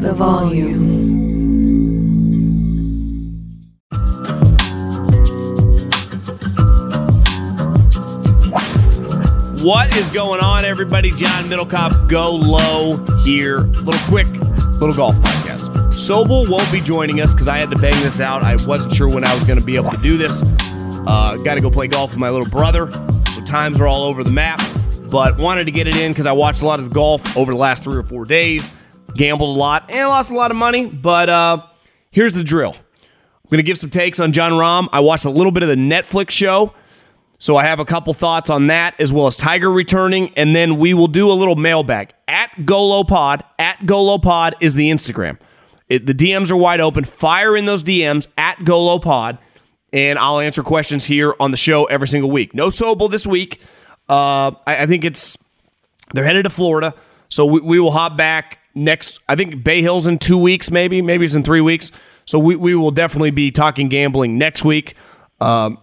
The 0.00 0.12
volume. 0.14 0.98
What 9.62 9.94
is 9.96 10.08
going 10.10 10.40
on, 10.40 10.64
everybody? 10.64 11.10
John 11.10 11.44
Middlekauff, 11.44 12.08
go 12.08 12.30
low 12.32 12.96
here. 13.24 13.58
Little 13.58 14.00
quick, 14.08 14.26
little 14.80 14.94
golf 14.94 15.16
podcast. 15.16 15.68
Sobel 15.92 16.48
won't 16.48 16.70
be 16.70 16.80
joining 16.80 17.20
us 17.20 17.34
because 17.34 17.48
I 17.48 17.58
had 17.58 17.70
to 17.70 17.76
bang 17.76 18.00
this 18.02 18.20
out. 18.20 18.42
I 18.42 18.54
wasn't 18.66 18.94
sure 18.94 19.08
when 19.08 19.24
I 19.24 19.34
was 19.34 19.44
going 19.44 19.58
to 19.58 19.64
be 19.64 19.76
able 19.76 19.90
to 19.90 20.00
do 20.00 20.16
this. 20.16 20.42
Uh, 21.06 21.36
Got 21.44 21.56
to 21.56 21.60
go 21.60 21.70
play 21.70 21.88
golf 21.88 22.10
with 22.10 22.18
my 22.18 22.30
little 22.30 22.48
brother, 22.48 22.90
so 22.90 23.44
times 23.46 23.80
are 23.80 23.86
all 23.88 24.02
over 24.02 24.22
the 24.22 24.30
map. 24.30 24.60
But 25.10 25.38
wanted 25.38 25.64
to 25.64 25.70
get 25.72 25.86
it 25.88 25.96
in 25.96 26.12
because 26.12 26.26
I 26.26 26.32
watched 26.32 26.62
a 26.62 26.66
lot 26.66 26.80
of 26.80 26.92
golf 26.92 27.36
over 27.36 27.50
the 27.50 27.58
last 27.58 27.82
three 27.82 27.96
or 27.96 28.02
four 28.02 28.24
days, 28.24 28.72
gambled 29.18 29.54
a 29.54 29.58
lot, 29.58 29.90
and 29.90 30.08
lost 30.08 30.30
a 30.30 30.34
lot 30.34 30.50
of 30.50 30.56
money. 30.56 30.86
But 30.86 31.28
uh, 31.28 31.66
here's 32.10 32.32
the 32.32 32.44
drill. 32.44 32.74
I'm 32.74 33.50
going 33.50 33.58
to 33.58 33.62
give 33.62 33.78
some 33.78 33.90
takes 33.90 34.20
on 34.20 34.32
Jon 34.32 34.52
Rahm. 34.52 34.88
I 34.92 35.00
watched 35.00 35.26
a 35.26 35.30
little 35.30 35.52
bit 35.52 35.62
of 35.62 35.68
the 35.68 35.74
Netflix 35.74 36.30
show. 36.30 36.72
So 37.40 37.56
I 37.56 37.64
have 37.64 37.78
a 37.78 37.84
couple 37.84 38.12
thoughts 38.14 38.50
on 38.50 38.66
that 38.66 38.94
as 38.98 39.12
well 39.12 39.28
as 39.28 39.36
Tiger 39.36 39.70
returning, 39.70 40.32
and 40.36 40.56
then 40.56 40.76
we 40.76 40.92
will 40.92 41.06
do 41.06 41.30
a 41.30 41.34
little 41.34 41.54
mailbag 41.54 42.12
at 42.26 42.50
GoloPod. 42.58 43.42
At 43.60 43.78
GoloPod 43.80 44.54
is 44.60 44.74
the 44.74 44.90
Instagram. 44.90 45.38
It, 45.88 46.04
the 46.04 46.14
DMs 46.14 46.50
are 46.50 46.56
wide 46.56 46.80
open. 46.80 47.04
Fire 47.04 47.56
in 47.56 47.64
those 47.64 47.84
DMs 47.84 48.26
at 48.36 48.58
GoloPod, 48.58 49.38
and 49.92 50.18
I'll 50.18 50.40
answer 50.40 50.64
questions 50.64 51.04
here 51.04 51.32
on 51.38 51.52
the 51.52 51.56
show 51.56 51.84
every 51.84 52.08
single 52.08 52.30
week. 52.30 52.54
No 52.54 52.68
Sobel 52.68 53.08
this 53.08 53.24
week. 53.24 53.62
Uh, 54.08 54.50
I, 54.66 54.82
I 54.82 54.86
think 54.86 55.04
it's 55.04 55.38
they're 56.12 56.24
headed 56.24 56.42
to 56.42 56.50
Florida, 56.50 56.92
so 57.28 57.46
we, 57.46 57.60
we 57.60 57.78
will 57.78 57.92
hop 57.92 58.16
back 58.16 58.58
next. 58.78 59.20
I 59.28 59.36
think 59.36 59.62
Bay 59.62 59.82
Hill's 59.82 60.06
in 60.06 60.18
two 60.18 60.38
weeks, 60.38 60.70
maybe 60.70 61.02
maybe 61.02 61.24
it's 61.24 61.34
in 61.34 61.42
three 61.42 61.60
weeks. 61.60 61.92
So 62.24 62.38
we, 62.38 62.56
we 62.56 62.74
will 62.74 62.90
definitely 62.90 63.30
be 63.30 63.50
talking 63.50 63.88
gambling 63.88 64.36
next 64.36 64.64
week. 64.64 64.94
Um, 65.40 65.78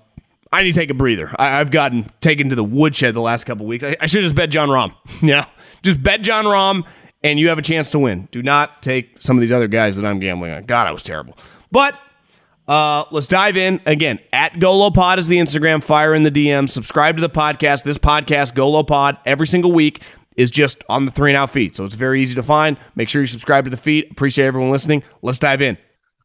I 0.52 0.62
need 0.62 0.74
to 0.74 0.80
take 0.80 0.90
a 0.90 0.94
breather. 0.94 1.36
I, 1.40 1.58
have 1.58 1.72
gotten 1.72 2.06
taken 2.22 2.50
to 2.50 2.56
the 2.56 2.64
woodshed 2.64 3.14
the 3.14 3.22
last 3.22 3.46
couple 3.46 3.66
weeks. 3.66 3.84
I, 3.84 3.98
I 4.00 4.06
should 4.06 4.22
just 4.22 4.36
bet 4.36 4.50
Jon 4.50 4.70
Rahm. 4.70 4.94
yeah, 5.22 5.46
just 5.82 6.02
bet 6.02 6.22
Jon 6.22 6.46
Rahm, 6.46 6.86
and 7.24 7.40
you 7.40 7.50
have 7.50 7.58
a 7.58 7.64
chance 7.64 7.90
to 7.92 8.00
win. 8.00 8.28
Do 8.32 8.44
not 8.44 8.82
take 8.82 9.20
some 9.20 9.38
of 9.38 9.42
these 9.42 9.52
other 9.52 9.68
guys 9.68 9.96
that 9.96 10.06
I'm 10.06 10.20
gambling 10.20 10.52
on. 10.52 10.64
God, 10.66 10.88
I 10.88 10.92
was 10.92 11.04
terrible. 11.04 11.38
But 11.72 12.00
uh, 12.68 13.06
let's 13.12 13.28
dive 13.28 13.58
in 13.58 13.82
again. 13.86 14.20
At 14.32 14.54
GoloPod 14.54 15.18
is 15.18 15.28
the 15.28 15.38
Instagram. 15.38 15.84
Fire 15.84 16.14
in 16.14 16.24
the 16.24 16.32
DM. 16.32 16.70
Subscribe 16.70 17.18
to 17.18 17.22
the 17.22 17.30
podcast. 17.30 17.84
This 17.84 17.98
podcast, 17.98 18.54
GoloPod, 18.54 19.18
every 19.26 19.48
single 19.48 19.72
week 19.72 20.02
is 20.36 20.52
just 20.52 20.83
on 20.89 21.05
the 21.05 21.11
three 21.11 21.31
and 21.31 21.38
out 21.38 21.50
feed, 21.50 21.75
so 21.75 21.86
it's 21.86 21.95
very 21.95 22.22
easy 22.22 22.36
to 22.36 22.44
find. 22.44 22.78
Make 22.95 23.09
sure 23.09 23.22
you 23.22 23.28
subscribe 23.28 23.64
to 23.64 23.69
the 23.69 23.78
feed. 23.78 24.08
Appreciate 24.11 24.45
everyone 24.45 24.72
listening. 24.72 25.03
Let's 25.22 25.39
dive 25.39 25.61
in. 25.61 25.78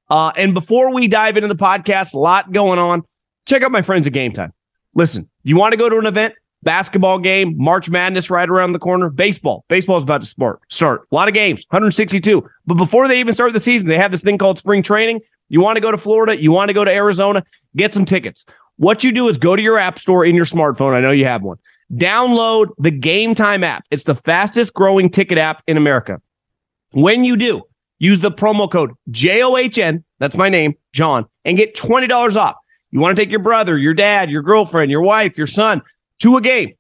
Uh, 0.09 0.33
and 0.37 0.55
before 0.55 0.93
we 0.93 1.07
dive 1.07 1.37
into 1.37 1.49
the 1.49 1.55
podcast, 1.55 2.15
a 2.15 2.19
lot 2.19 2.53
going 2.53 2.79
on 2.79 3.05
check 3.51 3.63
out 3.63 3.73
my 3.73 3.83
friends 3.83 4.07
at 4.07 4.13
Game 4.13 4.33
Time. 4.33 4.53
Listen, 4.95 5.29
you 5.43 5.57
want 5.57 5.73
to 5.73 5.77
go 5.77 5.89
to 5.89 5.99
an 5.99 6.07
event, 6.07 6.35
basketball 6.63 7.19
game, 7.19 7.55
March 7.57 7.91
Madness 7.91 8.31
right 8.31 8.49
around 8.49 8.73
the 8.73 8.79
corner, 8.79 9.11
baseball. 9.11 9.65
Baseball 9.69 9.97
is 9.97 10.05
about 10.05 10.21
to 10.21 10.27
start. 10.27 10.61
Start 10.69 11.03
a 11.11 11.15
lot 11.15 11.29
of 11.29 11.35
games, 11.35 11.65
162. 11.71 12.49
But 12.67 12.75
before 12.75 13.09
they 13.09 13.19
even 13.21 13.35
start 13.35 13.53
the 13.53 13.61
season, 13.61 13.89
they 13.89 13.99
have 13.99 14.13
this 14.13 14.23
thing 14.23 14.39
called 14.39 14.59
spring 14.59 14.83
training. 14.83 15.21
You 15.49 15.61
want 15.61 15.77
to 15.77 15.81
go 15.81 15.91
to 15.91 15.99
Florida, 15.99 16.41
you 16.41 16.53
want 16.53 16.69
to 16.69 16.75
go 16.75 16.85
to 16.85 16.93
Arizona, 16.93 17.45
get 17.77 17.93
some 17.93 18.05
tickets. 18.05 18.47
What 18.77 19.05
you 19.05 19.13
do 19.13 19.29
is 19.29 19.37
go 19.37 19.57
to 19.57 19.63
your 19.63 19.79
app 19.79 19.99
store 19.99 20.25
in 20.25 20.35
your 20.35 20.45
smartphone. 20.45 20.95
I 20.95 21.01
know 21.01 21.11
you 21.11 21.25
have 21.25 21.43
one. 21.43 21.59
Download 21.93 22.69
the 22.79 22.91
Game 22.91 23.35
Time 23.35 23.65
app. 23.65 23.85
It's 23.91 24.05
the 24.05 24.15
fastest 24.15 24.75
growing 24.75 25.11
ticket 25.11 25.39
app 25.39 25.63
in 25.67 25.77
America. 25.77 26.21
When 26.93 27.25
you 27.25 27.37
do, 27.37 27.63
use 27.99 28.21
the 28.21 28.31
promo 28.31 28.71
code 28.71 28.93
JOHN, 29.11 30.05
that's 30.19 30.37
my 30.37 30.49
name, 30.49 30.75
John, 30.93 31.27
and 31.45 31.57
get 31.57 31.77
$20 31.77 32.37
off. 32.37 32.57
You 32.91 33.01
want 33.01 33.17
to 33.17 33.23
take 33.23 33.31
your 33.31 33.41
brother, 33.41 33.79
your 33.79 33.95
dad, 33.95 34.31
your 34.31 34.43
girlfriend, 34.43 34.91
your 34.91 35.03
wife, 35.03 35.37
your 35.39 35.47
son 35.47 35.83
to 36.21 36.37
a 36.37 36.41
game, 36.41 36.75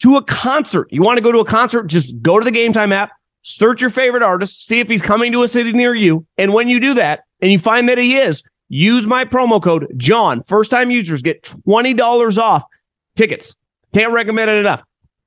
to 0.00 0.16
a 0.16 0.22
concert. 0.22 0.88
You 0.90 1.02
want 1.02 1.16
to 1.16 1.22
go 1.22 1.32
to 1.32 1.38
a 1.38 1.44
concert? 1.44 1.84
Just 1.84 2.20
go 2.22 2.38
to 2.38 2.44
the 2.44 2.50
Game 2.50 2.72
Time 2.72 2.92
app, 2.92 3.10
search 3.42 3.80
your 3.80 3.90
favorite 3.90 4.22
artist, 4.22 4.66
see 4.66 4.80
if 4.80 4.88
he's 4.88 5.02
coming 5.02 5.32
to 5.32 5.42
a 5.42 5.48
city 5.48 5.72
near 5.72 5.94
you. 5.94 6.26
And 6.38 6.52
when 6.52 6.68
you 6.68 6.80
do 6.80 6.94
that 6.94 7.24
and 7.40 7.50
you 7.50 7.58
find 7.58 7.88
that 7.88 7.98
he 7.98 8.16
is, 8.16 8.42
use 8.68 9.06
my 9.06 9.24
promo 9.24 9.62
code 9.62 9.86
John. 9.96 10.42
First 10.44 10.70
time 10.70 10.90
users 10.90 11.22
get 11.22 11.42
$20 11.42 12.38
off 12.38 12.64
tickets. 13.16 13.54
Can't 13.96 14.12
recommend 14.12 14.50
it 14.50 14.58
enough. 14.58 14.84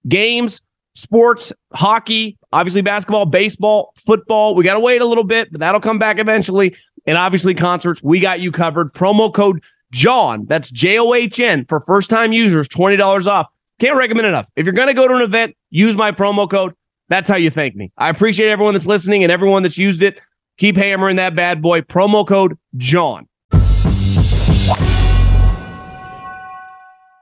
Games, 0.07 0.61
sports, 0.93 1.51
hockey, 1.73 2.37
obviously 2.53 2.83
basketball, 2.83 3.25
baseball, 3.25 3.93
football. 3.95 4.53
We 4.53 4.63
got 4.63 4.75
to 4.75 4.79
wait 4.79 5.01
a 5.01 5.05
little 5.05 5.23
bit, 5.23 5.51
but 5.51 5.59
that'll 5.59 5.81
come 5.81 5.97
back 5.97 6.19
eventually. 6.19 6.75
And 7.07 7.17
obviously 7.17 7.55
concerts, 7.55 8.03
we 8.03 8.19
got 8.19 8.41
you 8.41 8.51
covered. 8.51 8.93
Promo 8.93 9.33
code 9.33 9.63
John, 9.91 10.45
that's 10.45 10.69
J 10.69 10.99
O 10.99 11.15
H 11.15 11.39
N 11.39 11.65
for 11.67 11.81
first 11.81 12.11
time 12.11 12.31
users, 12.31 12.67
$20 12.67 13.25
off. 13.25 13.47
Can't 13.79 13.97
recommend 13.97 14.27
enough. 14.27 14.45
If 14.55 14.67
you're 14.67 14.73
going 14.73 14.87
to 14.87 14.93
go 14.93 15.07
to 15.07 15.15
an 15.15 15.23
event, 15.23 15.57
use 15.71 15.97
my 15.97 16.11
promo 16.11 16.47
code. 16.47 16.75
That's 17.07 17.27
how 17.27 17.37
you 17.37 17.49
thank 17.49 17.75
me. 17.75 17.91
I 17.97 18.09
appreciate 18.09 18.51
everyone 18.51 18.75
that's 18.75 18.85
listening 18.85 19.23
and 19.23 19.31
everyone 19.31 19.63
that's 19.63 19.79
used 19.79 20.03
it. 20.03 20.21
Keep 20.59 20.77
hammering 20.77 21.15
that 21.15 21.35
bad 21.35 21.63
boy. 21.63 21.81
Promo 21.81 22.27
code 22.27 22.55
John. 22.77 23.27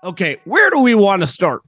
Okay, 0.08 0.38
where 0.46 0.70
do 0.70 0.80
we 0.80 0.96
want 0.96 1.20
to 1.20 1.28
start? 1.28 1.64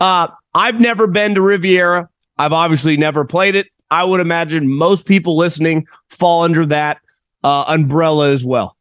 Uh, 0.00 0.28
I've 0.54 0.78
never 0.78 1.06
been 1.06 1.34
to 1.34 1.40
Riviera. 1.40 2.10
I've 2.36 2.52
obviously 2.52 2.98
never 2.98 3.24
played 3.24 3.56
it. 3.56 3.68
I 3.90 4.04
would 4.04 4.20
imagine 4.20 4.68
most 4.68 5.06
people 5.06 5.34
listening 5.34 5.86
fall 6.10 6.42
under 6.42 6.66
that 6.66 6.98
uh, 7.42 7.64
umbrella 7.68 8.32
as 8.32 8.44
well. 8.44 8.76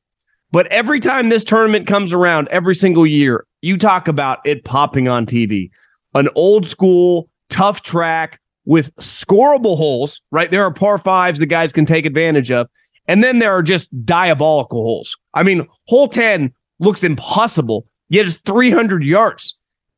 But 0.52 0.68
every 0.68 1.00
time 1.00 1.30
this 1.30 1.46
tournament 1.46 1.88
comes 1.88 2.12
around, 2.12 2.50
every 2.50 2.76
single 2.76 3.08
year, 3.08 3.46
you 3.62 3.78
talk 3.78 4.10
about 4.10 4.46
it 4.46 4.66
popping 4.66 5.08
on 5.08 5.26
TV. 5.26 5.70
An 6.14 6.28
old 6.36 6.68
school, 6.68 7.30
tough 7.50 7.84
track 7.84 8.42
with 8.66 8.94
scoreable 8.98 9.78
holes, 9.78 10.22
right? 10.32 10.52
There 10.52 10.64
are 10.66 10.74
par 10.74 10.98
fives 10.98 11.40
the 11.40 11.46
guys 11.46 11.72
can 11.72 11.86
take 11.86 12.06
advantage 12.06 12.52
of. 12.52 12.68
And 13.08 13.24
then 13.24 13.40
there 13.40 13.54
are 13.54 13.64
just 13.64 13.90
diabolical 14.06 14.84
holes. 14.84 15.16
I 15.36 15.44
mean, 15.44 15.66
hole 15.88 16.10
10 16.10 16.54
looks 16.80 17.04
impossible, 17.04 17.89
yet 18.10 18.26
it's 18.26 18.38
300 18.38 19.04
yards. 19.04 19.58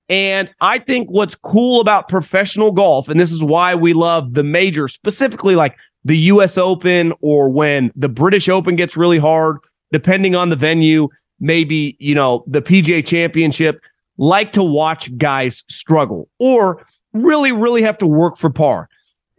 And 0.10 0.54
I 0.60 0.80
think 0.80 1.10
what's 1.10 1.36
cool 1.36 1.80
about 1.80 2.10
professional 2.10 2.72
golf, 2.72 3.08
and 3.08 3.20
this 3.20 3.32
is 3.32 3.44
why 3.44 3.76
we 3.76 3.94
love 3.94 4.34
the 4.34 4.44
major, 4.44 4.88
specifically 4.88 5.56
like 5.56 5.78
the 6.04 6.18
US 6.18 6.58
Open 6.58 7.14
or 7.22 7.50
when 7.50 7.92
the 7.96 8.10
British 8.10 8.50
Open 8.50 8.76
gets 8.76 8.98
really 8.98 9.20
hard 9.20 9.58
depending 9.92 10.36
on 10.36 10.50
the 10.50 10.56
venue, 10.56 11.10
maybe, 11.40 11.98
you 12.00 12.16
know, 12.16 12.44
the 12.48 12.62
PGA 12.62 13.06
championship, 13.06 13.82
like 14.18 14.54
to 14.54 14.64
watch 14.64 15.16
guys 15.18 15.64
struggle 15.70 16.30
or 16.40 16.86
really, 17.14 17.52
really 17.52 17.82
have 17.82 17.98
to 17.98 18.08
work 18.08 18.38
for 18.38 18.50
par. 18.50 18.88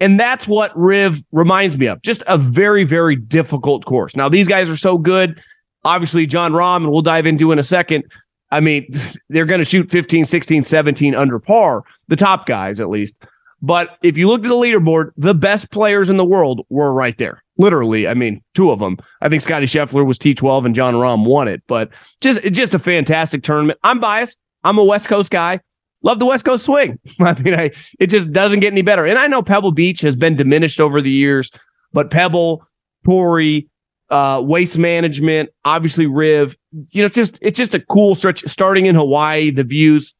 And 0.01 0.19
that's 0.19 0.49
what 0.49 0.77
Riv 0.77 1.23
reminds 1.33 1.79
me 1.79 1.87
of. 1.87 2.03
Just 2.03 2.23
a 2.27 2.37
very, 2.37 2.85
very 2.85 3.15
difficult 3.15 3.85
course. 3.85 4.17
Now, 4.17 4.29
these 4.29 4.49
guys 4.49 4.69
are 4.69 4.77
so 4.77 4.99
good. 4.99 5.41
Obviously, 5.85 6.27
Jon 6.27 6.53
Rahm, 6.53 6.79
and 6.79 6.91
we'll 6.91 7.03
dive 7.03 7.27
into 7.27 7.53
in 7.53 7.59
a 7.59 7.63
second. 7.63 8.05
I 8.53 8.61
mean, 8.61 8.87
they're 9.29 9.47
going 9.47 9.59
to 9.59 9.65
shoot 9.65 9.91
15, 9.91 10.25
16, 10.25 10.63
17 10.63 11.15
under 11.15 11.41
par, 11.41 11.83
the 12.07 12.17
top 12.17 12.47
guys 12.47 12.79
at 12.79 12.89
least. 12.89 13.17
But 13.63 13.97
if 14.03 14.17
you 14.17 14.29
looked 14.29 14.45
at 14.45 14.49
the 14.49 14.55
leaderboard, 14.55 15.13
the 15.17 15.35
best 15.35 15.71
players 15.71 16.11
in 16.11 16.17
the 16.17 16.25
world 16.25 16.67
were 16.69 16.93
right 16.93 17.17
there. 17.19 17.43
Literally, 17.59 18.09
I 18.09 18.15
mean, 18.15 18.43
two 18.55 18.71
of 18.71 18.81
them. 18.81 18.99
I 19.21 19.29
think 19.29 19.43
Scottie 19.43 19.67
Scheffler 19.67 20.05
was 20.05 20.19
T12 20.19 20.67
and 20.67 20.75
Jon 20.75 20.95
Rahm 20.95 21.25
won 21.25 21.47
it. 21.47 21.63
But 21.69 21.91
just 22.21 22.43
just 22.53 22.75
a 22.75 22.79
fantastic 22.79 23.45
tournament. 23.45 23.79
I'm 23.85 24.01
biased. 24.01 24.37
I'm 24.65 24.79
a 24.79 24.85
West 24.85 25.09
Coast 25.09 25.31
guy. 25.31 25.61
Love 26.03 26.19
the 26.19 26.27
West 26.27 26.45
Coast 26.45 26.65
swing. 26.65 26.99
I 27.21 27.41
mean, 27.41 27.55
I, 27.55 27.71
it 28.01 28.09
just 28.09 28.33
doesn't 28.33 28.61
get 28.61 28.73
any 28.73 28.83
better. 28.83 29.07
And 29.07 29.19
I 29.19 29.29
know 29.29 29.43
Pebble 29.43 29.71
Beach 29.71 30.01
has 30.01 30.17
been 30.17 30.35
diminished 30.35 30.81
over 30.81 31.01
the 31.01 31.11
years, 31.11 31.53
but 31.93 32.11
Pebble, 32.11 32.67
Torrey, 33.05 33.69
uh, 34.13 34.41
waste 34.43 34.77
management, 34.79 35.49
obviously 35.65 36.07
Riv, 36.07 36.57
you 36.91 37.03
know, 37.03 37.09
just 37.09 37.39
it's 37.41 37.57
just 37.57 37.75
a 37.75 37.81
cool 37.81 38.15
stretch. 38.15 38.47
Starting 38.47 38.87
in 38.87 38.95
Hawaii, 38.95 39.51
the 39.51 39.65
views, 39.65 40.15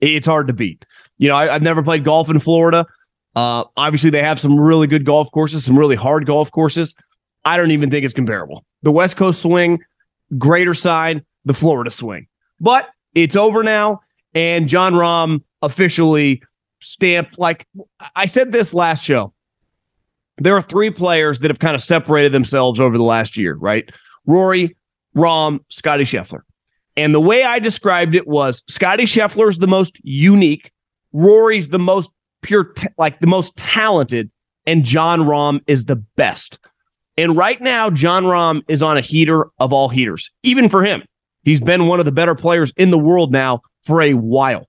it's 0.00 0.26
hard 0.26 0.48
to 0.48 0.52
beat. 0.52 0.84
You 1.18 1.28
know, 1.28 1.36
I, 1.36 1.52
have 1.52 1.62
never 1.62 1.82
played 1.82 2.04
golf 2.04 2.28
in 2.28 2.40
Florida, 2.40 2.84
Uh, 3.34 3.64
obviously, 3.76 4.10
they 4.10 4.22
have 4.22 4.40
some 4.40 4.58
really 4.58 4.86
good 4.86 5.04
golf 5.04 5.30
courses, 5.32 5.64
some 5.64 5.78
really 5.78 5.96
hard 5.96 6.26
golf 6.26 6.50
courses. 6.50 6.94
I 7.44 7.56
don't 7.56 7.70
even 7.70 7.90
think 7.90 8.04
it's 8.04 8.14
comparable. 8.14 8.64
The 8.82 8.92
West 8.92 9.16
Coast 9.16 9.40
swing, 9.40 9.80
greater 10.36 10.74
side, 10.74 11.24
the 11.44 11.54
Florida 11.54 11.90
swing. 11.90 12.26
But 12.60 12.88
it's 13.14 13.36
over 13.36 13.62
now, 13.62 14.00
and 14.34 14.68
Jon 14.68 14.94
Rahm 14.94 15.42
officially 15.62 16.42
stamped. 16.80 17.38
Like 17.38 17.66
I 18.16 18.26
said 18.26 18.52
this 18.52 18.74
last 18.74 19.04
show, 19.04 19.32
there 20.44 20.56
are 20.56 20.62
three 20.62 20.90
players 20.90 21.38
that 21.40 21.50
have 21.50 21.58
kind 21.58 21.74
of 21.74 21.82
separated 21.82 22.32
themselves 22.32 22.80
over 22.80 22.96
the 22.96 23.04
last 23.04 23.36
year, 23.36 23.54
right? 23.56 23.90
Rory, 24.26 24.76
Rahm, 25.16 25.60
Scottie 25.68 26.04
Scheffler. 26.04 26.40
And 26.96 27.14
the 27.14 27.20
way 27.20 27.44
I 27.44 27.58
described 27.58 28.14
it 28.14 28.26
was 28.26 28.62
Scottie 28.68 29.04
is 29.04 29.58
the 29.58 29.66
most 29.66 29.98
unique, 30.02 30.70
Rory's 31.12 31.68
the 31.68 31.78
most 31.78 32.10
pure, 32.42 32.64
t- 32.64 32.88
like 32.98 33.20
the 33.20 33.26
most 33.26 33.56
talented, 33.56 34.30
and 34.66 34.84
Jon 34.84 35.20
Rahm 35.20 35.60
is 35.66 35.86
the 35.86 35.96
best. 35.96 36.58
And 37.16 37.36
right 37.36 37.60
now, 37.60 37.90
Jon 37.90 38.24
Rahm 38.24 38.62
is 38.68 38.82
on 38.82 38.96
a 38.96 39.00
heater 39.00 39.50
of 39.58 39.72
all 39.72 39.88
heaters, 39.88 40.30
even 40.42 40.68
for 40.68 40.84
him. 40.84 41.02
He's 41.44 41.60
been 41.60 41.86
one 41.86 41.98
of 41.98 42.06
the 42.06 42.12
better 42.12 42.34
players 42.34 42.72
in 42.76 42.90
the 42.90 42.98
world 42.98 43.32
now 43.32 43.60
for 43.84 44.00
a 44.00 44.14
while. 44.14 44.68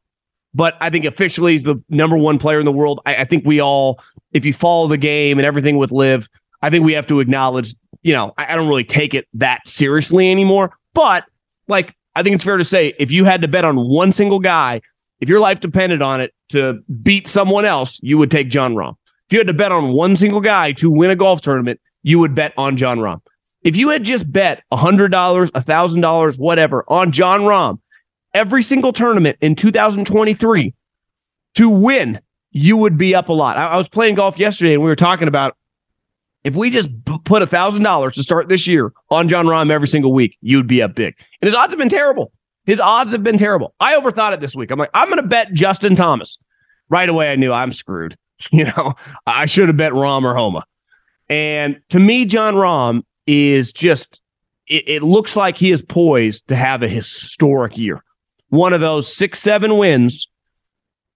But 0.54 0.75
I 0.81 0.90
think 0.90 1.06
officially 1.06 1.54
he's 1.54 1.64
the 1.64 1.81
number 1.90 2.18
one 2.18 2.38
player 2.38 2.60
in 2.60 2.66
the 2.66 2.72
world. 2.72 3.00
I, 3.06 3.18
I 3.18 3.25
think 3.25 3.46
we 3.46 3.60
all, 3.60 4.02
if 4.33 4.45
you 4.45 4.53
follow 4.53 4.88
the 4.88 4.97
game 4.97 5.39
and 5.39 5.45
everything 5.45 5.77
with 5.77 5.91
LIV, 5.91 6.27
I 6.62 6.69
think 6.69 6.83
we 6.83 6.94
have 6.94 7.07
to 7.07 7.19
acknowledge, 7.19 7.75
you 8.01 8.13
know, 8.13 8.33
I, 8.38 8.53
I 8.53 8.56
don't 8.56 8.68
really 8.68 8.83
take 8.83 9.13
it 9.13 9.27
that 9.33 9.68
seriously 9.68 10.31
anymore. 10.31 10.77
But 10.94 11.25
like, 11.68 11.94
I 12.15 12.24
think 12.24 12.35
it's 12.35 12.44
fair 12.44 12.57
to 12.57 12.63
say 12.63 12.94
if 13.00 13.12
you 13.12 13.25
had 13.25 13.41
to 13.41 13.47
bet 13.47 13.65
on 13.65 13.77
one 13.89 14.12
single 14.12 14.39
guy, 14.39 14.81
if 15.19 15.30
your 15.30 15.39
life 15.39 15.59
depended 15.59 16.01
on 16.01 16.21
it 16.21 16.33
to 16.50 16.83
beat 17.01 17.27
someone 17.27 17.65
else, 17.65 18.00
you 18.03 18.18
would 18.18 18.30
take 18.30 18.50
Jon 18.50 18.75
Rahm. 18.75 18.95
If 19.27 19.33
you 19.33 19.39
had 19.39 19.47
to 19.47 19.53
bet 19.53 19.71
on 19.71 19.94
one 19.94 20.18
single 20.18 20.41
guy 20.41 20.74
to 20.74 20.91
win 20.91 21.09
a 21.09 21.15
golf 21.15 21.41
tournament, 21.41 21.79
you 22.03 22.19
would 22.19 22.36
bet 22.36 22.53
on 22.57 22.75
Jon 22.75 23.00
Rahm. 23.00 23.21
If 23.63 23.77
you 23.77 23.89
had 23.89 24.03
just 24.03 24.29
bet 24.31 24.62
$100, 24.74 25.09
$1,000, 25.09 26.39
whatever 26.39 26.83
on 26.89 27.12
Jon 27.12 27.41
Rahm 27.41 27.79
every 28.33 28.63
single 28.63 28.91
tournament 28.91 29.38
in 29.41 29.56
2023 29.56 30.74
to 31.56 31.69
win, 31.69 32.19
you 32.53 32.77
would 32.77 32.97
be 32.97 33.13
up 33.13 33.27
a 33.29 33.33
lot. 33.33 33.57
I, 33.57 33.69
I 33.69 33.77
was 33.77 33.89
playing 33.89 34.15
golf 34.15 34.38
yesterday 34.38 34.73
and 34.73 34.81
we 34.81 34.88
were 34.88 34.95
talking 34.95 35.27
about 35.27 35.57
if 36.44 36.55
we 36.55 36.69
just 36.69 36.89
b- 37.03 37.17
put 37.23 37.41
$1,000 37.41 38.13
to 38.13 38.23
start 38.23 38.47
this 38.47 38.67
year 38.67 38.94
on 39.09 39.27
Jon 39.27 39.47
Rahm 39.47 39.71
every 39.71 39.88
single 39.88 40.13
week, 40.13 40.38
you'd 40.41 40.67
be 40.67 40.81
up 40.81 40.95
big. 40.95 41.15
And 41.41 41.47
his 41.47 41.55
odds 41.55 41.73
have 41.73 41.79
been 41.79 41.89
terrible. 41.89 42.31
His 42.65 42.79
odds 42.79 43.11
have 43.11 43.23
been 43.23 43.38
terrible. 43.38 43.73
I 43.79 43.95
overthought 43.95 44.33
it 44.33 44.39
this 44.39 44.55
week. 44.55 44.71
I'm 44.71 44.79
like, 44.79 44.91
I'm 44.94 45.09
going 45.09 45.21
to 45.21 45.27
bet 45.27 45.53
Justin 45.53 45.95
Thomas. 45.95 46.38
Right 46.89 47.09
away, 47.09 47.31
I 47.31 47.35
knew 47.35 47.51
I'm 47.51 47.71
screwed. 47.71 48.17
You 48.51 48.65
know, 48.65 48.95
I 49.25 49.45
should 49.45 49.69
have 49.69 49.77
bet 49.77 49.94
Rahm 49.94 50.23
or 50.23 50.35
Homa. 50.35 50.65
And 51.29 51.79
to 51.91 52.00
me, 52.00 52.25
Jon 52.25 52.55
Rahm 52.55 53.03
is 53.25 53.71
just, 53.71 54.19
it, 54.67 54.83
it, 54.85 55.03
looks 55.03 55.38
like 55.38 55.55
he 55.55 55.71
is 55.71 55.81
poised 55.81 56.45
to 56.50 56.55
have 56.55 56.83
a 56.83 56.89
historic 56.89 57.77
year. 57.77 58.03
One 58.50 58.73
of 58.73 58.81
those 58.81 59.07
six, 59.07 59.39
seven 59.39 59.77
wins, 59.77 60.27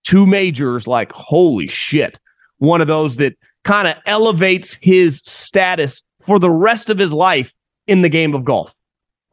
two 0.07 0.25
majors, 0.25 0.87
like, 0.87 1.11
holy 1.11 1.67
shit. 1.67 2.19
One 2.59 2.81
of 2.81 2.87
those 2.87 3.17
that 3.17 3.35
kind 3.63 3.87
of 3.87 3.95
elevates 4.05 4.73
his 4.73 5.21
status 5.25 6.01
for 6.21 6.39
the 6.39 6.49
rest 6.49 6.89
of 6.89 6.97
his 6.97 7.13
life 7.13 7.53
in 7.87 8.01
the 8.01 8.09
game 8.09 8.33
of 8.33 8.45
golf, 8.45 8.73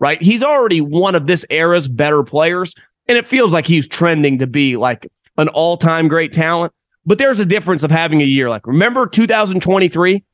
right? 0.00 0.20
He's 0.20 0.42
already 0.42 0.80
one 0.80 1.14
of 1.14 1.26
this 1.26 1.46
era's 1.48 1.86
better 1.88 2.22
players, 2.24 2.74
and 3.06 3.16
it 3.16 3.24
feels 3.24 3.52
like 3.52 3.66
he's 3.66 3.86
trending 3.86 4.38
to 4.38 4.46
be 4.46 4.76
like 4.76 5.10
an 5.38 5.48
all 5.48 5.76
time 5.76 6.08
great 6.08 6.32
talent. 6.32 6.72
But 7.06 7.18
there's 7.18 7.40
a 7.40 7.46
difference 7.46 7.82
of 7.84 7.90
having 7.90 8.20
a 8.20 8.26
year 8.26 8.48
like, 8.48 8.66
remember 8.66 9.06
2023? 9.06 10.24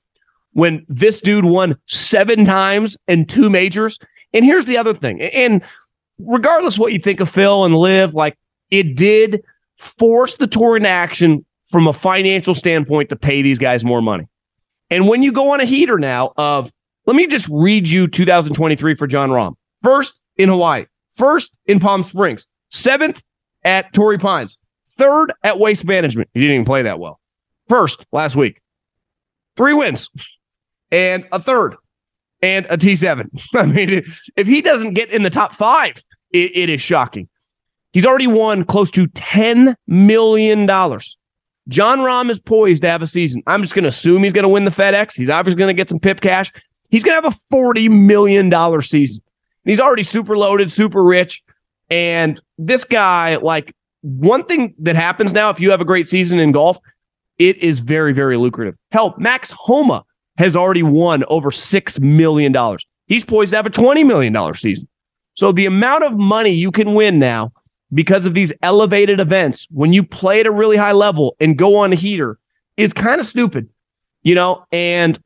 when 0.53 0.85
this 0.89 1.21
dude 1.21 1.45
won 1.45 1.77
seven 1.87 2.45
times 2.45 2.97
and 3.09 3.29
two 3.29 3.51
majors. 3.51 3.99
And 4.33 4.45
here's 4.45 4.65
the 4.65 4.77
other 4.77 4.95
thing. 4.95 5.21
And 5.23 5.63
regardless 6.19 6.79
what 6.79 6.93
you 6.93 6.99
think 6.99 7.21
of 7.21 7.29
Phil 7.29 7.65
and 7.65 7.77
LIV, 7.77 8.15
like 8.15 8.37
it 8.71 8.97
did 8.97 9.43
force 9.81 10.37
the 10.37 10.47
tour 10.47 10.77
into 10.77 10.88
action 10.88 11.44
from 11.71 11.87
a 11.87 11.93
financial 11.93 12.55
standpoint 12.55 13.09
to 13.09 13.17
pay 13.17 13.41
these 13.41 13.59
guys 13.59 13.82
more 13.82 14.03
money. 14.03 14.29
And 14.91 15.09
when 15.09 15.23
you 15.23 15.32
go 15.32 15.53
on 15.53 15.61
a 15.61 15.65
heater 15.65 15.99
now 15.99 16.32
of, 16.37 16.71
let 17.06 17.17
me 17.17 17.27
just 17.27 17.49
read 17.50 17.88
you 17.88 18.06
2023 18.06 18.94
for 18.94 19.06
Jon 19.06 19.31
Rahm. 19.31 19.55
First 19.82 20.21
in 20.37 20.50
Hawaii, 20.50 20.85
first 21.15 21.56
in 21.65 21.81
Palm 21.81 22.03
Springs, 22.03 22.47
seventh 22.69 23.23
at 23.65 23.93
Torrey 23.94 24.19
Pines, 24.19 24.59
third 24.99 25.32
at 25.44 25.59
Waste 25.59 25.87
Management. 25.87 26.29
He 26.35 26.41
didn't 26.41 26.55
even 26.55 26.67
play 26.67 26.82
that 26.82 27.00
well. 27.00 27.19
First 27.67 28.05
last 28.12 28.37
week, 28.37 28.61
three 29.56 29.73
wins 29.73 30.11
and 30.91 31.27
a 31.32 31.41
third 31.41 31.77
and 32.43 32.67
a 32.67 32.77
T7. 32.77 33.29
I 33.55 33.65
mean, 33.65 34.03
if 34.37 34.47
he 34.47 34.61
doesn't 34.61 34.93
get 34.93 35.11
in 35.11 35.23
the 35.23 35.31
top 35.31 35.55
five, 35.55 36.03
it, 36.32 36.55
it 36.55 36.69
is 36.69 36.82
shocking. 36.82 37.30
He's 37.93 38.07
already 38.07 38.27
won 38.27 38.65
close 38.65 38.91
to 38.93 39.09
$10 39.09 39.75
million. 39.87 40.67
Jon 40.67 41.99
Rahm 41.99 42.31
is 42.31 42.39
poised 42.39 42.83
to 42.83 42.89
have 42.89 43.03
a 43.03 43.07
season. 43.07 43.43
I'm 43.47 43.63
just 43.63 43.75
going 43.75 43.83
to 43.83 43.89
assume 43.89 44.23
he's 44.23 44.33
going 44.33 44.45
to 44.45 44.49
win 44.49 44.65
the 44.65 44.71
FedEx. 44.71 45.15
He's 45.15 45.31
obviously 45.31 45.59
going 45.59 45.75
to 45.75 45.75
get 45.75 45.89
some 45.89 46.01
PIP 46.01 46.21
cash. 46.21 46.53
He's 46.91 47.05
going 47.05 47.21
to 47.21 47.29
have 47.29 47.35
a 47.35 47.55
$40 47.55 47.91
million 47.91 48.83
season. 48.83 49.23
He's 49.65 49.81
already 49.81 50.03
super 50.03 50.37
loaded, 50.37 50.71
super 50.73 51.05
rich. 51.05 51.43
And 51.91 52.41
this 52.59 52.85
guy, 52.85 53.37
like, 53.37 53.75
one 54.03 54.45
thing 54.45 54.75
that 54.79 54.97
happens 54.97 55.33
now, 55.33 55.51
if 55.51 55.61
you 55.61 55.71
have 55.71 55.81
a 55.81 55.85
great 55.85 56.09
season 56.09 56.39
in 56.39 56.53
golf, 56.53 56.79
it 57.39 57.57
is 57.59 57.79
very, 57.79 58.13
very 58.13 58.37
lucrative. 58.37 58.77
Hell, 58.93 59.15
Max 59.19 59.51
Homa 59.51 60.05
has 60.39 60.57
already 60.57 60.83
won 60.83 61.25
over 61.29 61.51
$6 61.51 62.01
million. 62.01 62.55
He's 63.07 63.25
poised 63.25 63.51
to 63.51 63.57
have 63.57 63.67
a 63.67 63.71
$20 63.71 64.07
million 64.07 64.55
season. 64.55 64.89
So 65.35 65.53
the 65.53 65.67
amount 65.67 66.05
of 66.05 66.17
money 66.17 66.51
you 66.51 66.71
can 66.71 66.95
win 66.95 67.19
now 67.19 67.53
because 67.93 68.27
of 68.27 68.35
these 68.35 68.53
elevated 68.63 69.21
events 69.21 69.67
when 69.71 69.93
you 69.93 70.03
play 70.03 70.41
at 70.41 70.47
a 70.47 70.51
really 70.51 70.77
high 70.77 70.93
level 70.93 71.37
and 71.41 71.59
go 71.59 71.77
on 71.77 71.93
a 71.93 71.97
heater 71.97 72.39
is 72.77 72.93
kind 72.93 73.21
of 73.21 73.27
stupid, 73.27 73.69
you 74.23 74.35
know, 74.35 74.65
and 74.73 75.19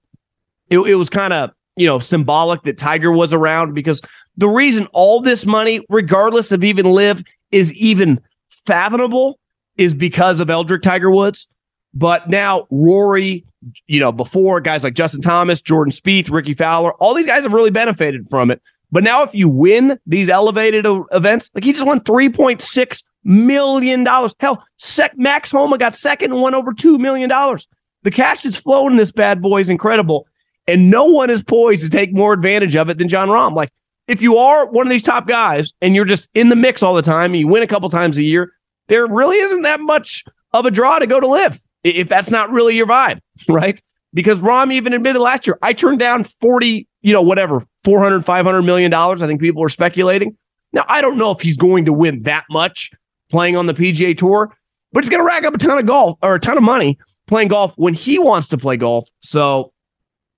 it, 0.71 0.79
it 0.79 0.95
was 0.95 1.11
kind 1.11 1.33
of, 1.33 1.51
you 1.77 1.87
know, 1.87 1.99
symbolic 1.99 2.63
that 2.63 2.79
Tiger 2.79 3.13
was 3.13 3.33
around 3.33 3.75
because 3.75 4.01
the 4.37 4.49
reason 4.49 4.87
all 4.93 5.21
this 5.21 5.45
money, 5.47 5.85
regardless 5.89 6.53
of 6.53 6.65
even 6.65 6.87
LIV, 6.87 7.23
is 7.53 7.73
even 7.81 8.21
fathomable 8.67 9.39
is 9.77 9.95
because 9.95 10.41
of 10.41 10.49
Eldrick 10.49 10.83
Tiger 10.83 11.11
Woods. 11.11 11.47
But 11.93 12.29
now 12.29 12.67
Rory, 12.71 13.45
you 13.87 14.01
know, 14.01 14.11
before 14.11 14.61
guys 14.61 14.83
like 14.83 14.95
Justin 14.95 15.21
Thomas, 15.21 15.63
Jordan 15.63 15.93
Spieth, 15.93 16.31
Rickie 16.31 16.55
Fowler, 16.55 16.93
all 16.95 17.15
these 17.15 17.27
guys 17.27 17.45
have 17.45 17.53
really 17.53 17.71
benefited 17.71 18.29
from 18.31 18.51
it. 18.51 18.61
But 18.93 19.05
now, 19.05 19.22
if 19.22 19.34
you 19.34 19.48
win 19.48 19.98
these 20.06 20.29
elevated 20.29 20.86
events, 21.12 21.50
like 21.55 21.64
he 21.64 21.72
just 21.72 21.86
won 21.86 22.00
three 22.00 22.29
point 22.29 22.62
six 22.62 23.03
million 23.24 24.05
dollars. 24.05 24.34
Hell, 24.38 24.64
sec- 24.79 25.19
Max 25.19 25.50
Homa 25.50 25.79
got 25.79 25.94
second 25.94 26.32
and 26.32 26.41
won 26.41 26.55
over 26.55 26.72
two 26.72 26.98
million 26.98 27.29
dollars. 27.29 27.67
The 28.03 28.10
cash 28.10 28.44
is 28.44 28.56
flowing. 28.56 28.96
This 28.96 29.10
bad 29.10 29.43
boy 29.43 29.60
is 29.60 29.69
incredible, 29.69 30.26
and 30.67 30.91
no 30.91 31.05
one 31.05 31.31
is 31.31 31.43
poised 31.43 31.82
to 31.82 31.91
take 31.91 32.12
more 32.12 32.32
advantage 32.32 32.76
of 32.76 32.88
it 32.88 32.98
than 32.98 33.08
Jon 33.08 33.29
Rahm. 33.29 33.55
Like, 33.55 33.70
if 34.06 34.22
you 34.22 34.36
are 34.36 34.70
one 34.70 34.86
of 34.86 34.91
these 34.91 35.03
top 35.03 35.26
guys 35.26 35.72
and 35.81 35.94
you're 35.94 36.05
just 36.05 36.29
in 36.34 36.50
the 36.50 36.56
mix 36.56 36.82
all 36.82 36.94
the 36.94 37.03
time, 37.03 37.32
and 37.32 37.41
you 37.41 37.48
win 37.48 37.62
a 37.62 37.67
couple 37.67 37.88
times 37.88 38.19
a 38.19 38.22
year, 38.22 38.53
there 38.88 39.06
really 39.06 39.38
isn't 39.38 39.62
that 39.62 39.81
much 39.81 40.24
of 40.53 40.67
a 40.67 40.70
draw 40.70 40.98
to 40.98 41.06
go 41.06 41.19
to 41.19 41.26
LIV 41.26 41.60
if 41.84 42.08
that's 42.08 42.31
not 42.31 42.50
really 42.50 42.74
your 42.74 42.86
vibe, 42.86 43.20
right? 43.48 43.81
Because 44.12 44.41
Rahm 44.41 44.72
even 44.72 44.93
admitted 44.93 45.20
last 45.20 45.46
year, 45.46 45.58
I 45.62 45.72
turned 45.72 45.98
down 45.98 46.24
40, 46.24 46.88
you 47.05 47.13
know, 47.13 47.23
whatever, 47.23 47.65
400, 47.84 48.25
500 48.25 48.63
million 48.63 48.91
dollars. 48.91 49.20
I 49.20 49.27
think 49.27 49.41
people 49.41 49.63
are 49.63 49.69
speculating. 49.69 50.37
Now, 50.73 50.84
I 50.89 51.03
don't 51.03 51.19
know 51.19 51.31
if 51.31 51.41
he's 51.41 51.56
going 51.56 51.84
to 51.84 51.93
win 51.93 52.23
that 52.23 52.44
much 52.51 52.91
playing 53.31 53.56
on 53.56 53.67
the 53.67 53.75
PGA 53.75 54.17
Tour, 54.17 54.56
but 54.91 55.05
he's 55.05 55.11
going 55.11 55.20
to 55.20 55.27
rack 55.27 55.44
up 55.44 55.55
a 55.55 55.58
ton 55.58 55.79
of 55.79 55.87
golf 55.87 56.19
or 56.23 56.34
a 56.34 56.41
ton 56.41 56.56
of 56.56 56.65
money 56.65 56.99
playing 57.27 57.49
golf 57.49 57.75
when 57.77 57.93
he 57.93 58.19
wants 58.19 58.49
to 58.49 58.58
play 58.58 58.79
golf. 58.79 59.08
So 59.20 59.73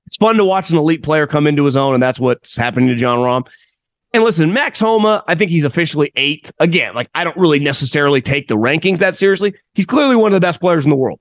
it's 0.06 0.16
fun 0.16 0.36
to 0.36 0.44
watch 0.44 0.70
an 0.70 0.76
elite 0.76 1.04
player 1.04 1.26
come 1.26 1.46
into 1.46 1.64
his 1.64 1.76
own, 1.76 1.94
and 1.94 2.02
that's 2.02 2.18
what's 2.18 2.56
happening 2.56 2.88
to 2.88 2.96
Jon 2.96 3.20
Rahm. 3.20 3.48
And 4.12 4.24
listen, 4.24 4.52
Max 4.52 4.80
Homa, 4.80 5.22
I 5.28 5.36
think 5.36 5.52
he's 5.52 5.64
officially 5.64 6.10
eight. 6.16 6.50
Again, 6.58 6.94
like 6.94 7.08
I 7.14 7.22
don't 7.22 7.36
really 7.36 7.60
necessarily 7.60 8.20
take 8.20 8.48
the 8.48 8.56
rankings 8.56 8.98
that 8.98 9.14
seriously. 9.14 9.54
He's 9.74 9.86
clearly 9.86 10.16
one 10.16 10.32
of 10.32 10.34
the 10.34 10.44
best 10.44 10.60
players 10.60 10.84
in 10.84 10.90
the 10.90 10.96
world. 10.96 11.20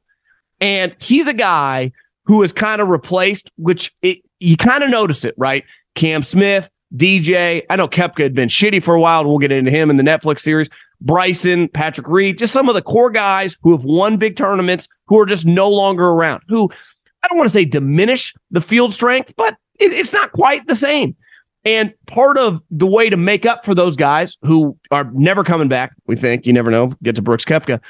And 0.60 0.96
he's 1.00 1.28
a 1.28 1.34
guy 1.34 1.92
who 2.24 2.42
is 2.42 2.52
kind 2.52 2.82
of 2.82 2.88
replaced, 2.88 3.52
which 3.58 3.94
it, 4.02 4.20
you 4.39 4.58
kind 4.58 4.84
of 4.84 4.89
notice 4.89 5.25
it, 5.25 5.36
right? 5.38 5.63
Cam 5.96 6.24
Smith, 6.24 6.70
DJ. 6.96 7.63
I 7.70 7.75
know 7.75 7.88
Koepka 7.88 8.24
had 8.24 8.34
been 8.34 8.50
shitty 8.50 8.82
for 8.84 8.96
a 8.96 9.00
while, 9.00 9.25
we'll 9.25 9.38
get 9.38 9.51
into 9.51 9.72
him 9.72 9.89
in 9.89 9.96
the 9.96 10.04
Netflix 10.04 10.42
series. 10.42 10.70
Bryson, 11.01 11.68
Patrick 11.68 12.08
Reed, 12.08 12.38
just 12.38 12.54
some 12.54 12.70
of 12.70 12.75
the 12.75 12.82
core 12.82 13.10
guys 13.10 13.58
who 13.62 13.72
have 13.72 13.84
won 13.84 14.18
big 14.18 14.36
tournaments 14.36 14.88
who 15.08 15.20
are 15.20 15.25
just 15.25 15.46
no 15.46 15.70
longer 15.70 16.06
around, 16.06 16.42
who 16.48 16.70
I 17.24 17.27
don't 17.27 17.38
want 17.38 17.50
to 17.50 17.54
say 17.54 17.65
diminish 17.65 18.34
the 18.51 18.62
field 18.62 18.94
strength, 18.94 19.34
but 19.36 19.58
it, 19.80 19.92
it's 19.92 20.13
not 20.13 20.32
quite 20.32 20.68
the 20.68 20.75
same. 20.75 21.15
And 21.65 21.94
part 22.06 22.38
of 22.38 22.62
the 22.70 22.86
way 22.86 23.10
to 23.10 23.18
make 23.18 23.46
up 23.46 23.65
for 23.65 23.74
those 23.74 23.96
guys 23.96 24.38
who 24.44 24.77
are 24.92 25.10
never 25.13 25.44
coming 25.44 25.68
back, 25.68 25.94
we 26.06 26.15
think, 26.15 26.46
you 26.46 26.54
never 26.54 26.70
know, 26.70 26.94
get 27.01 27.15
to 27.15 27.24
Brooks 27.24 27.44
Koepka, 27.44 27.82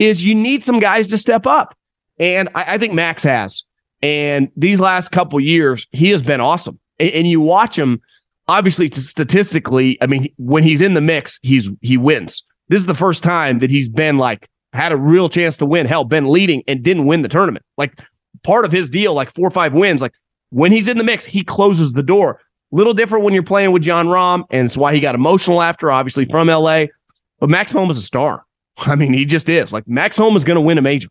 is 0.00 0.24
you 0.24 0.34
need 0.34 0.64
some 0.64 0.80
guys 0.80 1.06
to 1.08 1.18
step 1.18 1.46
up. 1.46 1.76
And 2.18 2.48
I, 2.54 2.74
I 2.74 2.78
think 2.78 2.92
Max 2.92 3.22
has. 3.22 3.64
And 4.02 4.50
these 4.56 4.80
last 4.80 5.10
couple 5.10 5.38
years, 5.40 5.86
he 5.92 6.10
has 6.10 6.22
been 6.22 6.40
awesome. 6.40 6.78
And, 6.98 7.10
and 7.10 7.26
you 7.26 7.40
watch 7.40 7.76
him, 7.76 8.00
obviously, 8.48 8.90
statistically, 8.90 9.98
I 10.02 10.06
mean, 10.06 10.32
when 10.38 10.62
he's 10.62 10.80
in 10.80 10.94
the 10.94 11.00
mix, 11.00 11.38
he's 11.42 11.70
he 11.80 11.96
wins. 11.96 12.44
This 12.68 12.80
is 12.80 12.86
the 12.86 12.94
first 12.94 13.22
time 13.22 13.58
that 13.58 13.70
he's 13.70 13.88
been 13.88 14.18
like 14.18 14.48
had 14.72 14.92
a 14.92 14.96
real 14.96 15.28
chance 15.28 15.56
to 15.58 15.66
win. 15.66 15.86
Hell, 15.86 16.04
been 16.04 16.30
leading 16.30 16.62
and 16.68 16.82
didn't 16.82 17.06
win 17.06 17.22
the 17.22 17.28
tournament. 17.28 17.64
Like 17.76 18.00
part 18.42 18.64
of 18.64 18.72
his 18.72 18.88
deal, 18.88 19.14
like 19.14 19.30
four 19.30 19.48
or 19.48 19.50
five 19.50 19.74
wins, 19.74 20.00
like 20.00 20.12
when 20.50 20.72
he's 20.72 20.88
in 20.88 20.98
the 20.98 21.04
mix, 21.04 21.24
he 21.24 21.44
closes 21.44 21.92
the 21.92 22.02
door. 22.02 22.40
Little 22.72 22.94
different 22.94 23.24
when 23.24 23.34
you're 23.34 23.42
playing 23.42 23.72
with 23.72 23.82
Jon 23.82 24.06
Rahm, 24.06 24.44
and 24.50 24.66
it's 24.66 24.76
why 24.76 24.94
he 24.94 25.00
got 25.00 25.16
emotional 25.16 25.60
after, 25.60 25.90
obviously 25.90 26.24
from 26.24 26.46
LA. 26.46 26.84
But 27.40 27.50
Max 27.50 27.72
Homa 27.72 27.90
is 27.90 27.98
a 27.98 28.02
star. 28.02 28.44
I 28.78 28.94
mean, 28.94 29.12
he 29.12 29.24
just 29.24 29.48
is. 29.48 29.72
Like 29.72 29.88
Max 29.88 30.16
Homa 30.16 30.36
is 30.36 30.44
going 30.44 30.56
to 30.56 30.60
win 30.60 30.78
a 30.78 30.82
major. 30.82 31.08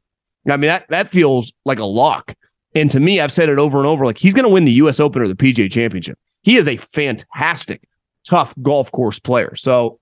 I 0.47 0.51
mean, 0.51 0.69
that 0.69 0.85
that 0.89 1.09
feels 1.09 1.51
like 1.65 1.79
a 1.79 1.85
lock. 1.85 2.33
And 2.75 2.91
to 2.91 2.99
me, 2.99 3.19
I've 3.19 3.31
said 3.31 3.49
it 3.49 3.57
over 3.57 3.77
and 3.77 3.87
over. 3.87 4.05
Like 4.05 4.17
he's 4.17 4.33
going 4.33 4.43
to 4.43 4.49
win 4.49 4.65
the 4.65 4.73
U.S. 4.73 4.99
Open 4.99 5.21
or 5.21 5.27
the 5.27 5.35
PGA 5.35 5.71
Championship. 5.71 6.17
He 6.41 6.55
is 6.55 6.67
a 6.67 6.77
fantastic, 6.77 7.87
tough 8.25 8.53
golf 8.61 8.91
course 8.91 9.19
player. 9.19 9.55
So 9.55 9.99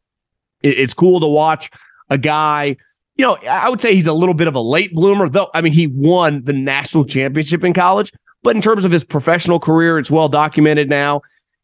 it, 0.62 0.78
it's 0.78 0.94
cool 0.94 1.20
to 1.20 1.28
watch 1.28 1.70
a 2.10 2.18
guy. 2.18 2.76
You 3.16 3.26
know, 3.26 3.38
I 3.50 3.70
would 3.70 3.82
say 3.82 3.96
he's 3.96 4.08
a 4.08 4.14
little 4.14 4.36
bit 4.36 4.48
of 4.48 4.56
a 4.56 4.62
late 4.62 4.94
bloomer, 4.94 5.30
though. 5.30 5.50
I 5.54 5.62
mean, 5.62 5.74
he 5.74 5.88
won 5.88 6.44
the 6.44 6.54
national 6.54 7.06
championship 7.06 7.64
in 7.64 7.74
college, 7.74 8.12
but 8.44 8.56
in 8.56 8.62
terms 8.62 8.86
of 8.86 8.92
his 8.92 9.04
professional 9.04 9.60
career, 9.60 9.98
it's 9.98 10.12
well 10.12 10.30
documented 10.30 10.90
now. 10.90 11.22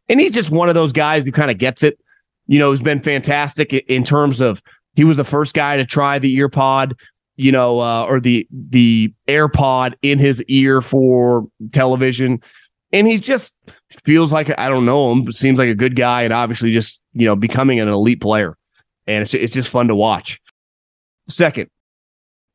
And 0.10 0.20
he's 0.20 0.32
just 0.32 0.50
one 0.50 0.68
of 0.68 0.76
those 0.76 0.92
guys 0.92 1.24
who 1.24 1.32
kind 1.32 1.52
of 1.52 1.58
gets 1.58 1.84
it. 1.84 2.00
You 2.48 2.60
know, 2.60 2.72
has 2.72 2.82
been 2.82 3.02
fantastic 3.02 3.74
in 3.74 4.04
terms 4.04 4.42
of 4.42 4.62
he 4.96 5.06
was 5.06 5.16
the 5.16 5.24
first 5.24 5.54
guy 5.54 5.78
to 5.78 5.86
try 5.86 6.20
the 6.20 6.34
ear 6.36 6.50
pod, 6.50 6.96
you 7.36 7.52
know, 7.52 7.80
uh, 7.80 8.06
or 8.06 8.20
the 8.20 8.48
the 8.52 9.13
AirPod 9.28 9.94
in 10.02 10.20
his 10.20 10.44
ear 10.44 10.82
for 10.82 11.48
television, 11.72 12.42
and 12.92 13.08
he 13.08 13.18
just 13.18 13.56
feels 14.06 14.32
like 14.32 14.58
I 14.58 14.70
don't 14.70 14.86
know 14.86 15.12
him, 15.12 15.25
but 15.25 15.36
seems 15.36 15.60
like 15.60 15.70
a 15.70 15.75
good 15.75 15.96
guy, 15.96 16.24
and 16.24 16.34
obviously 16.34 16.72
just 16.72 17.00
you 17.13 17.25
know 17.25 17.36
becoming 17.36 17.80
an 17.80 17.88
elite 17.88 18.22
player, 18.22 18.58
and 19.08 19.24
it's 19.24 19.34
it's 19.34 19.54
just 19.54 19.70
fun 19.70 19.88
to 19.88 19.96
watch. 19.96 20.40
Second, 21.28 21.70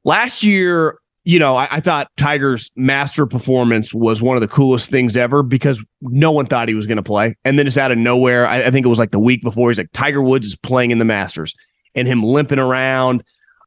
last 0.04 0.42
year 0.42 0.98
you 1.28 1.38
know, 1.38 1.56
I, 1.56 1.68
I, 1.72 1.80
thought 1.80 2.10
Tiger's 2.16 2.70
master 2.74 3.26
performance 3.26 3.92
was 3.92 4.22
one 4.22 4.38
of 4.38 4.40
the 4.40 4.48
coolest 4.48 4.88
things 4.88 5.14
ever 5.14 5.42
because 5.42 5.84
no 6.00 6.32
one 6.32 6.46
thought 6.46 6.68
he 6.68 6.74
was 6.74 6.86
going 6.86 6.96
to 6.96 7.02
play. 7.02 7.36
And 7.44 7.58
then 7.58 7.66
just 7.66 7.76
out 7.76 7.92
of 7.92 7.98
nowhere, 7.98 8.46
I, 8.46 8.62
I, 8.64 8.70
think 8.70 8.86
it 8.86 8.88
was 8.88 8.98
like 8.98 9.10
the 9.10 9.18
week 9.18 9.42
before, 9.42 9.68
he's 9.68 9.76
like, 9.76 9.92
Tiger 9.92 10.22
Woods 10.22 10.46
is 10.46 10.56
playing 10.56 10.90
in 10.90 10.96
the 10.96 11.04
Masters 11.04 11.54
and 11.94 12.08
him 12.08 12.22
limping 12.22 12.58
around. 12.58 13.22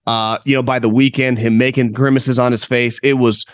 Uh, 0.07 0.39
you 0.45 0.55
know, 0.55 0.63
by 0.63 0.79
the 0.79 0.89
weekend, 0.89 1.37
him 1.37 1.57
making 1.57 1.91
grimaces 1.91 2.39
on 2.39 2.51
his 2.51 2.63
face. 2.63 2.99
It 3.03 3.13
was 3.13 3.45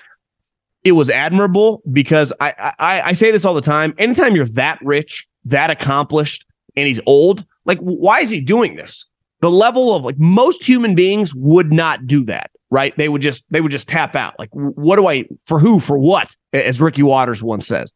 it 0.83 0.93
was 0.93 1.09
admirable 1.09 1.81
because 1.91 2.31
I, 2.39 2.73
I 2.79 3.01
I 3.01 3.13
say 3.13 3.31
this 3.31 3.43
all 3.43 3.53
the 3.53 3.61
time. 3.61 3.93
Anytime 3.97 4.35
you're 4.35 4.45
that 4.45 4.79
rich, 4.81 5.27
that 5.45 5.69
accomplished, 5.69 6.45
and 6.75 6.87
he's 6.87 7.01
old, 7.05 7.45
like 7.65 7.79
why 7.79 8.21
is 8.21 8.29
he 8.29 8.39
doing 8.39 8.75
this? 8.75 9.05
The 9.41 9.51
level 9.51 9.93
of 9.93 10.03
like 10.03 10.17
most 10.17 10.63
human 10.63 10.95
beings 10.95 11.35
would 11.35 11.71
not 11.73 12.07
do 12.07 12.23
that 12.25 12.49
right? 12.69 12.95
They 12.97 13.09
would 13.09 13.21
just 13.21 13.45
they 13.49 13.61
would 13.61 13.71
just 13.71 13.87
tap 13.87 14.15
out. 14.15 14.37
Like, 14.37 14.49
what 14.51 14.97
do 14.97 15.07
I 15.07 15.25
for 15.45 15.59
who 15.59 15.79
for 15.79 15.97
what? 15.97 16.35
As 16.53 16.81
Ricky 16.81 17.03
Watters 17.03 17.41
once 17.41 17.67
says, 17.67 17.91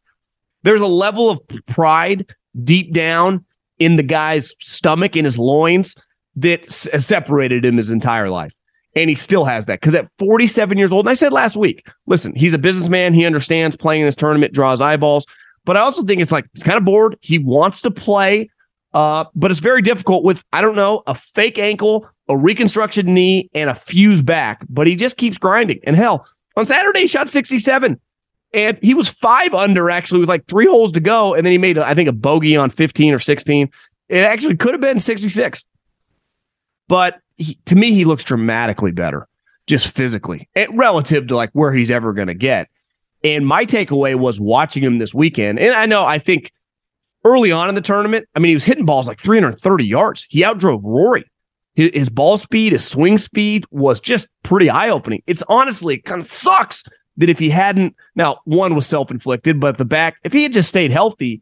there's 0.62 0.80
a 0.80 0.86
level 0.86 1.30
of 1.30 1.40
pride 1.66 2.34
deep 2.64 2.92
down 2.92 3.44
in 3.78 3.96
the 3.96 4.02
guy's 4.02 4.54
stomach 4.60 5.16
in 5.16 5.24
his 5.24 5.38
loins 5.38 5.96
that 6.36 6.64
s- 6.66 6.88
separated 7.04 7.64
him 7.64 7.76
his 7.76 7.90
entire 7.90 8.30
life. 8.30 8.52
And 8.94 9.08
he 9.08 9.16
still 9.16 9.44
has 9.44 9.66
that 9.66 9.80
because 9.80 9.94
at 9.94 10.08
47 10.18 10.76
years 10.76 10.92
old, 10.92 11.06
and 11.06 11.10
I 11.10 11.14
said 11.14 11.32
last 11.32 11.56
week, 11.56 11.86
listen, 12.06 12.34
he's 12.34 12.52
a 12.52 12.58
businessman. 12.58 13.14
He 13.14 13.24
understands 13.24 13.74
playing 13.74 14.02
in 14.02 14.06
this 14.06 14.16
tournament 14.16 14.52
draws 14.52 14.80
eyeballs. 14.80 15.26
But 15.64 15.76
I 15.76 15.80
also 15.80 16.04
think 16.04 16.20
it's 16.20 16.32
like 16.32 16.44
he's 16.52 16.62
kind 16.62 16.76
of 16.76 16.84
bored. 16.84 17.16
He 17.20 17.38
wants 17.38 17.80
to 17.82 17.90
play, 17.90 18.50
uh, 18.92 19.24
but 19.34 19.50
it's 19.50 19.60
very 19.60 19.80
difficult 19.80 20.24
with, 20.24 20.42
I 20.52 20.60
don't 20.60 20.76
know, 20.76 21.02
a 21.06 21.14
fake 21.14 21.58
ankle 21.58 22.06
a 22.28 22.36
reconstruction 22.36 23.12
knee, 23.12 23.50
and 23.54 23.68
a 23.68 23.74
fuse 23.74 24.22
back, 24.22 24.64
but 24.68 24.86
he 24.86 24.96
just 24.96 25.16
keeps 25.16 25.38
grinding. 25.38 25.80
And 25.84 25.96
hell, 25.96 26.26
on 26.56 26.66
Saturday, 26.66 27.00
he 27.00 27.06
shot 27.06 27.28
67. 27.28 28.00
And 28.54 28.78
he 28.82 28.94
was 28.94 29.08
five 29.08 29.54
under 29.54 29.90
actually 29.90 30.20
with 30.20 30.28
like 30.28 30.46
three 30.46 30.66
holes 30.66 30.92
to 30.92 31.00
go. 31.00 31.34
And 31.34 31.44
then 31.44 31.52
he 31.52 31.58
made, 31.58 31.78
I 31.78 31.94
think, 31.94 32.08
a 32.08 32.12
bogey 32.12 32.56
on 32.56 32.70
15 32.70 33.14
or 33.14 33.18
16. 33.18 33.70
It 34.08 34.24
actually 34.24 34.56
could 34.56 34.72
have 34.72 34.80
been 34.80 34.98
66. 34.98 35.64
But 36.92 37.22
he, 37.38 37.54
to 37.64 37.74
me, 37.74 37.94
he 37.94 38.04
looks 38.04 38.22
dramatically 38.22 38.92
better 38.92 39.26
just 39.66 39.88
physically 39.88 40.46
and 40.54 40.76
relative 40.76 41.26
to 41.28 41.36
like 41.36 41.48
where 41.54 41.72
he's 41.72 41.90
ever 41.90 42.12
going 42.12 42.26
to 42.26 42.34
get. 42.34 42.68
And 43.24 43.46
my 43.46 43.64
takeaway 43.64 44.14
was 44.14 44.38
watching 44.38 44.84
him 44.84 44.98
this 44.98 45.14
weekend. 45.14 45.58
And 45.58 45.72
I 45.74 45.86
know, 45.86 46.04
I 46.04 46.18
think 46.18 46.52
early 47.24 47.50
on 47.50 47.70
in 47.70 47.74
the 47.74 47.80
tournament, 47.80 48.28
I 48.34 48.40
mean, 48.40 48.50
he 48.50 48.54
was 48.56 48.66
hitting 48.66 48.84
balls 48.84 49.08
like 49.08 49.18
330 49.22 49.86
yards. 49.86 50.26
He 50.28 50.42
outdrove 50.42 50.82
Rory 50.84 51.24
his, 51.76 51.90
his 51.94 52.10
ball 52.10 52.36
speed, 52.36 52.72
his 52.72 52.86
swing 52.86 53.16
speed 53.16 53.64
was 53.70 53.98
just 53.98 54.28
pretty 54.42 54.68
eye 54.68 54.90
opening. 54.90 55.22
It's 55.26 55.42
honestly 55.48 55.94
it 55.94 56.04
kind 56.04 56.20
of 56.20 56.28
sucks 56.28 56.84
that 57.16 57.30
if 57.30 57.38
he 57.38 57.48
hadn't, 57.48 57.96
now 58.16 58.40
one 58.44 58.74
was 58.74 58.86
self 58.86 59.10
inflicted, 59.10 59.58
but 59.58 59.78
the 59.78 59.86
back, 59.86 60.16
if 60.24 60.34
he 60.34 60.42
had 60.42 60.52
just 60.52 60.68
stayed 60.68 60.90
healthy, 60.90 61.40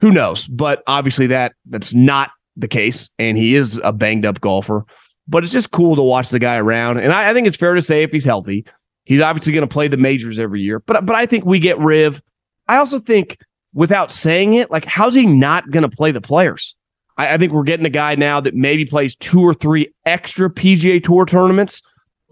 who 0.00 0.10
knows? 0.10 0.46
But 0.46 0.82
obviously 0.86 1.26
that 1.26 1.52
that's 1.66 1.92
not 1.92 2.30
the 2.58 2.68
case, 2.68 3.08
and 3.18 3.38
he 3.38 3.54
is 3.54 3.80
a 3.84 3.92
banged 3.92 4.26
up 4.26 4.40
golfer. 4.40 4.84
But 5.26 5.44
it's 5.44 5.52
just 5.52 5.70
cool 5.70 5.96
to 5.96 6.02
watch 6.02 6.30
the 6.30 6.38
guy 6.38 6.56
around, 6.56 6.98
and 6.98 7.12
I, 7.12 7.30
I 7.30 7.34
think 7.34 7.46
it's 7.46 7.56
fair 7.56 7.74
to 7.74 7.82
say 7.82 8.02
if 8.02 8.10
he's 8.10 8.24
healthy, 8.24 8.66
he's 9.04 9.20
obviously 9.20 9.52
going 9.52 9.66
to 9.66 9.72
play 9.72 9.88
the 9.88 9.96
majors 9.96 10.38
every 10.38 10.60
year. 10.60 10.80
But 10.80 11.06
but 11.06 11.16
I 11.16 11.26
think 11.26 11.44
we 11.44 11.58
get 11.58 11.78
Riv. 11.78 12.22
I 12.66 12.76
also 12.76 12.98
think 12.98 13.38
without 13.74 14.10
saying 14.10 14.54
it, 14.54 14.70
like 14.70 14.84
how's 14.84 15.14
he 15.14 15.26
not 15.26 15.70
going 15.70 15.88
to 15.88 15.94
play 15.94 16.12
the 16.12 16.20
players? 16.20 16.74
I, 17.16 17.34
I 17.34 17.38
think 17.38 17.52
we're 17.52 17.62
getting 17.62 17.86
a 17.86 17.90
guy 17.90 18.14
now 18.14 18.40
that 18.40 18.54
maybe 18.54 18.84
plays 18.84 19.14
two 19.14 19.40
or 19.40 19.54
three 19.54 19.92
extra 20.06 20.50
PGA 20.50 21.02
Tour 21.02 21.26
tournaments 21.26 21.82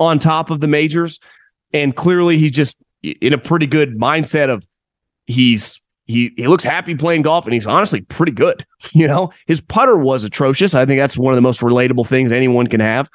on 0.00 0.18
top 0.18 0.50
of 0.50 0.60
the 0.60 0.68
majors, 0.68 1.20
and 1.72 1.94
clearly 1.94 2.38
he's 2.38 2.52
just 2.52 2.76
in 3.02 3.32
a 3.32 3.38
pretty 3.38 3.66
good 3.66 3.98
mindset 3.98 4.48
of 4.48 4.66
he's 5.26 5.80
he 6.06 6.32
he 6.36 6.46
looks 6.46 6.64
happy 6.64 6.94
playing 6.94 7.22
golf 7.22 7.44
and 7.44 7.54
he's 7.54 7.66
honestly 7.66 8.00
pretty 8.02 8.32
good. 8.32 8.64
You 8.92 9.08
know, 9.08 9.32
his 9.46 9.60
putter 9.60 9.98
was 9.98 10.24
atrocious. 10.24 10.74
I 10.74 10.86
think 10.86 10.98
that's 10.98 11.18
one 11.18 11.32
of 11.32 11.36
the 11.36 11.42
most 11.42 11.60
relatable 11.60 12.06
things 12.06 12.30
anyone 12.30 12.66
can 12.66 12.80
have. 12.80 13.10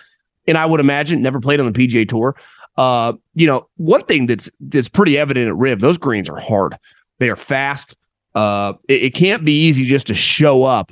And 0.45 0.57
I 0.57 0.65
would 0.65 0.79
imagine 0.79 1.21
never 1.21 1.39
played 1.39 1.59
on 1.59 1.71
the 1.71 1.87
PGA 1.87 2.07
tour. 2.07 2.35
Uh, 2.77 3.13
you 3.33 3.47
know, 3.47 3.67
one 3.77 4.05
thing 4.05 4.27
that's 4.27 4.51
that's 4.59 4.89
pretty 4.89 5.17
evident 5.17 5.47
at 5.47 5.55
Riv, 5.55 5.79
those 5.79 5.97
greens 5.97 6.29
are 6.29 6.39
hard. 6.39 6.75
They 7.19 7.29
are 7.29 7.35
fast. 7.35 7.97
Uh, 8.35 8.73
it, 8.87 9.01
it 9.03 9.13
can't 9.13 9.45
be 9.45 9.53
easy 9.67 9.85
just 9.85 10.07
to 10.07 10.13
show 10.13 10.63
up 10.63 10.91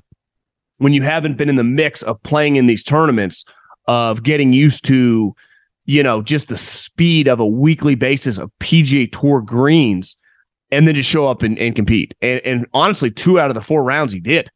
when 0.77 0.93
you 0.93 1.01
haven't 1.01 1.37
been 1.37 1.49
in 1.49 1.55
the 1.55 1.63
mix 1.63 2.01
of 2.01 2.21
playing 2.23 2.55
in 2.55 2.65
these 2.65 2.83
tournaments, 2.83 3.45
of 3.87 4.23
getting 4.23 4.53
used 4.53 4.85
to, 4.85 5.35
you 5.85 6.01
know, 6.01 6.21
just 6.21 6.47
the 6.47 6.57
speed 6.57 7.27
of 7.27 7.39
a 7.39 7.47
weekly 7.47 7.95
basis 7.95 8.37
of 8.37 8.51
PGA 8.59 9.11
Tour 9.11 9.41
greens, 9.41 10.17
and 10.71 10.87
then 10.87 10.95
just 10.95 11.09
show 11.09 11.27
up 11.27 11.41
and, 11.41 11.57
and 11.57 11.75
compete. 11.75 12.13
And, 12.21 12.41
and 12.45 12.65
honestly, 12.73 13.11
two 13.11 13.39
out 13.39 13.49
of 13.49 13.55
the 13.55 13.61
four 13.61 13.83
rounds 13.83 14.13
he 14.13 14.19
did. 14.19 14.49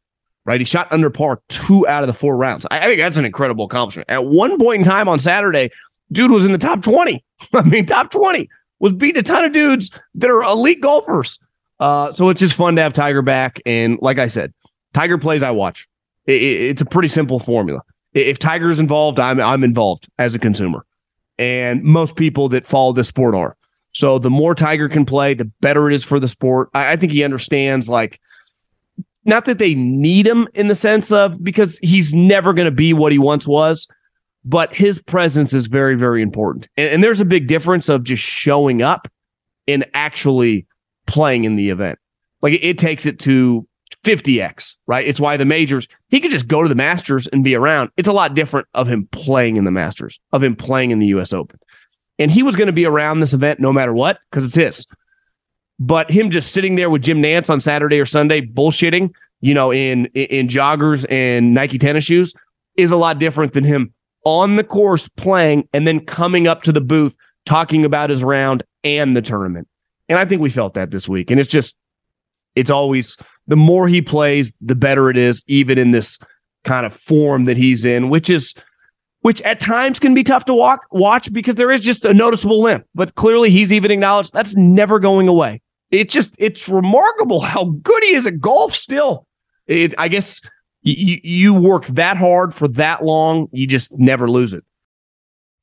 Right, 0.46 0.60
he 0.60 0.66
shot 0.66 0.92
under 0.92 1.08
par 1.08 1.40
two 1.48 1.88
out 1.88 2.02
of 2.02 2.06
the 2.06 2.12
four 2.12 2.36
rounds. 2.36 2.66
I, 2.70 2.78
I 2.78 2.82
think 2.82 2.98
that's 2.98 3.16
an 3.16 3.24
incredible 3.24 3.64
accomplishment. 3.64 4.10
At 4.10 4.26
one 4.26 4.58
point 4.58 4.80
in 4.80 4.84
time 4.84 5.08
on 5.08 5.18
Saturday, 5.18 5.70
dude 6.12 6.30
was 6.30 6.44
in 6.44 6.52
the 6.52 6.58
top 6.58 6.82
twenty. 6.82 7.24
I 7.54 7.62
mean, 7.62 7.86
top 7.86 8.10
twenty 8.10 8.50
was 8.78 8.92
beating 8.92 9.20
a 9.20 9.22
ton 9.22 9.46
of 9.46 9.52
dudes 9.52 9.90
that 10.16 10.28
are 10.28 10.42
elite 10.42 10.82
golfers. 10.82 11.38
Uh, 11.80 12.12
so 12.12 12.28
it's 12.28 12.40
just 12.40 12.52
fun 12.52 12.76
to 12.76 12.82
have 12.82 12.92
Tiger 12.92 13.22
back. 13.22 13.58
And 13.64 13.98
like 14.02 14.18
I 14.18 14.26
said, 14.26 14.52
Tiger 14.92 15.16
plays 15.16 15.42
I 15.42 15.50
watch. 15.50 15.88
It, 16.26 16.42
it's 16.42 16.82
a 16.82 16.86
pretty 16.86 17.08
simple 17.08 17.38
formula. 17.38 17.80
If 18.12 18.38
Tiger's 18.38 18.78
involved, 18.78 19.18
I'm 19.18 19.40
I'm 19.40 19.64
involved 19.64 20.08
as 20.18 20.34
a 20.34 20.38
consumer, 20.38 20.84
and 21.38 21.82
most 21.82 22.16
people 22.16 22.48
that 22.50 22.66
follow 22.66 22.92
this 22.92 23.08
sport 23.08 23.34
are. 23.34 23.56
So 23.94 24.18
the 24.18 24.30
more 24.30 24.54
Tiger 24.54 24.88
can 24.88 25.06
play, 25.06 25.34
the 25.34 25.44
better 25.44 25.88
it 25.88 25.94
is 25.94 26.04
for 26.04 26.20
the 26.20 26.28
sport. 26.28 26.68
I, 26.74 26.92
I 26.92 26.96
think 26.96 27.12
he 27.12 27.24
understands 27.24 27.88
like 27.88 28.20
not 29.24 29.46
that 29.46 29.58
they 29.58 29.74
need 29.74 30.26
him 30.26 30.48
in 30.54 30.68
the 30.68 30.74
sense 30.74 31.10
of 31.12 31.42
because 31.42 31.78
he's 31.78 32.12
never 32.12 32.52
going 32.52 32.66
to 32.66 32.72
be 32.72 32.92
what 32.92 33.12
he 33.12 33.18
once 33.18 33.46
was, 33.46 33.88
but 34.44 34.74
his 34.74 35.00
presence 35.00 35.54
is 35.54 35.66
very, 35.66 35.96
very 35.96 36.20
important. 36.20 36.68
And, 36.76 36.90
and, 36.90 37.04
there's 37.04 37.20
a 37.20 37.24
big 37.24 37.46
difference 37.46 37.88
of 37.88 38.02
just 38.02 38.22
showing 38.22 38.82
up 38.82 39.08
and 39.66 39.86
actually 39.94 40.66
playing 41.06 41.44
in 41.44 41.56
the 41.56 41.70
event. 41.70 41.98
Like 42.42 42.54
it, 42.54 42.64
it 42.64 42.78
takes 42.78 43.06
it 43.06 43.18
to 43.20 43.66
50x, 44.04 44.74
right? 44.86 45.06
It's 45.06 45.20
why 45.20 45.36
the 45.36 45.46
majors, 45.46 45.88
he 46.08 46.20
could 46.20 46.30
just 46.30 46.48
go 46.48 46.62
to 46.62 46.68
the 46.68 46.74
Masters 46.74 47.26
and 47.28 47.42
be 47.42 47.54
around. 47.54 47.90
It's 47.96 48.08
a 48.08 48.12
lot 48.12 48.34
different 48.34 48.68
of 48.74 48.86
him 48.86 49.08
playing 49.12 49.56
in 49.56 49.64
the 49.64 49.70
Masters, 49.70 50.20
of 50.32 50.42
him 50.42 50.54
playing 50.56 50.90
in 50.90 50.98
the 50.98 51.06
US 51.08 51.32
Open. 51.32 51.58
And 52.18 52.30
he 52.30 52.42
was 52.42 52.56
going 52.56 52.66
to 52.68 52.72
be 52.72 52.84
around 52.84 53.20
this 53.20 53.32
event 53.32 53.60
no 53.60 53.72
matter 53.72 53.92
what 53.92 54.18
because 54.30 54.44
it's 54.44 54.54
his. 54.54 54.86
But 55.80 56.10
him 56.10 56.30
just 56.30 56.52
sitting 56.52 56.76
there 56.76 56.88
with 56.88 57.02
Jim 57.02 57.22
Nantz 57.22 57.50
on 57.50 57.60
Saturday 57.60 57.98
or 57.98 58.06
Sunday 58.06 58.40
bullshitting, 58.40 59.10
you 59.40 59.54
know, 59.54 59.72
in 59.72 60.06
in 60.06 60.48
joggers 60.48 61.04
and 61.10 61.52
Nike 61.52 61.78
tennis 61.78 62.04
shoes 62.04 62.32
is 62.76 62.90
a 62.90 62.96
lot 62.96 63.18
different 63.18 63.52
than 63.52 63.64
him 63.64 63.92
on 64.24 64.56
the 64.56 64.64
course 64.64 65.08
playing 65.16 65.68
and 65.72 65.86
then 65.86 66.00
coming 66.00 66.46
up 66.46 66.62
to 66.62 66.72
the 66.72 66.80
booth 66.80 67.14
talking 67.46 67.84
about 67.84 68.10
his 68.10 68.24
round 68.24 68.62
and 68.82 69.16
the 69.16 69.22
tournament. 69.22 69.68
And 70.08 70.18
I 70.18 70.24
think 70.24 70.40
we 70.40 70.50
felt 70.50 70.74
that 70.74 70.90
this 70.90 71.08
week. 71.08 71.30
And 71.30 71.40
it's 71.40 71.50
just, 71.50 71.74
it's 72.54 72.70
always 72.70 73.16
the 73.46 73.56
more 73.56 73.88
he 73.88 74.00
plays, 74.00 74.52
the 74.60 74.74
better 74.74 75.10
it 75.10 75.16
is, 75.16 75.42
even 75.46 75.78
in 75.78 75.90
this 75.90 76.18
kind 76.64 76.86
of 76.86 76.94
form 76.94 77.44
that 77.44 77.56
he's 77.56 77.84
in, 77.84 78.08
which 78.08 78.30
is 78.30 78.54
which 79.24 79.40
at 79.40 79.58
times 79.58 79.98
can 79.98 80.12
be 80.12 80.22
tough 80.22 80.44
to 80.44 80.52
walk 80.52 80.84
watch 80.90 81.32
because 81.32 81.54
there 81.54 81.70
is 81.70 81.80
just 81.80 82.04
a 82.04 82.12
noticeable 82.12 82.60
limp. 82.60 82.86
But 82.94 83.14
clearly 83.14 83.48
he's 83.48 83.72
even 83.72 83.90
acknowledged 83.90 84.34
that's 84.34 84.54
never 84.54 85.00
going 85.00 85.28
away. 85.28 85.62
It's 85.90 86.12
just 86.12 86.30
it's 86.36 86.68
remarkable 86.68 87.40
how 87.40 87.64
good 87.64 88.02
he 88.02 88.12
is 88.12 88.26
at 88.26 88.38
golf 88.38 88.74
still. 88.74 89.26
It, 89.66 89.94
I 89.96 90.08
guess 90.08 90.42
you 90.82 91.20
you 91.24 91.54
work 91.54 91.86
that 91.86 92.18
hard 92.18 92.54
for 92.54 92.68
that 92.68 93.02
long, 93.02 93.48
you 93.50 93.66
just 93.66 93.90
never 93.92 94.30
lose 94.30 94.52
it. 94.52 94.62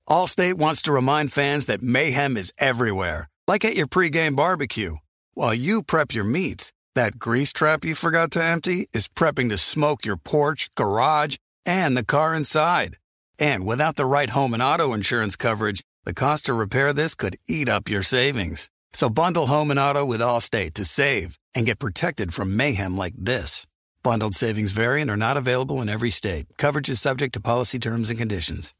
Allstate 0.09 0.55
wants 0.55 0.81
to 0.83 0.91
remind 0.91 1.31
fans 1.31 1.67
that 1.67 1.83
mayhem 1.83 2.37
is 2.37 2.51
everywhere, 2.57 3.29
like 3.47 3.63
at 3.63 3.75
your 3.75 3.85
pregame 3.85 4.35
barbecue. 4.35 4.95
While 5.35 5.53
you 5.53 5.83
prep 5.83 6.15
your 6.15 6.23
meats, 6.23 6.73
that 6.95 7.19
grease 7.19 7.53
trap 7.53 7.85
you 7.85 7.93
forgot 7.93 8.31
to 8.31 8.43
empty 8.43 8.89
is 8.91 9.07
prepping 9.07 9.49
to 9.49 9.57
smoke 9.59 10.03
your 10.03 10.17
porch, 10.17 10.73
garage, 10.73 11.35
and 11.63 11.95
the 11.95 12.03
car 12.03 12.33
inside. 12.33 12.97
And 13.39 13.65
without 13.65 13.95
the 13.95 14.05
right 14.05 14.29
home 14.29 14.53
and 14.53 14.61
auto 14.63 14.93
insurance 14.93 15.35
coverage, 15.35 15.81
the 16.03 16.13
cost 16.13 16.45
to 16.45 16.53
repair 16.53 16.93
this 16.93 17.15
could 17.15 17.37
eat 17.47 17.69
up 17.69 17.89
your 17.89 18.03
savings. 18.03 18.69
So 18.93 19.09
bundle 19.09 19.47
home 19.47 19.71
and 19.71 19.79
auto 19.79 20.05
with 20.05 20.21
Allstate 20.21 20.73
to 20.75 20.85
save 20.85 21.37
and 21.55 21.65
get 21.65 21.79
protected 21.79 22.33
from 22.33 22.55
mayhem 22.57 22.97
like 22.97 23.13
this. 23.17 23.65
Bundled 24.03 24.33
savings 24.33 24.71
variant 24.71 25.11
are 25.11 25.17
not 25.17 25.37
available 25.37 25.81
in 25.81 25.89
every 25.89 26.09
state. 26.09 26.47
Coverage 26.57 26.89
is 26.89 26.99
subject 26.99 27.33
to 27.33 27.39
policy 27.39 27.77
terms 27.77 28.09
and 28.09 28.17
conditions. 28.17 28.73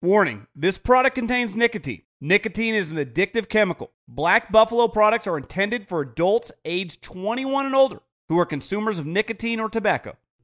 Warning 0.00 0.46
this 0.54 0.78
product 0.78 1.16
contains 1.16 1.56
nicotine. 1.56 2.02
Nicotine 2.20 2.74
is 2.74 2.92
an 2.92 2.98
addictive 2.98 3.48
chemical. 3.48 3.92
Black 4.06 4.52
Buffalo 4.52 4.88
products 4.88 5.26
are 5.26 5.36
intended 5.36 5.88
for 5.88 6.00
adults 6.00 6.52
age 6.64 7.00
21 7.00 7.66
and 7.66 7.74
older 7.74 8.00
who 8.28 8.38
are 8.38 8.46
consumers 8.46 8.98
of 8.98 9.06
nicotine 9.06 9.58
or 9.58 9.68
tobacco. 9.68 10.16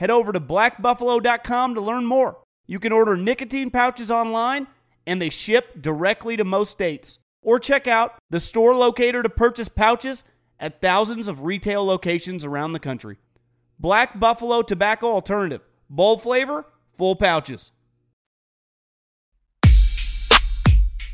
head 0.00 0.10
over 0.10 0.32
to 0.32 0.40
blackbuffalo.com 0.40 1.74
to 1.74 1.80
learn 1.80 2.06
more. 2.06 2.38
You 2.66 2.78
can 2.78 2.90
order 2.90 3.18
nicotine 3.18 3.70
pouches 3.70 4.10
online 4.10 4.66
and 5.06 5.20
they 5.20 5.28
ship 5.28 5.82
directly 5.82 6.38
to 6.38 6.44
most 6.44 6.70
states. 6.70 7.18
Or 7.42 7.60
check 7.60 7.86
out 7.86 8.14
the 8.30 8.40
store 8.40 8.74
locator 8.74 9.22
to 9.22 9.28
purchase 9.28 9.68
pouches 9.68 10.24
at 10.58 10.80
thousands 10.80 11.28
of 11.28 11.42
retail 11.42 11.84
locations 11.84 12.46
around 12.46 12.72
the 12.72 12.80
country. 12.80 13.18
Black 13.78 14.18
Buffalo 14.18 14.62
Tobacco 14.62 15.06
Alternative. 15.06 15.60
Bold 15.90 16.22
flavor, 16.22 16.64
full 16.96 17.14
pouches. 17.16 17.70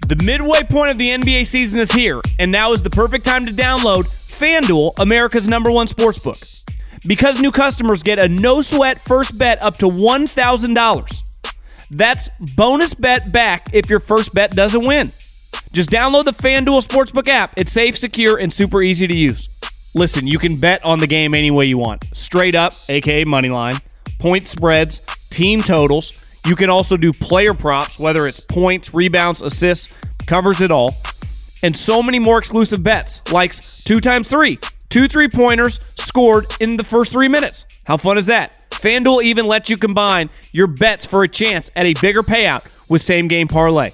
The 0.07 0.23
midway 0.23 0.63
point 0.63 0.93
of 0.93 0.99
the 0.99 1.11
NBA 1.11 1.47
season 1.47 1.81
is 1.81 1.91
here, 1.91 2.21
and 2.39 2.53
now 2.53 2.71
is 2.71 2.83
the 2.83 2.91
perfect 2.91 3.25
time 3.25 3.47
to 3.47 3.53
download 3.53 4.05
FanDuel, 4.05 4.93
America's 5.01 5.49
number 5.49 5.73
one 5.73 5.89
sportsbook. 5.89 6.66
Because 7.07 7.41
new 7.41 7.51
customers 7.51 8.03
get 8.03 8.19
a 8.19 8.29
no 8.29 8.63
sweat 8.63 9.01
first 9.05 9.37
bet 9.39 9.61
up 9.63 9.79
to 9.79 9.87
$1,000. 9.87 11.23
That's 11.91 12.29
bonus 12.57 12.95
bet 12.95 13.31
back 13.31 13.69
if 13.73 13.89
your 13.89 14.01
first 14.01 14.35
bet 14.35 14.55
doesn't 14.57 14.85
win. 14.85 15.13
Just 15.73 15.91
download 15.91 16.25
the 16.25 16.33
FanDuel 16.33 16.87
Sportsbook 16.87 17.29
app. 17.29 17.53
It's 17.57 17.73
safe, 17.73 17.97
secure, 17.97 18.39
and 18.39 18.53
super 18.53 18.83
easy 18.83 19.07
to 19.07 19.17
use. 19.17 19.49
Listen, 19.95 20.27
you 20.27 20.39
can 20.39 20.59
bet 20.59 20.85
on 20.85 20.99
the 20.99 21.07
game 21.07 21.35
any 21.35 21.51
way 21.51 21.67
you 21.67 21.79
want. 21.79 22.05
Straight 22.13 22.55
up, 22.55 22.73
aka 22.89 23.25
money 23.25 23.49
line, 23.49 23.77
point 24.19 24.49
spreads, 24.49 25.01
team 25.31 25.63
totals. 25.63 26.13
You 26.47 26.57
can 26.57 26.71
also 26.71 26.97
do 26.97 27.13
player 27.13 27.55
props, 27.55 27.99
whether 27.99 28.27
it's 28.27 28.41
points, 28.41 28.95
rebounds, 28.95 29.43
assists, 29.43 29.89
covers 30.27 30.61
it 30.61 30.71
all. 30.71 30.95
And 31.63 31.77
so 31.77 32.03
many 32.03 32.19
more 32.19 32.39
exclusive 32.39 32.83
bets, 32.83 33.21
like 33.33 33.55
two 33.55 34.01
times 34.01 34.29
three, 34.29 34.59
two 34.97 35.09
three 35.09 35.29
pointers 35.29 35.79
scored 35.97 36.47
in 36.59 36.77
the 36.77 36.85
first 36.85 37.13
three 37.13 37.29
minutes. 37.29 37.67
How 37.85 37.99
fun 37.99 38.17
is 38.17 38.25
that? 38.27 38.51
FanDuel 38.71 39.23
even 39.25 39.47
lets 39.47 39.69
you 39.69 39.77
combine 39.77 40.31
your 40.53 40.67
bets 40.67 41.05
for 41.05 41.23
a 41.23 41.29
chance 41.29 41.71
at 41.77 41.85
a 41.85 41.93
bigger 42.01 42.23
payout 42.23 42.65
with 42.89 43.03
same 43.03 43.29
game 43.29 43.47
parlay. 43.47 43.91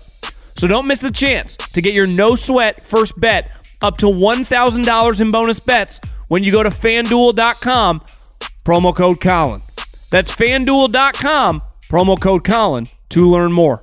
So 0.57 0.69
don't 0.69 0.87
miss 0.87 1.01
the 1.01 1.11
chance 1.11 1.57
to 1.57 1.83
get 1.83 1.93
your 1.93 2.07
no 2.07 2.37
sweat 2.37 2.81
first 2.81 3.19
bet 3.19 3.51
up 3.81 3.97
to 3.99 4.07
$1,000 4.07 5.21
in 5.21 5.31
bonus 5.33 5.59
bets 5.59 6.01
when 6.29 6.45
you 6.45 6.53
go 6.53 6.63
to 6.63 6.71
fanduel.com, 6.71 8.01
promo 8.65 8.95
code 8.95 9.21
Colin. 9.21 9.61
That's 10.11 10.33
fanduel.com, 10.33 11.63
promo 11.91 12.21
code 12.21 12.45
Colin 12.45 12.87
to 13.09 13.29
learn 13.29 13.51
more. 13.51 13.83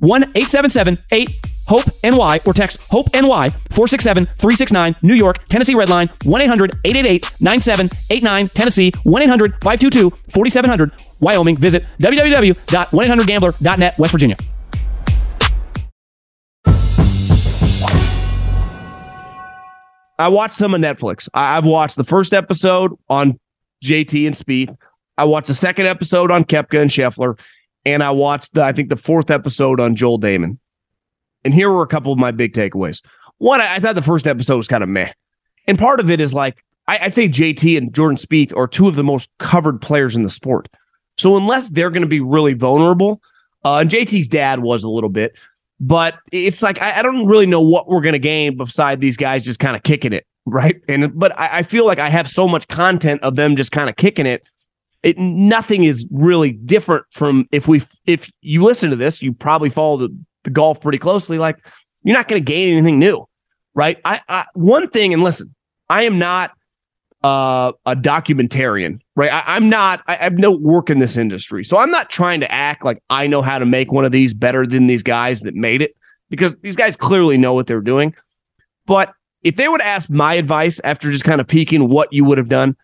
1-877-8 0.00 1.34
HOPE 1.68 1.90
NY 2.02 2.40
or 2.46 2.52
text 2.54 2.78
HOPE 2.90 3.10
NY 3.14 3.50
467 3.70 4.24
369 4.26 4.96
New 5.02 5.14
York, 5.14 5.46
Tennessee 5.48 5.74
Redline 5.74 6.10
1 6.24 6.40
800 6.40 6.74
888 6.84 7.30
9789 7.40 8.48
Tennessee 8.50 8.92
1 9.02 9.22
800 9.22 9.52
522 9.62 10.10
4700 10.32 10.92
Wyoming. 11.20 11.56
Visit 11.58 11.84
www.1800gambler.net 12.00 13.98
West 13.98 14.12
Virginia. 14.12 14.36
I 20.20 20.26
watched 20.28 20.54
some 20.56 20.74
of 20.74 20.80
Netflix. 20.80 21.28
I've 21.32 21.64
watched 21.64 21.96
the 21.96 22.02
first 22.02 22.34
episode 22.34 22.92
on 23.08 23.38
JT 23.84 24.26
and 24.26 24.36
Speed. 24.36 24.74
I 25.16 25.24
watched 25.24 25.46
the 25.46 25.54
second 25.54 25.86
episode 25.86 26.32
on 26.32 26.44
Koepka 26.44 26.80
and 26.82 26.90
Scheffler, 26.90 27.38
and 27.92 28.02
I 28.02 28.10
watched 28.10 28.54
the 28.54 28.62
I 28.62 28.72
think 28.72 28.88
the 28.88 28.96
fourth 28.96 29.30
episode 29.30 29.80
on 29.80 29.96
Joel 29.96 30.20
Dahmen. 30.20 30.58
And 31.44 31.54
here 31.54 31.70
were 31.70 31.82
a 31.82 31.88
couple 31.88 32.12
of 32.12 32.18
my 32.18 32.30
big 32.30 32.52
takeaways. 32.52 33.02
One, 33.38 33.60
I, 33.60 33.76
I 33.76 33.80
thought 33.80 33.94
the 33.94 34.02
first 34.02 34.26
episode 34.26 34.56
was 34.56 34.68
kind 34.68 34.82
of 34.82 34.88
meh. 34.88 35.12
And 35.66 35.78
part 35.78 36.00
of 36.00 36.10
it 36.10 36.20
is 36.20 36.34
like, 36.34 36.64
I, 36.88 36.98
would 37.02 37.14
say 37.14 37.28
JT 37.28 37.76
and 37.76 37.94
Jordan 37.94 38.16
Spieth 38.16 38.56
are 38.56 38.66
two 38.66 38.88
of 38.88 38.96
the 38.96 39.04
most 39.04 39.30
covered 39.38 39.80
players 39.80 40.16
in 40.16 40.22
the 40.22 40.30
sport. 40.30 40.68
So 41.16 41.36
unless 41.36 41.68
they're 41.68 41.90
going 41.90 42.02
to 42.02 42.08
be 42.08 42.20
really 42.20 42.54
vulnerable, 42.54 43.20
uh, 43.64 43.78
and 43.78 43.90
JT's 43.90 44.28
dad 44.28 44.60
was 44.60 44.82
a 44.82 44.88
little 44.88 45.10
bit, 45.10 45.38
but 45.80 46.14
it's 46.32 46.62
like 46.62 46.80
I, 46.80 46.98
I 46.98 47.02
don't 47.02 47.26
really 47.26 47.46
know 47.46 47.60
what 47.60 47.88
we're 47.88 48.00
going 48.00 48.14
to 48.14 48.18
gain 48.18 48.56
beside 48.56 49.00
these 49.00 49.16
guys 49.16 49.44
just 49.44 49.60
kind 49.60 49.76
of 49.76 49.82
kicking 49.82 50.12
it, 50.12 50.26
right? 50.46 50.80
And 50.88 51.16
but 51.18 51.38
I, 51.38 51.58
I 51.58 51.62
feel 51.62 51.84
like 51.84 51.98
I 51.98 52.08
have 52.08 52.28
so 52.28 52.48
much 52.48 52.66
content 52.68 53.22
of 53.22 53.36
them 53.36 53.56
just 53.56 53.72
kind 53.72 53.90
of 53.90 53.96
kicking 53.96 54.26
it 54.26 54.48
It, 55.02 55.16
nothing 55.18 55.84
is 55.84 56.06
really 56.10 56.52
different 56.52 57.04
from 57.10 57.46
if 57.52 57.68
we 57.68 57.82
if 58.06 58.28
you 58.40 58.62
listen 58.62 58.90
to 58.90 58.96
this, 58.96 59.22
you 59.22 59.32
probably 59.32 59.70
follow 59.70 59.96
the, 59.96 60.16
the 60.44 60.50
golf 60.50 60.80
pretty 60.80 60.98
closely. 60.98 61.38
Like 61.38 61.64
you're 62.02 62.16
not 62.16 62.28
going 62.28 62.42
to 62.42 62.44
gain 62.44 62.76
anything 62.76 62.98
new, 62.98 63.26
right? 63.74 63.98
I, 64.04 64.20
I 64.28 64.46
one 64.54 64.88
thing, 64.90 65.12
and 65.12 65.22
listen, 65.22 65.54
I 65.88 66.02
am 66.02 66.18
not 66.18 66.50
uh, 67.22 67.72
a 67.86 67.96
documentarian, 67.96 68.98
right? 69.16 69.32
I, 69.32 69.56
am 69.56 69.68
not. 69.68 70.02
I, 70.06 70.14
I 70.14 70.24
have 70.24 70.38
no 70.38 70.52
work 70.52 70.90
in 70.90 70.98
this 70.98 71.16
industry, 71.16 71.64
so 71.64 71.76
I'm 71.78 71.90
not 71.90 72.10
trying 72.10 72.40
to 72.40 72.50
act 72.50 72.84
like 72.84 73.02
I 73.10 73.26
know 73.26 73.42
how 73.42 73.58
to 73.58 73.66
make 73.66 73.92
one 73.92 74.04
of 74.04 74.12
these 74.12 74.34
better 74.34 74.66
than 74.66 74.88
these 74.88 75.02
guys 75.02 75.40
that 75.42 75.54
made 75.54 75.82
it, 75.82 75.96
because 76.28 76.56
these 76.62 76.76
guys 76.76 76.96
clearly 76.96 77.38
know 77.38 77.54
what 77.54 77.66
they're 77.66 77.80
doing. 77.80 78.14
But 78.86 79.12
if 79.42 79.56
they 79.56 79.68
would 79.68 79.80
ask 79.80 80.10
my 80.10 80.34
advice 80.34 80.80
after 80.82 81.10
just 81.10 81.24
kind 81.24 81.40
of 81.40 81.46
peeking 81.46 81.88
what 81.88 82.12
you 82.12 82.24
would 82.24 82.38
have 82.38 82.48
done, 82.48 82.76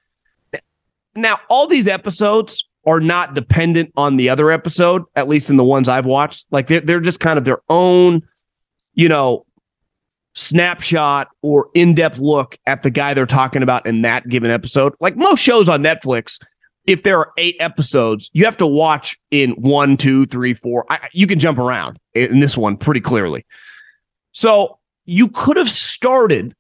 now, 1.17 1.41
all 1.49 1.67
these 1.67 1.87
episodes 1.87 2.69
are 2.87 3.01
not 3.01 3.35
dependent 3.35 3.93
on 3.97 4.17
the 4.17 4.29
other 4.29 4.51
episode, 4.51 5.03
at 5.17 5.29
least 5.29 5.49
in 5.51 5.57
the 5.57 5.65
ones 5.65 5.89
I've 5.89 6.07
watched. 6.07 6.47
Like 6.51 6.67
they're, 6.67 6.81
they're 6.81 7.01
just 7.01 7.21
kind 7.21 7.39
of 7.39 7.45
their 7.45 7.61
own, 7.69 8.23
you 8.95 9.09
know, 9.09 9.47
snapshot 10.35 11.29
or 11.43 11.71
in-depth 11.75 12.19
look 12.19 12.59
at 12.67 12.83
the 12.83 12.91
guy 12.91 13.15
they're 13.15 13.25
talking 13.25 13.63
about 13.63 13.87
in 13.87 14.03
that 14.03 14.29
given 14.29 14.51
episode. 14.51 14.93
Like 15.01 15.17
most 15.17 15.41
shows 15.41 15.69
on 15.69 15.83
Netflix, 15.83 16.43
if 16.87 17.05
there 17.05 17.19
are 17.19 17.33
eight 17.39 17.57
episodes, 17.61 18.31
you 18.35 18.45
have 18.45 18.57
to 18.59 18.67
watch 18.67 19.17
in 19.31 19.53
one, 19.53 19.97
two, 19.97 20.27
three, 20.27 20.53
four. 20.53 20.85
I, 20.91 21.09
you 21.13 21.27
can 21.27 21.39
jump 21.39 21.59
around 21.59 21.99
in 22.15 22.41
this 22.41 22.57
one 22.57 22.77
pretty 22.77 23.01
clearly. 23.01 23.47
So 24.33 24.79
you 25.07 25.29
could 25.29 25.57
have 25.57 25.71
started 25.71 26.55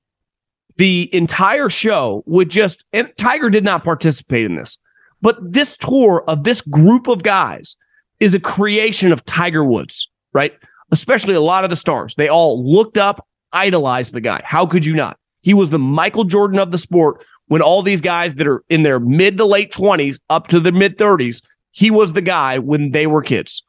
the 0.76 1.14
entire 1.14 1.70
show 1.70 2.22
would 2.26 2.50
just 2.50 2.84
and 2.92 3.10
Tiger 3.16 3.50
did 3.50 3.64
not 3.64 3.84
participate 3.84 4.44
in 4.44 4.56
this. 4.56 4.78
But 5.22 5.38
this 5.40 5.76
tour 5.76 6.24
of 6.28 6.44
this 6.44 6.60
group 6.60 7.06
of 7.08 7.22
guys 7.22 7.76
is 8.20 8.34
a 8.34 8.40
creation 8.40 9.12
of 9.12 9.24
Tiger 9.24 9.64
Woods, 9.64 10.08
right? 10.32 10.52
Especially 10.90 11.34
a 11.34 11.40
lot 11.40 11.64
of 11.64 11.70
the 11.70 11.76
stars. 11.76 12.14
They 12.14 12.28
all 12.28 12.64
looked 12.64 12.98
up, 12.98 13.26
idolized 13.52 14.14
the 14.14 14.20
guy. 14.20 14.42
How 14.44 14.66
could 14.66 14.84
you 14.84 14.94
not? 14.94 15.18
He 15.40 15.54
was 15.54 15.70
the 15.70 15.78
Michael 15.78 16.24
Jordan 16.24 16.58
of 16.58 16.72
the 16.72 16.78
sport 16.78 17.24
when 17.48 17.62
all 17.62 17.82
these 17.82 18.00
guys 18.00 18.34
that 18.34 18.46
are 18.46 18.64
in 18.68 18.82
their 18.82 19.00
mid 19.00 19.36
to 19.36 19.44
late 19.44 19.72
20s 19.72 20.18
up 20.30 20.48
to 20.48 20.60
the 20.60 20.72
mid 20.72 20.98
30s, 20.98 21.42
he 21.70 21.90
was 21.90 22.12
the 22.12 22.22
guy 22.22 22.58
when 22.58 22.92
they 22.92 23.06
were 23.06 23.22
kids. 23.22 23.62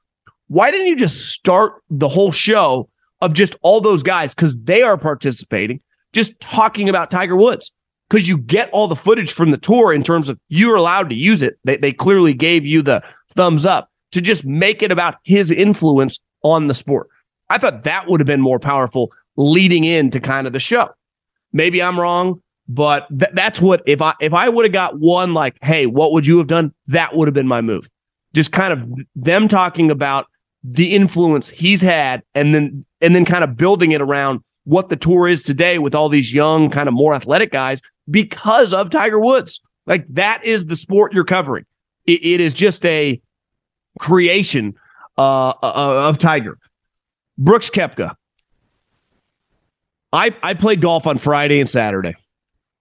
Why 0.47 0.71
didn't 0.71 0.87
you 0.87 0.95
just 0.95 1.29
start 1.29 1.81
the 1.89 2.07
whole 2.07 2.31
show 2.31 2.89
of 3.21 3.33
just 3.33 3.55
all 3.61 3.81
those 3.81 4.03
guys 4.03 4.33
because 4.33 4.57
they 4.63 4.83
are 4.83 4.97
participating? 4.97 5.81
Just 6.15 6.39
talking 6.39 6.87
about 6.89 7.11
Tiger 7.11 7.35
Woods 7.35 7.71
because 8.09 8.27
you 8.27 8.37
get 8.37 8.69
all 8.71 8.87
the 8.87 8.95
footage 8.95 9.33
from 9.33 9.51
the 9.51 9.57
tour 9.57 9.93
in 9.93 10.01
terms 10.01 10.29
of 10.29 10.39
you're 10.47 10.75
allowed 10.75 11.09
to 11.09 11.15
use 11.15 11.41
it. 11.41 11.59
They, 11.65 11.77
they 11.77 11.91
clearly 11.91 12.33
gave 12.33 12.65
you 12.65 12.81
the 12.81 13.03
thumbs 13.31 13.65
up 13.65 13.89
to 14.13 14.21
just 14.21 14.45
make 14.45 14.81
it 14.81 14.91
about 14.91 15.15
his 15.25 15.51
influence 15.51 16.19
on 16.41 16.67
the 16.67 16.73
sport. 16.73 17.09
I 17.49 17.57
thought 17.57 17.83
that 17.83 18.07
would 18.07 18.21
have 18.21 18.27
been 18.27 18.41
more 18.41 18.59
powerful 18.59 19.11
leading 19.35 19.83
into 19.83 20.19
kind 20.19 20.47
of 20.47 20.53
the 20.53 20.59
show. 20.59 20.89
Maybe 21.51 21.83
I'm 21.83 21.99
wrong, 21.99 22.41
but 22.69 23.07
th- 23.09 23.31
that's 23.33 23.59
what 23.59 23.83
if 23.85 24.01
I 24.01 24.13
if 24.21 24.33
I 24.33 24.47
would 24.47 24.65
have 24.65 24.71
got 24.71 24.99
one 24.99 25.33
like, 25.33 25.57
hey, 25.61 25.85
what 25.85 26.13
would 26.13 26.25
you 26.25 26.37
have 26.37 26.47
done? 26.47 26.73
That 26.87 27.15
would 27.15 27.27
have 27.27 27.33
been 27.33 27.47
my 27.47 27.61
move. 27.61 27.89
Just 28.33 28.51
kind 28.51 28.71
of 28.71 28.87
them 29.15 29.47
talking 29.47 29.91
about 29.91 30.27
the 30.63 30.95
influence 30.95 31.49
he's 31.49 31.81
had 31.81 32.23
and 32.33 32.55
then 32.55 32.83
and 33.01 33.13
then 33.13 33.25
kind 33.25 33.43
of 33.43 33.57
building 33.57 33.91
it 33.91 34.01
around 34.01 34.41
what 34.65 34.89
the 34.89 34.95
tour 34.95 35.27
is 35.27 35.41
today 35.41 35.79
with 35.79 35.95
all 35.95 36.09
these 36.09 36.33
young, 36.33 36.69
kind 36.69 36.87
of 36.87 36.93
more 36.93 37.13
athletic 37.13 37.51
guys 37.51 37.81
because 38.09 38.73
of 38.73 38.89
Tiger 38.89 39.19
Woods. 39.19 39.61
Like 39.85 40.05
that 40.09 40.43
is 40.43 40.65
the 40.65 40.75
sport 40.75 41.13
you're 41.13 41.23
covering. 41.23 41.65
it, 42.05 42.23
it 42.25 42.41
is 42.41 42.53
just 42.53 42.85
a 42.85 43.21
creation 43.99 44.75
uh, 45.17 45.49
uh, 45.49 46.09
of 46.09 46.17
Tiger. 46.17 46.57
Brooks 47.37 47.69
Koepka. 47.69 48.15
I, 50.13 50.35
I 50.43 50.53
played 50.53 50.81
golf 50.81 51.07
on 51.07 51.17
Friday 51.17 51.59
and 51.59 51.69
Saturday. 51.69 52.15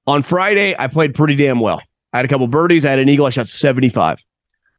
On 0.07 0.23
Friday, 0.23 0.77
I 0.79 0.87
played 0.87 1.15
pretty 1.15 1.35
damn 1.35 1.61
well. 1.61 1.83
I 2.13 2.19
had 2.19 2.27
a 2.27 2.29
couple 2.29 2.47
birdies. 2.47 2.87
I 2.87 2.91
had 2.91 2.99
an 3.01 3.09
eagle. 3.09 3.27
I 3.27 3.31
shot 3.31 3.49
75. 3.49 4.19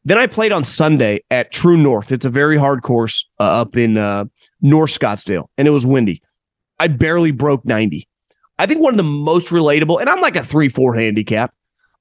Then 0.05 0.17
I 0.17 0.27
played 0.27 0.51
on 0.51 0.63
Sunday 0.63 1.21
at 1.31 1.51
True 1.51 1.75
North. 1.75 2.11
It's 2.11 2.25
a 2.25 2.29
very 2.29 2.57
hard 2.57 2.83
course 2.83 3.27
uh, 3.39 3.43
up 3.43 3.75
in 3.75 3.97
uh, 3.97 4.25
North 4.61 4.97
Scottsdale, 4.97 5.47
and 5.57 5.67
it 5.67 5.71
was 5.71 5.85
windy. 5.85 6.21
I 6.79 6.88
barely 6.88 7.31
broke 7.31 7.65
90. 7.65 8.07
I 8.57 8.65
think 8.65 8.81
one 8.81 8.93
of 8.93 8.97
the 8.97 9.03
most 9.03 9.49
relatable, 9.49 9.99
and 9.99 10.09
I'm 10.09 10.21
like 10.21 10.35
a 10.35 10.43
three, 10.43 10.69
four 10.69 10.95
handicap, 10.95 11.53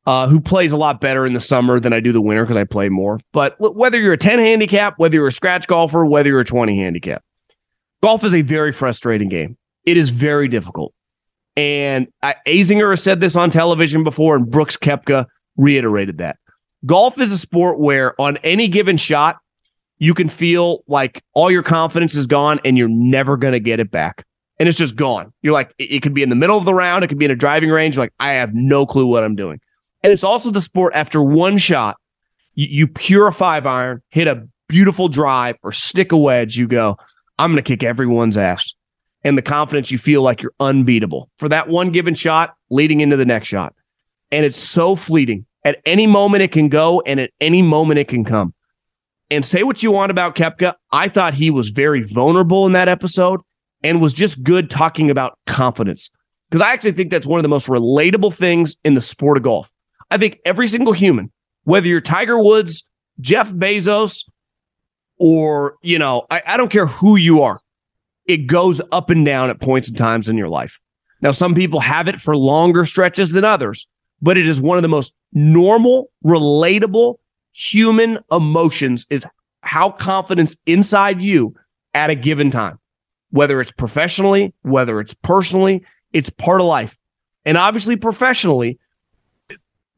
uh, 0.07 0.29
who 0.29 0.41
plays 0.41 0.73
a 0.73 0.77
lot 0.77 1.01
better 1.01 1.27
in 1.27 1.33
the 1.33 1.41
summer 1.41 1.81
than 1.81 1.93
I 1.93 2.01
do 2.01 2.13
the 2.13 2.21
winter 2.21 2.45
because 2.45 2.57
I 2.57 2.65
play 2.65 2.89
more. 2.89 3.21
But 3.33 3.57
whether 3.59 4.01
you're 4.01 4.13
a 4.13 4.19
10 4.19 4.39
handicap, 4.39 4.99
whether 4.99 5.17
you're 5.17 5.27
a 5.27 5.33
scratch 5.33 5.67
golfer, 5.67 6.05
whether 6.05 6.29
you're 6.29 6.41
a 6.41 6.45
20 6.45 6.77
handicap, 6.77 7.25
golf 8.03 8.23
is 8.23 8.35
a 8.35 8.43
very 8.43 8.73
frustrating 8.73 9.29
game. 9.29 9.57
It 9.85 9.97
is 9.97 10.11
very 10.11 10.49
difficult. 10.49 10.93
And 11.57 12.09
I, 12.23 12.35
Azinger 12.47 12.91
has 12.91 13.03
said 13.03 13.21
this 13.21 13.37
on 13.37 13.51
television 13.51 14.05
before, 14.05 14.37
and 14.37 14.51
Brooks 14.51 14.77
Koepka 14.77 15.27
reiterated 15.57 16.19
that. 16.19 16.37
Golf 16.85 17.19
is 17.19 17.33
a 17.33 17.39
sport 17.39 17.79
where 17.79 18.21
on 18.21 18.37
any 18.39 18.69
given 18.69 18.97
shot, 18.97 19.39
you 19.99 20.13
can 20.13 20.29
feel 20.29 20.83
like 20.87 21.23
all 21.33 21.51
your 21.51 21.63
confidence 21.63 22.15
is 22.15 22.27
gone 22.27 22.61
and 22.65 22.77
you're 22.77 22.89
never 22.89 23.37
going 23.37 23.53
to 23.53 23.61
get 23.61 23.81
it 23.81 23.91
back 23.91 24.27
and 24.59 24.69
it's 24.69 24.79
just 24.79 24.97
gone. 24.97 25.33
You're 25.43 25.53
like, 25.53 25.75
it 25.79 26.01
could 26.01 26.15
be 26.15 26.23
in 26.23 26.29
the 26.29 26.37
middle 26.37 26.57
of 26.57 26.65
the 26.65 26.75
round, 26.75 27.05
it 27.05 27.09
could 27.09 27.19
be 27.19 27.25
in 27.25 27.31
a 27.31 27.37
driving 27.37 27.71
range. 27.71 27.97
You're 27.97 28.05
like, 28.05 28.15
I 28.21 28.33
have 28.33 28.55
no 28.55 28.87
clue 28.87 29.07
what 29.07 29.25
I'm 29.25 29.37
doing. 29.37 29.61
And 30.03 30.13
it's 30.13 30.25
also 30.25 30.51
the 30.51 30.61
sport 30.61 30.95
after 30.95 31.23
one 31.23 31.59
shot, 31.59 31.97
you, 32.55 32.69
you 32.71 32.87
pure 32.87 33.31
five 33.33 33.67
iron, 33.67 34.03
hit 34.11 34.29
a 34.29 34.47
beautiful 34.69 35.09
drive 35.09 35.57
or 35.63 35.73
stick 35.73 36.13
a 36.13 36.17
wedge, 36.17 36.57
you 36.57 36.67
go, 36.67 36.97
I'm 37.39 37.53
going 37.53 37.63
to 37.63 37.67
kick 37.67 37.83
everyone's 37.83 38.37
ass. 38.37 38.75
And 39.25 39.39
the 39.39 39.43
confidence 39.43 39.91
you 39.91 39.99
feel 39.99 40.23
like 40.23 40.43
you're 40.43 40.53
unbeatable 40.61 41.31
for 41.39 41.49
that 41.49 41.69
one 41.69 41.91
given 41.91 42.15
shot 42.15 42.55
leading 42.71 43.01
into 43.01 43.17
the 43.17 43.25
next 43.25 43.49
shot. 43.49 43.75
And 44.31 44.45
it's 44.45 44.59
so 44.59 44.97
fleeting. 44.97 45.47
At 45.65 45.81
any 45.87 46.07
moment 46.07 46.43
it 46.43 46.53
can 46.53 46.69
go, 46.69 47.01
and 47.07 47.19
at 47.19 47.31
any 47.41 47.63
moment 47.63 47.99
it 47.99 48.09
can 48.09 48.25
come. 48.25 48.53
And 49.31 49.45
say 49.45 49.63
what 49.63 49.83
you 49.83 49.91
want 49.91 50.11
about 50.11 50.37
Koepka. 50.37 50.75
I 50.93 51.09
thought 51.09 51.33
he 51.33 51.51
was 51.51 51.69
very 51.69 52.03
vulnerable 52.03 52.67
in 52.67 52.73
that 52.73 52.89
episode 52.89 53.41
and 53.85 54.01
was 54.01 54.13
just 54.13 54.43
good 54.43 54.71
talking 54.71 55.11
about 55.11 55.39
confidence. 55.47 56.11
Because 56.51 56.63
I 56.63 56.73
actually 56.73 56.93
think 56.93 57.11
that's 57.11 57.27
one 57.27 57.39
of 57.39 57.43
the 57.43 57.49
most 57.49 57.67
relatable 57.69 58.35
things 58.35 58.77
in 58.83 58.95
the 58.95 59.01
sport 59.01 59.37
of 59.37 59.43
golf. 59.43 59.71
I 60.11 60.17
think 60.17 60.41
every 60.45 60.67
single 60.67 60.93
human, 60.93 61.31
whether 61.65 61.87
you're 61.87 62.01
Tiger 62.01 62.43
Woods, 62.43 62.83
Jeff 63.21 63.51
Bezos, 63.51 64.29
or, 65.19 65.77
you 65.83 65.99
know, 65.99 66.27
I, 66.31 66.43
I 66.47 66.57
don't 66.57 66.71
care 66.71 66.87
who 66.87 67.17
you 67.17 67.43
are, 67.43 67.61
it 68.27 68.47
goes 68.47 68.81
up 68.91 69.11
and 69.11 69.25
down 69.25 69.51
at 69.51 69.61
points 69.61 69.89
and 69.89 69.99
times 69.99 70.29
in 70.29 70.37
your 70.37 70.49
life. 70.49 70.81
Now, 71.21 71.31
some 71.31 71.55
people 71.55 71.81
have 71.81 72.09
it 72.09 72.21
for 72.21 72.37
longer 72.37 72.87
stretches 72.87 73.33
than 73.33 73.45
others, 73.45 73.87
but 74.21 74.37
it 74.37 74.49
is 74.49 74.61
one 74.61 74.79
of 74.79 74.83
the 74.83 74.89
most 74.89 75.13
normal, 75.33 76.11
relatable 76.25 77.17
human 77.53 78.19
emotions 78.33 79.07
is 79.11 79.27
how 79.63 79.91
confidence 79.91 80.57
inside 80.67 81.23
you 81.23 81.55
at 81.95 82.11
a 82.11 82.15
given 82.15 82.51
time 82.51 82.79
whether 83.35 83.61
it's 83.61 83.73
professionally, 83.73 84.55
whether 84.63 85.01
it's 85.01 85.13
personally, 85.13 85.85
it's 86.13 86.31
part 86.31 86.61
of 86.61 86.69
life. 86.69 86.97
And 87.45 87.59
obviously, 87.59 87.97
professionally, 87.97 88.79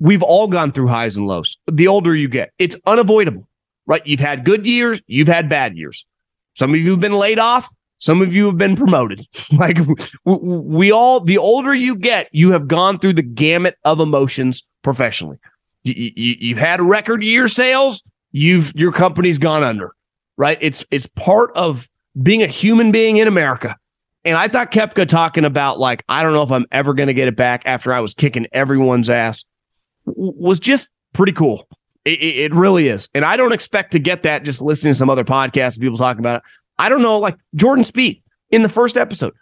we've 0.01 0.23
all 0.23 0.49
gone 0.49 0.73
through 0.73 0.87
highs 0.87 1.19
and 1.19 1.27
lows. 1.27 1.59
The 1.71 1.87
older 1.87 2.17
you 2.17 2.29
get, 2.29 2.53
it's 2.59 2.79
unavoidable, 2.87 3.47
right? 3.87 4.01
You've 4.07 4.21
had 4.21 4.47
good 4.47 4.67
years, 4.67 5.03
you've 5.07 5.29
had 5.29 5.51
bad 5.51 5.77
years. 5.77 6.07
Some 6.55 6.73
of 6.73 6.81
you 6.81 6.93
have 6.93 7.01
been 7.01 7.13
laid 7.13 7.39
off, 7.39 7.69
some 7.99 8.23
of 8.23 8.35
you 8.35 8.47
have 8.47 8.57
been 8.57 8.75
promoted. 8.75 9.27
like 9.59 9.77
we 10.25 10.91
all, 10.91 11.21
the 11.21 11.37
older 11.37 11.75
you 11.75 11.95
get, 11.95 12.31
you 12.33 12.53
have 12.53 12.67
gone 12.67 12.99
through 12.99 13.13
the 13.13 13.23
gamut 13.23 13.77
of 13.85 14.01
emotions 14.01 14.67
professionally. 14.83 15.37
You, 15.85 16.55
have 16.55 16.65
had 16.65 16.81
record 16.81 17.23
year 17.23 17.49
sales, 17.49 18.03
you've 18.33 18.73
your 18.75 18.93
company's 18.93 19.37
gone 19.37 19.63
under, 19.63 19.95
right? 20.39 20.57
It's 20.63 20.87
it's 20.91 21.07
part 21.17 21.51
of 21.55 21.87
being 22.23 22.43
a 22.43 22.47
human 22.47 22.93
being 22.93 23.19
in 23.19 23.29
America. 23.29 23.77
And 24.25 24.37
I 24.37 24.49
thought 24.49 24.73
Koepka 24.73 25.07
talking 25.07 25.45
about 25.45 25.79
like, 25.79 26.05
I 26.09 26.23
don't 26.23 26.33
know 26.33 26.43
if 26.43 26.51
I'm 26.51 26.67
ever 26.73 26.95
going 26.95 27.07
to 27.07 27.15
get 27.15 27.29
it 27.29 27.37
back 27.37 27.63
after 27.65 27.93
I 27.93 28.01
was 28.01 28.13
kicking 28.13 28.47
everyone's 28.53 29.09
ass 29.09 29.45
was 30.05 30.59
just 30.59 30.89
pretty 31.13 31.33
cool. 31.33 31.69
It, 32.05 32.21
it, 32.21 32.37
it, 32.37 32.55
really 32.55 32.89
is. 32.89 33.09
And 33.15 33.25
I 33.25 33.37
don't 33.37 33.53
expect 33.53 33.91
to 33.93 33.99
get 33.99 34.23
that 34.23 34.45
just 34.45 34.61
listening 34.61 34.93
to 34.93 34.99
some 34.99 35.11
other 35.11 35.25
podcasts 35.25 35.75
and 35.75 35.83
people 35.83 35.99
talking 35.99 36.21
about 36.21 36.37
it. 36.37 36.43
I 36.79 36.89
don't 36.89 37.03
know, 37.03 37.19
like 37.19 37.37
Jordan 37.55 37.85
Spieth 37.85 38.23
in 38.51 38.63
the 38.63 38.69
first 38.69 38.97
episode. 38.97 39.33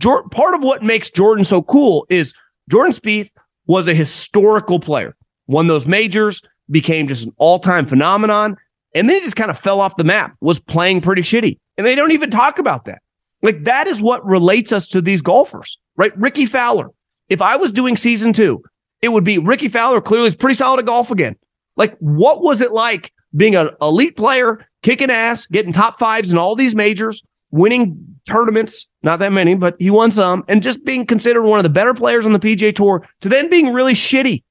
Part 0.00 0.54
of 0.54 0.62
what 0.62 0.82
makes 0.82 1.10
Jordan 1.10 1.44
so 1.44 1.62
cool 1.62 2.06
is 2.08 2.34
Jordan 2.70 2.92
Spieth 2.92 3.30
was 3.66 3.88
a 3.88 3.94
historical 3.94 4.80
player, 4.80 5.14
won 5.46 5.66
those 5.66 5.86
majors, 5.86 6.42
became 6.70 7.08
just 7.08 7.26
an 7.26 7.32
all 7.36 7.58
time 7.58 7.86
phenomenon, 7.86 8.56
and 8.94 9.08
then 9.08 9.16
he 9.16 9.22
just 9.22 9.36
kind 9.36 9.50
of 9.50 9.58
fell 9.58 9.80
off 9.80 9.96
the 9.96 10.04
map, 10.04 10.36
was 10.40 10.60
playing 10.60 11.00
pretty 11.00 11.22
shitty. 11.22 11.58
And 11.76 11.86
they 11.86 11.94
don't 11.94 12.12
even 12.12 12.30
talk 12.30 12.58
about 12.58 12.84
that. 12.84 13.02
Like 13.42 13.64
that 13.64 13.86
is 13.86 14.00
what 14.00 14.24
relates 14.24 14.72
us 14.72 14.88
to 14.88 15.02
these 15.02 15.20
golfers, 15.20 15.78
right? 15.96 16.16
Rickie 16.16 16.46
Fowler. 16.46 16.88
If 17.28 17.42
I 17.42 17.56
was 17.56 17.72
doing 17.72 17.96
season 17.96 18.32
two, 18.32 18.62
it 19.02 19.08
would 19.08 19.24
be 19.24 19.38
Rickie 19.38 19.68
Fowler 19.68 20.00
clearly 20.00 20.28
is 20.28 20.36
pretty 20.36 20.54
solid 20.54 20.78
at 20.78 20.86
golf 20.86 21.10
again. 21.10 21.36
Like, 21.76 21.96
what 21.98 22.42
was 22.42 22.60
it 22.60 22.72
like 22.72 23.12
being 23.36 23.56
an 23.56 23.70
elite 23.82 24.16
player, 24.16 24.64
kicking 24.82 25.10
ass, 25.10 25.46
getting 25.46 25.72
top 25.72 25.98
fives 25.98 26.30
in 26.32 26.38
all 26.38 26.54
these 26.54 26.74
majors, 26.74 27.22
winning 27.50 27.98
tournaments, 28.26 28.88
not 29.02 29.18
that 29.18 29.32
many, 29.32 29.54
but 29.54 29.74
he 29.78 29.90
won 29.90 30.10
some, 30.10 30.44
and 30.48 30.62
just 30.62 30.84
being 30.84 31.04
considered 31.04 31.42
one 31.42 31.58
of 31.58 31.64
the 31.64 31.68
better 31.68 31.94
players 31.94 32.26
on 32.26 32.32
the 32.32 32.38
PGA 32.38 32.74
Tour 32.74 33.06
to 33.20 33.28
then 33.28 33.50
being 33.50 33.72
really 33.72 33.94
shitty? 33.94 34.42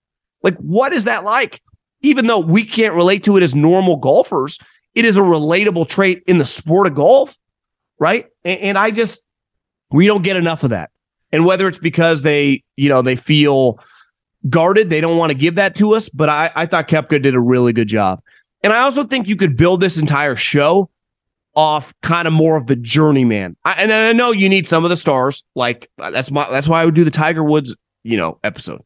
Like, 0.41 0.58
what 0.58 0.93
is 0.93 1.06
that 1.06 1.23
like? 1.23 1.62
Even 2.03 2.27
though 2.27 2.39
we 2.39 2.63
can't 2.63 2.93
relate 2.93 3.23
to 3.23 3.35
it 3.37 3.43
as 3.43 3.55
normal 3.55 3.97
golfers, 3.97 4.59
it 4.93 5.05
is 5.05 5.17
a 5.17 5.21
relatable 5.21 5.89
trait 5.89 6.21
in 6.27 6.37
the 6.37 6.45
sport 6.45 6.85
of 6.85 6.95
golf, 6.95 7.35
right? 7.99 8.27
And, 8.45 8.59
and 8.59 8.77
I 8.77 8.91
just, 8.91 9.21
we 9.91 10.05
don't 10.05 10.21
get 10.21 10.35
enough 10.35 10.63
of 10.63 10.69
that. 10.69 10.91
And 11.31 11.45
whether 11.45 11.67
it's 11.67 11.79
because 11.79 12.21
they, 12.21 12.63
you 12.75 12.89
know, 12.89 13.01
they 13.01 13.15
feel 13.15 13.79
guarded, 14.49 14.89
they 14.89 15.01
don't 15.01 15.17
want 15.17 15.31
to 15.31 15.37
give 15.37 15.55
that 15.55 15.75
to 15.77 15.95
us. 15.95 16.09
But 16.09 16.29
I, 16.29 16.51
I 16.55 16.65
thought 16.67 16.87
Koepka 16.87 17.21
did 17.21 17.33
a 17.33 17.39
really 17.39 17.73
good 17.73 17.87
job. 17.87 18.21
And 18.61 18.71
I 18.71 18.79
also 18.79 19.03
think 19.03 19.27
you 19.27 19.35
could 19.35 19.57
build 19.57 19.81
this 19.81 19.97
entire 19.97 20.35
show 20.35 20.89
off 21.55 21.93
kind 22.01 22.27
of 22.27 22.33
more 22.33 22.55
of 22.55 22.67
the 22.67 22.75
journeyman. 22.75 23.55
I, 23.65 23.73
and 23.73 23.93
I 23.93 24.13
know 24.13 24.31
you 24.31 24.49
need 24.49 24.67
some 24.67 24.83
of 24.83 24.89
the 24.89 24.97
stars. 24.97 25.43
Like 25.55 25.89
that's 25.97 26.31
my 26.31 26.49
that's 26.49 26.67
why 26.67 26.81
I 26.81 26.85
would 26.85 26.95
do 26.95 27.03
the 27.03 27.11
Tiger 27.11 27.43
Woods, 27.43 27.75
you 28.03 28.17
know, 28.17 28.39
episode. 28.43 28.81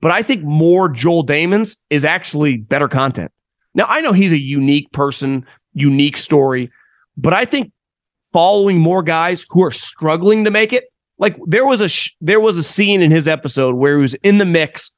But 0.00 0.12
I 0.12 0.22
think 0.22 0.42
more 0.42 0.88
Joel 0.88 1.24
Dahmen's 1.24 1.76
is 1.90 2.04
actually 2.04 2.58
better 2.58 2.88
content. 2.88 3.30
Now 3.74 3.86
I 3.88 4.00
know 4.00 4.12
he's 4.12 4.32
a 4.32 4.38
unique 4.38 4.90
person, 4.92 5.46
unique 5.74 6.16
story, 6.16 6.70
but 7.16 7.32
I 7.32 7.44
think 7.44 7.72
following 8.32 8.78
more 8.78 9.02
guys 9.02 9.44
who 9.50 9.62
are 9.62 9.72
struggling 9.72 10.44
to 10.44 10.50
make 10.50 10.72
it. 10.72 10.84
Like 11.18 11.36
there 11.46 11.66
was 11.66 11.80
a 11.80 11.88
sh- 11.88 12.14
there 12.20 12.40
was 12.40 12.56
a 12.56 12.62
scene 12.62 13.02
in 13.02 13.10
his 13.10 13.28
episode 13.28 13.74
where 13.74 13.96
he 13.96 14.02
was 14.02 14.14
in 14.16 14.38
the 14.38 14.46
mix 14.46 14.90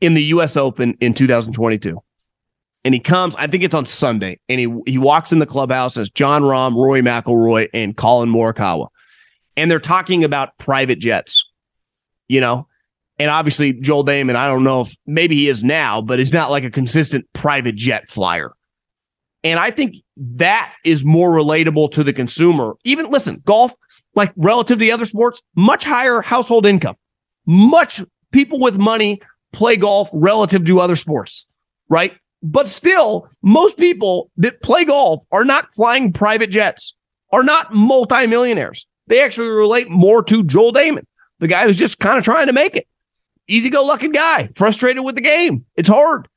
in 0.00 0.14
the 0.14 0.22
U.S. 0.24 0.56
Open 0.56 0.96
in 1.00 1.12
2022, 1.12 2.00
and 2.84 2.94
he 2.94 3.00
comes. 3.00 3.36
I 3.36 3.46
think 3.48 3.64
it's 3.64 3.74
on 3.74 3.84
Sunday, 3.84 4.40
and 4.48 4.60
he 4.60 4.74
he 4.86 4.96
walks 4.96 5.30
in 5.30 5.40
the 5.40 5.46
clubhouse 5.46 5.98
as 5.98 6.08
Jon 6.08 6.42
Rahm, 6.42 6.74
Rory 6.74 7.02
McIlroy, 7.02 7.68
and 7.74 7.96
Collin 7.96 8.30
Morikawa, 8.30 8.88
and 9.56 9.70
they're 9.70 9.78
talking 9.78 10.24
about 10.24 10.56
private 10.58 11.00
jets. 11.00 11.44
You 12.28 12.40
know, 12.40 12.66
and 13.18 13.30
obviously 13.30 13.72
Joel 13.72 14.04
Dahmen, 14.04 14.36
I 14.36 14.46
don't 14.46 14.64
know 14.64 14.82
if 14.82 14.96
maybe 15.06 15.36
he 15.36 15.48
is 15.48 15.64
now, 15.64 16.00
but 16.00 16.18
he's 16.18 16.32
not 16.32 16.50
like 16.50 16.64
a 16.64 16.70
consistent 16.70 17.26
private 17.32 17.74
jet 17.74 18.08
flyer. 18.08 18.52
And 19.44 19.58
I 19.58 19.70
think 19.70 19.96
that 20.16 20.74
is 20.84 21.04
more 21.04 21.30
relatable 21.30 21.92
to 21.92 22.04
the 22.04 22.12
consumer. 22.12 22.76
Even 22.84 23.10
listen, 23.10 23.42
golf, 23.44 23.72
like 24.14 24.32
relative 24.36 24.78
to 24.78 24.84
the 24.84 24.92
other 24.92 25.04
sports, 25.04 25.42
much 25.56 25.84
higher 25.84 26.20
household 26.20 26.66
income. 26.66 26.96
Much 27.46 28.02
people 28.32 28.60
with 28.60 28.76
money 28.76 29.20
play 29.52 29.76
golf 29.76 30.10
relative 30.12 30.64
to 30.66 30.80
other 30.80 30.96
sports, 30.96 31.46
right? 31.88 32.14
But 32.42 32.68
still, 32.68 33.28
most 33.42 33.78
people 33.78 34.30
that 34.36 34.62
play 34.62 34.84
golf 34.84 35.24
are 35.32 35.44
not 35.44 35.72
flying 35.74 36.12
private 36.12 36.50
jets, 36.50 36.94
are 37.32 37.42
not 37.42 37.74
multimillionaires. 37.74 38.86
They 39.06 39.22
actually 39.22 39.48
relate 39.48 39.88
more 39.88 40.22
to 40.24 40.44
Joel 40.44 40.72
Dahmen, 40.72 41.04
the 41.38 41.48
guy 41.48 41.64
who's 41.64 41.78
just 41.78 41.98
kind 41.98 42.18
of 42.18 42.24
trying 42.24 42.46
to 42.46 42.52
make 42.52 42.76
it. 42.76 42.86
Easy 43.48 43.70
go 43.70 43.82
lucky 43.84 44.08
guy, 44.08 44.50
frustrated 44.56 45.04
with 45.04 45.14
the 45.14 45.20
game. 45.20 45.64
It's 45.76 45.88
hard. 45.88 46.28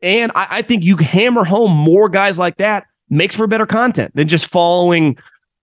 And 0.00 0.32
I, 0.34 0.46
I 0.50 0.62
think 0.62 0.84
you 0.84 0.96
hammer 0.96 1.44
home 1.44 1.72
more 1.72 2.08
guys 2.08 2.38
like 2.38 2.56
that 2.56 2.86
makes 3.10 3.36
for 3.36 3.46
better 3.46 3.66
content 3.66 4.14
than 4.14 4.28
just 4.28 4.46
following, 4.46 5.16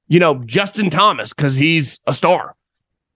you 0.08 0.20
know, 0.20 0.44
Justin 0.46 0.90
Thomas 0.90 1.34
because 1.34 1.56
he's 1.56 2.00
a 2.06 2.14
star. 2.14 2.56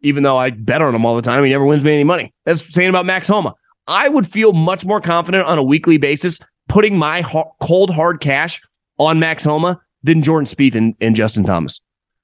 Even 0.02 0.24
though 0.24 0.38
I 0.38 0.50
bet 0.50 0.82
on 0.82 0.94
him 0.94 1.06
all 1.06 1.16
the 1.16 1.22
time, 1.22 1.44
he 1.44 1.50
never 1.50 1.66
wins 1.66 1.84
me 1.84 1.94
any 1.94 2.04
money. 2.04 2.34
That's 2.46 2.74
saying 2.74 2.90
about 2.90 3.06
Max 3.06 3.28
Homa. 3.28 3.54
I 3.88 4.10
would 4.10 4.28
feel 4.28 4.54
much 4.54 4.86
more 4.86 5.00
confident 5.00 5.46
on 5.46 5.58
a 5.58 5.64
weekly 5.64 5.98
basis 5.98 6.40
putting 6.68 6.98
my 6.98 7.22
cold 7.62 7.90
hard 7.90 8.20
cash 8.22 8.62
on 8.98 9.20
Max 9.20 9.44
Homa 9.44 9.80
than 10.04 10.24
Jordan 10.24 10.46
Spieth 10.46 10.76
and, 10.76 10.96
and 11.00 11.16
Justin 11.16 11.44
Thomas. 11.44 11.80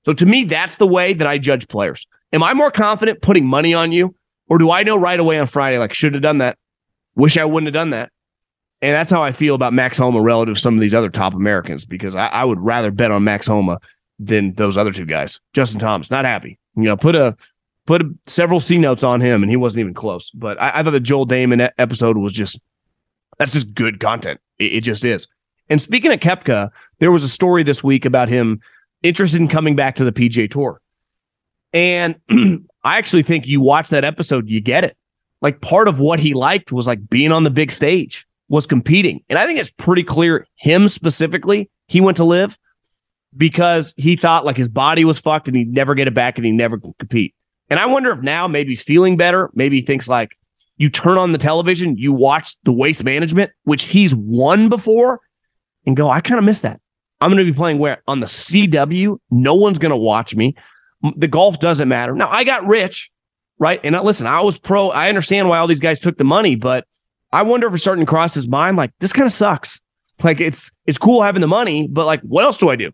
So 0.05 0.13
to 0.13 0.25
me, 0.25 0.45
that's 0.45 0.75
the 0.75 0.87
way 0.87 1.13
that 1.13 1.27
I 1.27 1.37
judge 1.37 1.67
players. 1.67 2.05
Am 2.31 2.43
I 2.43 2.53
more 2.53 2.71
confident 2.71 3.21
putting 3.21 3.45
money 3.45 3.73
on 3.73 3.91
you, 3.91 4.15
or 4.49 4.57
do 4.57 4.71
I 4.71 4.83
know 4.83 4.97
right 4.97 5.19
away 5.19 5.39
on 5.39 5.47
Friday 5.47 5.77
like 5.77 5.93
should 5.93 6.13
have 6.13 6.23
done 6.23 6.39
that? 6.39 6.57
Wish 7.15 7.37
I 7.37 7.45
wouldn't 7.45 7.67
have 7.67 7.73
done 7.73 7.91
that. 7.91 8.11
And 8.81 8.93
that's 8.93 9.11
how 9.11 9.21
I 9.21 9.31
feel 9.31 9.55
about 9.55 9.73
Max 9.73 9.97
Homa 9.97 10.21
relative 10.21 10.55
to 10.55 10.61
some 10.61 10.73
of 10.73 10.79
these 10.79 10.93
other 10.93 11.09
top 11.09 11.33
Americans 11.33 11.85
because 11.85 12.15
I, 12.15 12.27
I, 12.27 12.45
would 12.45 12.59
rather 12.59 12.91
bet 12.91 13.11
on 13.11 13.25
Max 13.25 13.45
Homa 13.45 13.77
than 14.19 14.53
those 14.53 14.77
other 14.77 14.93
two 14.93 15.05
guys. 15.05 15.39
Justin 15.53 15.79
Thomas, 15.79 16.09
not 16.09 16.23
happy. 16.23 16.57
You 16.75 16.83
know, 16.83 16.95
put 16.95 17.15
a 17.15 17.35
put 17.85 18.01
a, 18.01 18.13
several 18.25 18.61
C 18.61 18.77
notes 18.77 19.03
on 19.03 19.19
him, 19.19 19.43
and 19.43 19.49
he 19.49 19.57
wasn't 19.57 19.81
even 19.81 19.93
close. 19.93 20.29
But 20.29 20.61
I, 20.61 20.71
I 20.75 20.83
thought 20.83 20.91
the 20.91 21.01
Joel 21.01 21.27
Dahmen 21.27 21.69
episode 21.77 22.17
was 22.17 22.31
just 22.31 22.59
that's 23.37 23.51
just 23.51 23.73
good 23.73 23.99
content. 23.99 24.39
It, 24.59 24.73
it 24.73 24.81
just 24.81 25.03
is. 25.03 25.27
And 25.69 25.81
speaking 25.81 26.11
of 26.11 26.19
Koepka, 26.19 26.71
there 26.99 27.11
was 27.11 27.23
a 27.23 27.29
story 27.29 27.63
this 27.63 27.83
week 27.83 28.05
about 28.05 28.29
him 28.29 28.61
interested 29.03 29.41
in 29.41 29.47
coming 29.47 29.75
back 29.75 29.95
to 29.95 30.03
the 30.03 30.11
PGA 30.11 30.49
Tour. 30.49 30.81
And 31.73 32.15
I 32.83 32.97
actually 32.97 33.23
think 33.23 33.45
you 33.45 33.61
watch 33.61 33.89
that 33.89 34.03
episode, 34.03 34.49
you 34.49 34.61
get 34.61 34.83
it. 34.83 34.95
Like 35.41 35.61
part 35.61 35.87
of 35.87 35.99
what 35.99 36.19
he 36.19 36.33
liked 36.33 36.71
was 36.71 36.87
like 36.87 37.09
being 37.09 37.31
on 37.31 37.43
the 37.43 37.49
big 37.49 37.71
stage 37.71 38.25
was 38.49 38.65
competing. 38.65 39.23
And 39.29 39.37
I 39.37 39.45
think 39.45 39.59
it's 39.59 39.71
pretty 39.71 40.03
clear 40.03 40.47
him 40.55 40.87
specifically, 40.87 41.69
he 41.87 42.01
went 42.01 42.17
to 42.17 42.23
LIV 42.23 42.57
because 43.37 43.93
he 43.97 44.15
thought 44.15 44.45
like 44.45 44.57
his 44.57 44.67
body 44.67 45.05
was 45.05 45.19
fucked 45.19 45.47
and 45.47 45.55
he'd 45.55 45.73
never 45.73 45.95
get 45.95 46.07
it 46.07 46.13
back 46.13 46.37
and 46.37 46.45
he'd 46.45 46.53
never 46.53 46.77
compete. 46.77 47.35
And 47.69 47.79
I 47.79 47.85
wonder 47.85 48.11
if 48.11 48.21
now 48.21 48.47
maybe 48.47 48.69
he's 48.69 48.81
feeling 48.81 49.17
better. 49.17 49.49
Maybe 49.53 49.77
he 49.77 49.85
thinks 49.85 50.07
like 50.07 50.31
you 50.77 50.89
turn 50.89 51.17
on 51.17 51.31
the 51.31 51.37
television, 51.37 51.97
you 51.97 52.11
watch 52.11 52.55
the 52.63 52.73
waste 52.73 53.03
management, 53.03 53.51
which 53.63 53.83
he's 53.83 54.15
won 54.15 54.69
before, 54.69 55.19
and 55.85 55.95
go, 55.95 56.09
I 56.09 56.21
kind 56.21 56.39
of 56.39 56.45
miss 56.45 56.61
that. 56.61 56.79
I'm 57.21 57.29
going 57.29 57.45
to 57.45 57.51
be 57.51 57.55
playing 57.55 57.77
where 57.77 58.01
on 58.07 58.21
the 58.21 58.27
CW. 58.27 59.17
No 59.29 59.53
one's 59.53 59.77
going 59.77 59.91
to 59.91 59.97
watch 59.97 60.35
me. 60.35 60.55
The 61.15 61.27
golf 61.27 61.59
doesn't 61.59 61.87
matter. 61.87 62.13
Now 62.13 62.29
I 62.29 62.43
got 62.43 62.65
rich, 62.65 63.11
right? 63.57 63.79
And 63.83 63.95
uh, 63.95 64.03
listen, 64.03 64.27
I 64.27 64.41
was 64.41 64.59
pro. 64.59 64.89
I 64.89 65.09
understand 65.09 65.49
why 65.49 65.57
all 65.57 65.67
these 65.67 65.79
guys 65.79 65.99
took 65.99 66.17
the 66.17 66.23
money, 66.23 66.55
but 66.55 66.85
I 67.31 67.43
wonder 67.43 67.67
if 67.67 67.73
it's 67.73 67.83
starting 67.83 68.05
to 68.05 68.09
cross 68.09 68.33
his 68.33 68.47
mind 68.47 68.77
like 68.77 68.91
this 68.99 69.13
kind 69.13 69.25
of 69.25 69.31
sucks. 69.31 69.79
Like 70.23 70.41
it's 70.41 70.69
it's 70.85 70.97
cool 70.97 71.23
having 71.23 71.41
the 71.41 71.47
money, 71.47 71.87
but 71.87 72.05
like 72.05 72.21
what 72.21 72.43
else 72.43 72.57
do 72.57 72.69
I 72.69 72.75
do? 72.75 72.91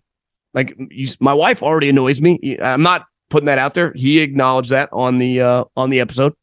Like 0.53 0.75
you, 0.89 1.09
my 1.19 1.33
wife 1.33 1.63
already 1.63 1.89
annoys 1.89 2.21
me. 2.21 2.57
I'm 2.61 2.83
not 2.83 3.05
putting 3.29 3.47
that 3.47 3.57
out 3.57 3.73
there. 3.73 3.91
He 3.95 4.19
acknowledged 4.19 4.69
that 4.69 4.89
on 4.91 5.17
the 5.17 5.41
uh 5.41 5.63
on 5.75 5.89
the 5.89 5.99
episode. 5.99 6.33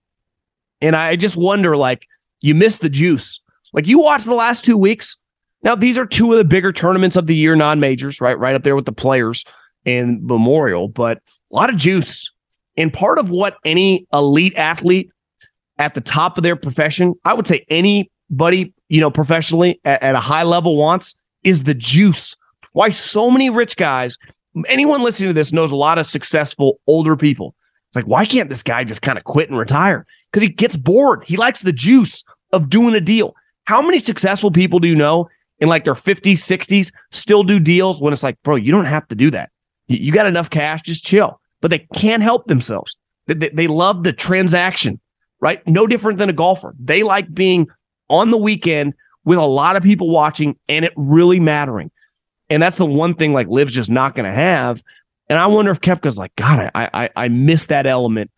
And 0.80 0.96
I 0.96 1.14
just 1.16 1.36
wonder 1.36 1.76
like 1.76 2.06
you 2.40 2.54
missed 2.54 2.80
the 2.80 2.88
juice. 2.88 3.40
Like 3.72 3.86
you 3.86 4.00
watched 4.00 4.26
the 4.26 4.34
last 4.34 4.64
2 4.64 4.76
weeks. 4.76 5.16
Now 5.62 5.76
these 5.76 5.96
are 5.96 6.04
two 6.04 6.32
of 6.32 6.38
the 6.38 6.44
bigger 6.44 6.72
tournaments 6.72 7.16
of 7.16 7.26
the 7.28 7.36
year 7.36 7.54
non-majors, 7.54 8.20
right? 8.20 8.38
Right 8.38 8.56
up 8.56 8.64
there 8.64 8.74
with 8.74 8.84
the 8.84 8.92
players 8.92 9.44
and 9.86 10.22
Memorial, 10.24 10.88
but 10.88 11.22
a 11.52 11.56
lot 11.56 11.70
of 11.70 11.76
juice. 11.76 12.30
And 12.76 12.92
part 12.92 13.18
of 13.18 13.30
what 13.30 13.56
any 13.64 14.06
elite 14.12 14.54
athlete 14.56 15.10
at 15.78 15.94
the 15.94 16.00
top 16.00 16.36
of 16.36 16.42
their 16.42 16.56
profession, 16.56 17.14
I 17.24 17.34
would 17.34 17.46
say 17.46 17.64
anybody, 17.68 18.72
you 18.88 19.00
know, 19.00 19.10
professionally 19.10 19.80
at, 19.84 20.02
at 20.02 20.14
a 20.14 20.20
high 20.20 20.44
level 20.44 20.76
wants 20.76 21.14
is 21.44 21.64
the 21.64 21.74
juice. 21.74 22.34
Why 22.72 22.90
so 22.90 23.30
many 23.30 23.50
rich 23.50 23.76
guys, 23.76 24.16
anyone 24.66 25.02
listening 25.02 25.30
to 25.30 25.34
this 25.34 25.52
knows 25.52 25.70
a 25.70 25.76
lot 25.76 25.98
of 25.98 26.06
successful 26.06 26.80
older 26.86 27.16
people. 27.16 27.54
It's 27.88 27.96
like, 27.96 28.06
why 28.06 28.24
can't 28.24 28.48
this 28.48 28.62
guy 28.62 28.84
just 28.84 29.02
kind 29.02 29.18
of 29.18 29.24
quit 29.24 29.50
and 29.50 29.58
retire? 29.58 30.06
Because 30.30 30.46
he 30.46 30.52
gets 30.52 30.76
bored. 30.76 31.24
He 31.24 31.36
likes 31.36 31.60
the 31.60 31.72
juice 31.72 32.24
of 32.52 32.70
doing 32.70 32.94
a 32.94 33.00
deal. 33.00 33.34
How 33.64 33.82
many 33.82 33.98
successful 33.98 34.50
people 34.50 34.78
do 34.78 34.88
you 34.88 34.96
know 34.96 35.28
in 35.58 35.68
like 35.68 35.84
their 35.84 35.94
50s, 35.94 36.38
60s 36.38 36.90
still 37.10 37.44
do 37.44 37.60
deals 37.60 38.00
when 38.00 38.12
it's 38.12 38.22
like, 38.22 38.42
bro, 38.42 38.56
you 38.56 38.72
don't 38.72 38.86
have 38.86 39.06
to 39.08 39.14
do 39.14 39.30
that. 39.30 39.50
You, 39.88 39.98
you 39.98 40.12
got 40.12 40.26
enough 40.26 40.48
cash, 40.48 40.82
just 40.82 41.04
chill. 41.04 41.38
But 41.62 41.70
they 41.70 41.86
can't 41.94 42.22
help 42.22 42.46
themselves. 42.46 42.96
They, 43.26 43.48
they, 43.48 43.66
love 43.68 44.02
the 44.02 44.12
transaction 44.12 45.00
right? 45.42 45.66
No 45.66 45.86
different 45.86 46.18
than 46.18 46.30
a 46.30 46.32
golfer. 46.32 46.74
They 46.78 47.02
like 47.02 47.34
being 47.34 47.66
on 48.08 48.30
the 48.30 48.38
weekend 48.38 48.94
with 49.24 49.38
a 49.38 49.44
lot 49.44 49.76
of 49.76 49.82
people 49.82 50.08
watching 50.08 50.56
and 50.68 50.84
it 50.86 50.92
really 50.96 51.40
mattering. 51.40 51.90
And 52.48 52.62
that's 52.62 52.76
the 52.76 52.86
one 52.86 53.14
thing 53.14 53.34
like 53.34 53.48
LIV's 53.48 53.74
just 53.74 53.90
not 53.90 54.14
going 54.14 54.24
to 54.24 54.34
have. 54.34 54.82
And 55.28 55.38
I 55.38 55.46
wonder 55.46 55.70
if 55.70 55.80
Koepka's 55.80 56.16
like, 56.16 56.34
God, 56.36 56.70
I 56.74 56.88
I 56.94 57.10
I 57.16 57.28
miss 57.28 57.66
that 57.66 57.86
element 57.86 58.30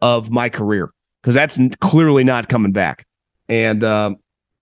of 0.00 0.30
my 0.30 0.48
career 0.48 0.92
because 1.20 1.34
that's 1.34 1.58
clearly 1.80 2.24
not 2.24 2.48
coming 2.48 2.72
back. 2.72 3.06
And 3.48 3.82
um, 3.82 4.16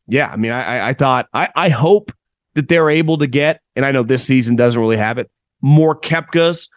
yeah, 0.06 0.30
I 0.30 0.37
mean, 0.37 0.52
I 0.52 0.90
I 0.90 0.94
thought 0.94 1.28
I 1.35 1.48
I 1.54 1.68
hope 1.68 2.12
that 2.54 2.68
they're 2.68 2.90
able 2.90 3.18
to 3.18 3.26
get, 3.26 3.61
and 3.74 3.85
I 3.85 3.92
know 3.92 4.02
this 4.02 4.24
season 4.24 4.56
doesn't 4.56 4.80
really 4.80 4.96
have 4.96 5.18
it, 5.18 5.30
more 5.61 5.98
Koepkas. 5.98 6.68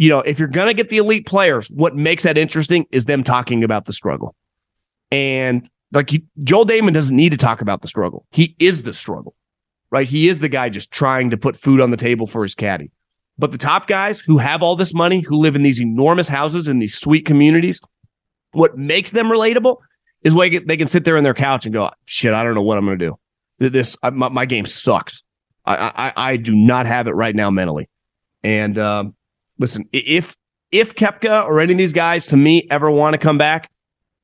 You 0.00 0.08
know, 0.08 0.20
if 0.20 0.38
you're 0.38 0.48
gonna 0.48 0.72
get 0.72 0.88
the 0.88 0.96
elite 0.96 1.26
players, 1.26 1.68
what 1.68 1.94
makes 1.94 2.22
that 2.22 2.38
interesting 2.38 2.86
is 2.90 3.04
them 3.04 3.22
talking 3.22 3.62
about 3.62 3.84
the 3.84 3.92
struggle. 3.92 4.34
And 5.10 5.68
like 5.92 6.08
Joel 6.42 6.64
Dahmen 6.64 6.94
doesn't 6.94 7.14
need 7.14 7.32
to 7.32 7.36
talk 7.36 7.60
about 7.60 7.82
the 7.82 7.88
struggle. 7.88 8.24
He 8.30 8.56
is 8.58 8.82
the 8.82 8.94
struggle, 8.94 9.34
right? 9.90 10.08
He 10.08 10.28
is 10.28 10.38
the 10.38 10.48
guy 10.48 10.70
just 10.70 10.90
trying 10.90 11.28
to 11.28 11.36
put 11.36 11.54
food 11.54 11.82
on 11.82 11.90
the 11.90 11.98
table 11.98 12.26
for 12.26 12.42
his 12.42 12.54
caddy. 12.54 12.90
But 13.36 13.52
the 13.52 13.58
top 13.58 13.88
guys 13.88 14.20
who 14.22 14.38
have 14.38 14.62
all 14.62 14.74
this 14.74 14.94
money, 14.94 15.20
who 15.20 15.36
live 15.36 15.54
in 15.54 15.64
these 15.64 15.82
enormous 15.82 16.28
houses 16.28 16.66
in 16.66 16.78
these 16.78 16.96
sweet 16.96 17.26
communities, 17.26 17.78
what 18.52 18.78
makes 18.78 19.10
them 19.10 19.26
relatable 19.26 19.76
is 20.22 20.32
why 20.32 20.48
they 20.48 20.78
can 20.78 20.88
sit 20.88 21.04
there 21.04 21.18
on 21.18 21.24
their 21.24 21.34
couch 21.34 21.66
and 21.66 21.74
go, 21.74 21.90
shit, 22.06 22.32
I 22.32 22.42
don't 22.42 22.54
know 22.54 22.62
what 22.62 22.78
I'm 22.78 22.86
going 22.86 22.98
to 22.98 23.06
do. 23.58 23.68
this 23.68 23.98
my, 24.02 24.30
my 24.30 24.46
game 24.46 24.64
sucks. 24.64 25.22
I, 25.66 25.92
I 25.94 26.30
I 26.30 26.36
do 26.38 26.56
not 26.56 26.86
have 26.86 27.06
it 27.06 27.12
right 27.12 27.36
now 27.36 27.50
mentally. 27.50 27.90
And 28.42 28.78
um, 28.78 29.14
listen, 29.60 29.88
if 29.92 30.34
if 30.72 30.94
Koepka 30.96 31.44
or 31.44 31.60
any 31.60 31.72
of 31.72 31.78
these 31.78 31.92
guys 31.92 32.26
to 32.26 32.36
me 32.36 32.66
ever 32.70 32.90
want 32.90 33.14
to 33.14 33.18
come 33.18 33.38
back, 33.38 33.70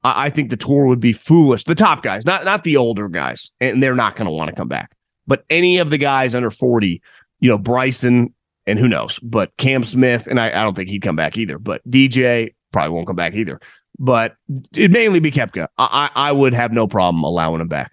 I, 0.02 0.26
I 0.26 0.30
think 0.30 0.50
the 0.50 0.56
tour 0.56 0.86
would 0.86 1.00
be 1.00 1.12
foolish. 1.12 1.64
The 1.64 1.76
top 1.76 2.02
guys, 2.02 2.24
not 2.24 2.44
not 2.44 2.64
the 2.64 2.76
older 2.76 3.08
guys, 3.08 3.50
and 3.60 3.80
they're 3.80 3.94
not 3.94 4.16
going 4.16 4.26
to 4.26 4.32
want 4.32 4.48
to 4.48 4.56
come 4.56 4.68
back. 4.68 4.96
But 5.28 5.44
any 5.50 5.78
of 5.78 5.90
the 5.90 5.98
guys 5.98 6.34
under 6.34 6.50
forty, 6.50 7.00
you 7.38 7.48
know, 7.48 7.58
Bryson 7.58 8.32
and 8.66 8.80
who 8.80 8.88
knows, 8.88 9.20
but 9.20 9.56
Cam 9.58 9.84
Smith, 9.84 10.26
and 10.26 10.40
I, 10.40 10.48
I 10.48 10.64
don't 10.64 10.74
think 10.74 10.88
he'd 10.88 11.02
come 11.02 11.14
back 11.14 11.36
either. 11.36 11.58
But 11.58 11.88
DJ 11.88 12.52
probably 12.72 12.94
won't 12.94 13.06
come 13.06 13.14
back 13.16 13.34
either. 13.34 13.60
But 13.98 14.34
it'd 14.74 14.90
mainly 14.90 15.20
be 15.20 15.30
Koepka. 15.30 15.68
I, 15.78 16.10
I 16.14 16.32
would 16.32 16.52
have 16.52 16.72
no 16.72 16.86
problem 16.86 17.22
allowing 17.22 17.60
him 17.60 17.68
back. 17.68 17.92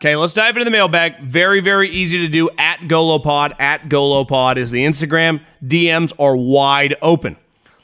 Okay, 0.00 0.16
let's 0.16 0.32
dive 0.32 0.56
into 0.56 0.64
the 0.64 0.70
mailbag. 0.70 1.20
Very, 1.20 1.60
very 1.60 1.90
easy 1.90 2.16
to 2.20 2.28
do 2.28 2.48
at 2.56 2.78
GoLowPod. 2.80 3.56
At 3.60 3.90
GoLowPod 3.90 4.56
is 4.56 4.70
the 4.70 4.82
Instagram. 4.82 5.44
DMs 5.62 6.14
are 6.18 6.34
wide 6.34 6.94
open. 7.02 7.36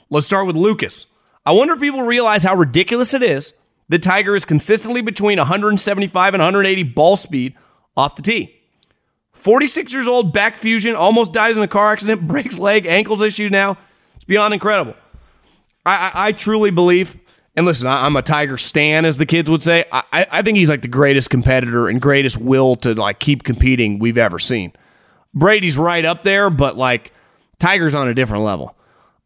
Let's 0.09 0.27
start 0.27 0.47
with 0.47 0.57
Lucas. 0.57 1.05
I 1.45 1.53
wonder 1.53 1.75
if 1.75 1.81
people 1.81 2.01
realize 2.01 2.43
how 2.43 2.55
ridiculous 2.57 3.13
it 3.13 3.23
is 3.23 3.53
that 3.91 4.03
Tiger 4.03 4.35
is 4.35 4.47
consistently 4.47 5.03
between 5.03 5.37
175 5.37 6.33
and 6.33 6.41
180 6.41 6.83
ball 6.85 7.19
speed 7.19 7.55
off 7.99 8.17
the 8.17 8.23
tee. 8.23 8.63
46 9.35 9.93
years 9.93 10.07
old, 10.07 10.33
back 10.33 10.57
fusion, 10.57 10.95
almost 10.95 11.35
dies 11.35 11.59
in 11.59 11.63
a 11.63 11.69
car 11.69 11.93
accident, 11.93 12.27
breaks 12.27 12.59
leg, 12.59 12.87
ankles 12.87 13.21
issue 13.21 13.51
now. 13.51 13.77
It's 14.15 14.25
beyond 14.25 14.55
incredible. 14.55 14.95
I, 15.85 15.97
I, 15.97 16.29
I 16.29 16.33
truly 16.33 16.71
believe 16.71 17.19
and 17.57 17.65
listen, 17.65 17.87
I, 17.87 18.07
am 18.07 18.17
a 18.17 18.23
Tiger 18.23 18.59
stan, 18.59 19.05
as 19.07 19.17
the 19.17 19.25
kids 19.25 19.51
would 19.51 19.63
say. 19.63 19.85
I, 19.91 20.27
I 20.31 20.43
think 20.43 20.59
he's 20.59 20.69
like 20.69 20.83
the 20.83 20.89
greatest 20.89 21.31
competitor 21.31 21.89
and 21.89 22.01
greatest 22.01 22.39
will 22.39 22.77
to 22.77 22.95
like 22.95 23.19
keep 23.19 23.45
competing 23.45 23.99
we've 23.99 24.19
ever 24.19 24.39
seen. 24.39 24.73
Brady's 25.35 25.79
right 25.79 26.05
up 26.05 26.23
there, 26.23 26.51
but 26.51 26.77
like 26.77 27.13
Tiger's 27.59 27.95
on 27.95 28.09
a 28.09 28.15
different 28.15 28.45
level. 28.45 28.77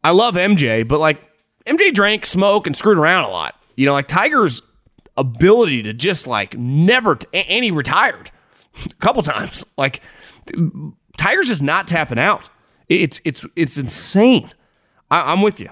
I 0.03 0.11
love 0.11 0.35
MJ, 0.35 0.87
but 0.87 0.99
like 0.99 1.21
MJ 1.65 1.93
drank, 1.93 2.25
smoked, 2.25 2.67
and 2.67 2.75
screwed 2.75 2.97
around 2.97 3.25
a 3.25 3.29
lot. 3.29 3.55
You 3.75 3.85
know, 3.85 3.93
like 3.93 4.07
Tiger's 4.07 4.61
ability 5.17 5.83
to 5.83 5.93
just 5.93 6.25
like 6.25 6.57
never, 6.57 7.15
t- 7.15 7.27
and 7.33 7.63
he 7.63 7.71
retired 7.71 8.31
a 8.85 8.93
couple 8.95 9.23
times. 9.23 9.65
Like 9.77 10.01
Tiger's 11.17 11.47
just 11.47 11.61
not 11.61 11.87
tapping 11.87 12.19
out. 12.19 12.49
It's 12.87 13.21
it's 13.25 13.45
it's 13.55 13.77
insane. 13.77 14.51
I, 15.09 15.33
I'm 15.33 15.41
with 15.41 15.59
you. 15.59 15.69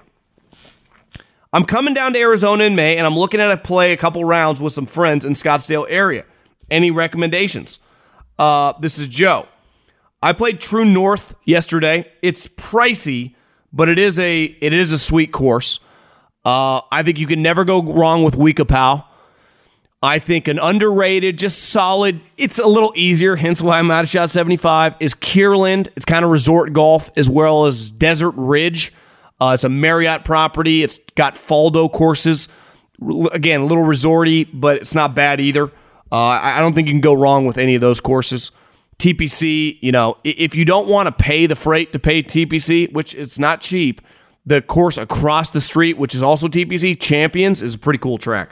I'm 1.52 1.66
coming 1.66 1.96
down 1.96 2.14
to 2.14 2.20
Arizona 2.20 2.66
in 2.66 2.76
May 2.76 2.98
and 2.98 3.08
I'm 3.08 3.18
looking 3.18 3.40
at 3.40 3.52
a 3.52 3.58
play 3.58 3.92
a 3.92 3.98
couple 3.98 4.24
rounds 4.24 4.62
with 4.62 4.74
some 4.74 4.86
friends 4.86 5.26
in 5.26 5.34
Scottsdale 5.34 5.86
area. 5.90 6.26
Any 6.70 6.92
recommendations? 6.92 7.80
Uh, 8.38 8.74
this 8.80 9.00
is 9.00 9.08
Joe. 9.08 9.48
I 10.22 10.34
played 10.34 10.62
True 10.62 10.86
North 10.86 11.36
yesterday. 11.46 12.10
It's 12.22 12.48
pricey, 12.48 13.34
but 13.74 13.90
it 13.90 13.98
is 13.98 14.20
a 14.20 14.44
it 14.44 14.74
is 14.74 14.94
a 14.94 15.00
sweet 15.00 15.32
course. 15.32 15.80
Uh, 16.46 16.82
I 16.92 17.04
think 17.04 17.18
you 17.18 17.26
can 17.26 17.42
never 17.42 17.66
go 17.66 17.82
wrong 17.82 18.24
with 18.24 18.36
We-Ko-Pa. 18.36 19.08
I 20.02 20.20
think 20.20 20.48
an 20.48 20.60
underrated, 20.60 21.38
just 21.38 21.70
solid. 21.70 22.22
It's 22.38 22.60
a 22.60 22.68
little 22.68 22.94
easier, 22.96 23.36
hence 23.36 23.62
why 23.62 23.80
I'm 23.80 23.92
out 23.92 24.06
of 24.06 24.10
shot 24.10 24.30
75. 24.30 24.96
Is 25.02 25.14
Kierland? 25.14 25.90
It's 25.98 26.06
kind 26.06 26.24
of 26.24 26.32
resort 26.32 26.72
golf 26.72 27.12
as 27.18 27.30
well 27.30 27.66
as 27.66 27.92
Desert 27.92 28.34
Ridge. 28.38 28.94
Uh, 29.40 29.52
it's 29.54 29.64
a 29.64 29.70
Marriott 29.70 30.26
property. 30.26 30.84
It's 30.84 31.00
got 31.16 31.36
Faldo 31.36 31.92
courses. 31.92 32.48
Again, 33.32 33.62
a 33.62 33.66
little 33.66 33.86
resorty, 33.86 34.48
but 34.52 34.78
it's 34.78 34.94
not 34.94 35.16
bad 35.16 35.40
either. 35.40 35.72
Uh, 36.12 36.16
I 36.16 36.60
don't 36.60 36.74
think 36.74 36.88
you 36.88 36.94
can 36.94 37.02
go 37.02 37.14
wrong 37.14 37.46
with 37.46 37.58
any 37.58 37.76
of 37.76 37.82
those 37.82 38.00
courses. 38.00 38.52
TPC, 38.98 39.78
you 39.80 39.92
know, 39.92 40.18
if 40.24 40.56
you 40.56 40.66
don't 40.66 40.88
want 40.88 41.08
to 41.08 41.12
pay 41.12 41.46
the 41.46 41.56
freight 41.56 41.94
to 41.94 42.00
pay 42.00 42.22
TPC, 42.22 42.92
which 42.92 43.16
it's 43.16 43.40
not 43.40 43.62
cheap, 43.62 44.02
the 44.46 44.62
course 44.62 44.98
across 44.98 45.52
the 45.52 45.62
street, 45.62 45.98
which 45.98 46.14
is 46.14 46.22
also 46.22 46.48
TPC, 46.48 47.00
Champions, 47.00 47.62
is 47.62 47.76
a 47.76 47.80
pretty 47.80 48.00
cool 48.00 48.18
track. 48.18 48.50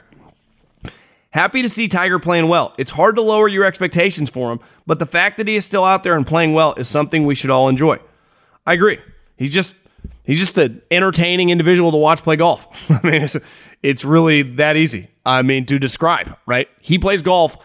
Happy 1.30 1.60
to 1.60 1.68
see 1.68 1.88
Tiger 1.88 2.18
playing 2.18 2.48
well. 2.48 2.74
It's 2.78 2.90
hard 2.90 3.16
to 3.16 3.22
lower 3.22 3.48
your 3.48 3.64
expectations 3.64 4.30
for 4.30 4.50
him, 4.50 4.60
but 4.86 4.98
the 4.98 5.06
fact 5.06 5.36
that 5.36 5.46
he 5.46 5.56
is 5.56 5.66
still 5.66 5.84
out 5.84 6.02
there 6.02 6.16
and 6.16 6.26
playing 6.26 6.54
well 6.54 6.72
is 6.74 6.88
something 6.88 7.26
we 7.26 7.34
should 7.34 7.50
all 7.50 7.68
enjoy. 7.68 7.98
I 8.66 8.72
agree. 8.72 8.98
He's 9.36 9.52
just 9.52 9.74
He's 10.24 10.38
just 10.38 10.58
an 10.58 10.82
entertaining 10.90 11.50
individual 11.50 11.90
to 11.90 11.96
watch 11.96 12.22
play 12.22 12.36
golf. 12.36 12.68
I 12.90 13.00
mean, 13.02 13.22
it's, 13.22 13.36
it's 13.82 14.04
really 14.04 14.42
that 14.42 14.76
easy. 14.76 15.08
I 15.24 15.42
mean, 15.42 15.66
to 15.66 15.78
describe, 15.78 16.36
right? 16.46 16.68
He 16.80 16.98
plays 16.98 17.22
golf. 17.22 17.56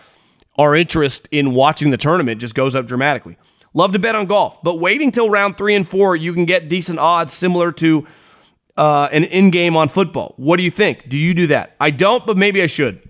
Our 0.57 0.75
interest 0.75 1.27
in 1.31 1.53
watching 1.53 1.89
the 1.91 1.97
tournament 1.97 2.39
just 2.39 2.55
goes 2.55 2.75
up 2.75 2.85
dramatically. 2.85 3.37
Love 3.73 3.91
to 3.93 3.99
bet 3.99 4.13
on 4.15 4.27
golf, 4.27 4.61
but 4.61 4.79
waiting 4.79 5.11
till 5.11 5.29
round 5.29 5.57
three 5.57 5.73
and 5.73 5.87
four, 5.87 6.15
you 6.15 6.31
can 6.31 6.45
get 6.45 6.69
decent 6.69 6.99
odds 6.99 7.33
similar 7.33 7.71
to 7.71 8.05
uh, 8.77 9.09
an 9.11 9.23
in 9.23 9.49
game 9.49 9.75
on 9.75 9.89
football. 9.89 10.35
What 10.37 10.57
do 10.57 10.63
you 10.63 10.69
think? 10.69 11.09
Do 11.09 11.17
you 11.17 11.33
do 11.33 11.47
that? 11.47 11.75
I 11.81 11.89
don't, 11.89 12.25
but 12.25 12.37
maybe 12.37 12.61
I 12.61 12.67
should. 12.67 13.01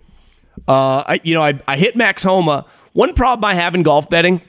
Uh, 0.67 1.03
I, 1.05 1.19
you 1.23 1.33
know, 1.33 1.43
I, 1.43 1.59
I 1.67 1.77
hit 1.77 1.95
Max 1.95 2.23
Homa. 2.23 2.65
One 2.93 3.13
problem 3.13 3.43
I 3.43 3.55
have 3.55 3.75
in 3.75 3.83
golf 3.83 4.09
betting 4.09 4.41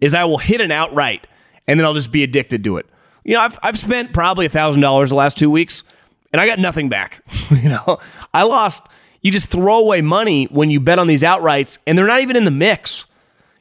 is 0.00 0.14
I 0.14 0.24
will 0.24 0.38
hit 0.38 0.60
an 0.60 0.72
outright 0.72 1.26
and 1.66 1.78
then 1.78 1.86
I'll 1.86 1.94
just 1.94 2.10
be 2.10 2.24
addicted 2.24 2.64
to 2.64 2.78
it 2.78 2.86
you 3.24 3.34
know, 3.34 3.40
I've, 3.40 3.58
I've 3.62 3.78
spent 3.78 4.12
probably 4.12 4.46
a 4.46 4.50
$1,000 4.50 5.08
the 5.08 5.14
last 5.14 5.38
two 5.38 5.50
weeks 5.50 5.84
and 6.32 6.40
I 6.40 6.46
got 6.46 6.58
nothing 6.58 6.88
back. 6.88 7.22
you 7.50 7.68
know, 7.68 7.98
I 8.32 8.42
lost. 8.44 8.82
You 9.22 9.30
just 9.30 9.48
throw 9.48 9.78
away 9.78 10.00
money 10.00 10.46
when 10.46 10.70
you 10.70 10.80
bet 10.80 10.98
on 10.98 11.06
these 11.06 11.22
outrights 11.22 11.78
and 11.86 11.96
they're 11.96 12.06
not 12.06 12.20
even 12.20 12.36
in 12.36 12.44
the 12.44 12.50
mix. 12.50 13.06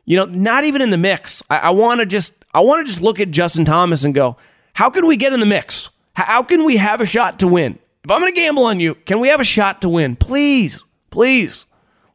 You 0.06 0.18
know, 0.18 0.26
not 0.26 0.64
even 0.64 0.82
in 0.82 0.90
the 0.90 0.98
mix. 0.98 1.44
I, 1.50 1.58
I 1.58 1.70
want 1.72 2.00
to 2.00 2.06
just, 2.06 2.34
I 2.54 2.62
want 2.62 2.86
to 2.86 2.90
just 2.90 3.02
look 3.02 3.20
at 3.20 3.32
Justin 3.32 3.66
Thomas 3.66 4.04
and 4.04 4.14
go, 4.14 4.38
how 4.74 4.90
can 4.90 5.06
we 5.06 5.18
get 5.18 5.34
in 5.34 5.40
the 5.40 5.46
mix? 5.46 5.90
How 6.14 6.44
can 6.44 6.64
we 6.64 6.78
have 6.78 7.02
a 7.02 7.06
shot 7.06 7.40
to 7.40 7.48
win? 7.48 7.80
If 8.04 8.12
I'm 8.12 8.22
going 8.22 8.34
to 8.34 8.40
gamble 8.40 8.64
on 8.66 8.80
you, 8.80 8.96
can 8.96 9.20
we 9.20 9.28
have 9.28 9.40
a 9.40 9.46
shot 9.46 9.82
to 9.82 9.90
win? 9.90 10.16
Please, 10.16 10.80
please. 11.10 11.66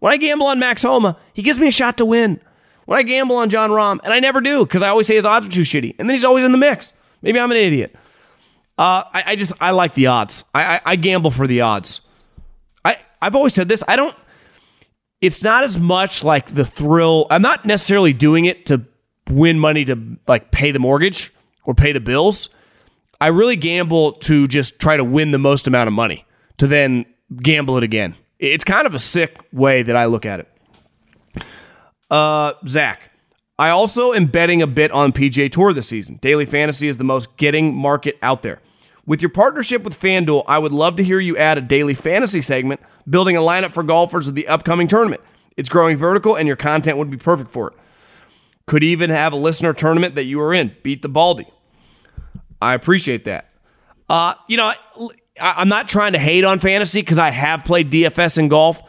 When 0.00 0.12
I 0.12 0.16
gamble 0.16 0.46
on 0.46 0.58
Max 0.58 0.82
Homa, 0.82 1.18
he 1.32 1.42
gives 1.42 1.58
me 1.58 1.68
a 1.68 1.72
shot 1.72 1.98
to 1.98 2.04
win. 2.04 2.40
When 2.86 2.98
I 2.98 3.02
gamble 3.02 3.36
on 3.36 3.48
Jon 3.48 3.70
Rahm, 3.70 4.00
and 4.04 4.12
I 4.12 4.20
never 4.20 4.40
do 4.40 4.66
because 4.66 4.82
I 4.82 4.88
always 4.88 5.06
say 5.06 5.14
his 5.14 5.24
odds 5.24 5.46
are 5.46 5.50
too 5.50 5.62
shitty, 5.62 5.94
and 5.98 6.08
then 6.08 6.14
he's 6.14 6.24
always 6.24 6.44
in 6.44 6.52
the 6.52 6.58
mix. 6.58 6.92
Maybe 7.24 7.40
I'm 7.40 7.50
an 7.50 7.56
idiot. 7.56 7.96
Uh, 8.76 9.02
I, 9.12 9.22
I, 9.28 9.36
just 9.36 9.54
I 9.58 9.70
like 9.70 9.94
the 9.94 10.08
odds. 10.08 10.44
I, 10.54 10.76
I, 10.76 10.80
I 10.84 10.96
gamble 10.96 11.30
for 11.30 11.46
the 11.46 11.62
odds. 11.62 12.02
I 12.84 12.98
I've 13.22 13.34
always 13.34 13.54
said 13.54 13.66
this. 13.68 13.82
I 13.88 13.96
don't. 13.96 14.14
It's 15.22 15.42
not 15.42 15.64
as 15.64 15.80
much 15.80 16.22
like 16.22 16.54
the 16.54 16.66
thrill. 16.66 17.26
I'm 17.30 17.40
not 17.40 17.64
necessarily 17.64 18.12
doing 18.12 18.44
it 18.44 18.66
to 18.66 18.84
win 19.30 19.58
money 19.58 19.86
to 19.86 20.18
like 20.28 20.50
pay 20.50 20.70
the 20.70 20.78
mortgage 20.78 21.32
or 21.64 21.72
pay 21.72 21.92
the 21.92 22.00
bills. 22.00 22.50
I 23.22 23.28
really 23.28 23.56
gamble 23.56 24.12
to 24.12 24.46
just 24.46 24.78
try 24.78 24.98
to 24.98 25.04
win 25.04 25.30
the 25.30 25.38
most 25.38 25.66
amount 25.66 25.88
of 25.88 25.94
money 25.94 26.26
to 26.58 26.66
then 26.66 27.06
gamble 27.40 27.78
it 27.78 27.84
again. 27.84 28.14
It's 28.38 28.64
kind 28.64 28.86
of 28.86 28.94
a 28.94 28.98
sick 28.98 29.38
way 29.50 29.82
that 29.82 29.96
I 29.96 30.04
look 30.04 30.26
at 30.26 30.40
it. 30.40 31.44
Uh, 32.10 32.52
Zach, 32.68 33.10
I 33.58 33.70
also 33.70 34.12
am 34.12 34.26
betting 34.26 34.62
a 34.62 34.66
bit 34.66 34.90
on 34.90 35.12
PGA 35.12 35.50
Tour 35.50 35.72
this 35.72 35.88
season. 35.88 36.16
Daily 36.16 36.44
Fantasy 36.44 36.88
is 36.88 36.96
the 36.96 37.04
most 37.04 37.36
getting 37.36 37.74
market 37.74 38.18
out 38.20 38.42
there. 38.42 38.60
With 39.06 39.22
your 39.22 39.28
partnership 39.28 39.82
with 39.82 39.98
FanDuel, 39.98 40.44
I 40.48 40.58
would 40.58 40.72
love 40.72 40.96
to 40.96 41.04
hear 41.04 41.20
you 41.20 41.36
add 41.36 41.58
a 41.58 41.60
daily 41.60 41.94
fantasy 41.94 42.42
segment 42.42 42.80
building 43.08 43.36
a 43.36 43.40
lineup 43.40 43.72
for 43.72 43.82
golfers 43.82 44.28
of 44.28 44.34
the 44.34 44.48
upcoming 44.48 44.88
tournament. 44.88 45.22
It's 45.56 45.68
growing 45.68 45.96
vertical 45.96 46.36
and 46.36 46.48
your 46.48 46.56
content 46.56 46.96
would 46.98 47.10
be 47.10 47.16
perfect 47.16 47.50
for 47.50 47.68
it. 47.68 47.74
Could 48.66 48.82
even 48.82 49.10
have 49.10 49.32
a 49.34 49.36
listener 49.36 49.72
tournament 49.72 50.14
that 50.14 50.24
you 50.24 50.40
are 50.40 50.54
in. 50.54 50.74
Beat 50.82 51.02
the 51.02 51.08
Baldy. 51.08 51.46
I 52.62 52.74
appreciate 52.74 53.24
that. 53.24 53.50
Uh, 54.08 54.34
you 54.48 54.56
know, 54.56 54.72
I, 55.40 55.62
am 55.62 55.68
not 55.68 55.86
trying 55.86 56.14
to 56.14 56.18
hate 56.18 56.44
on 56.44 56.60
fantasy 56.60 57.02
because 57.02 57.18
I 57.18 57.30
have 57.30 57.64
played 57.64 57.92
DFS 57.92 58.38
in 58.38 58.48
golf. 58.48 58.82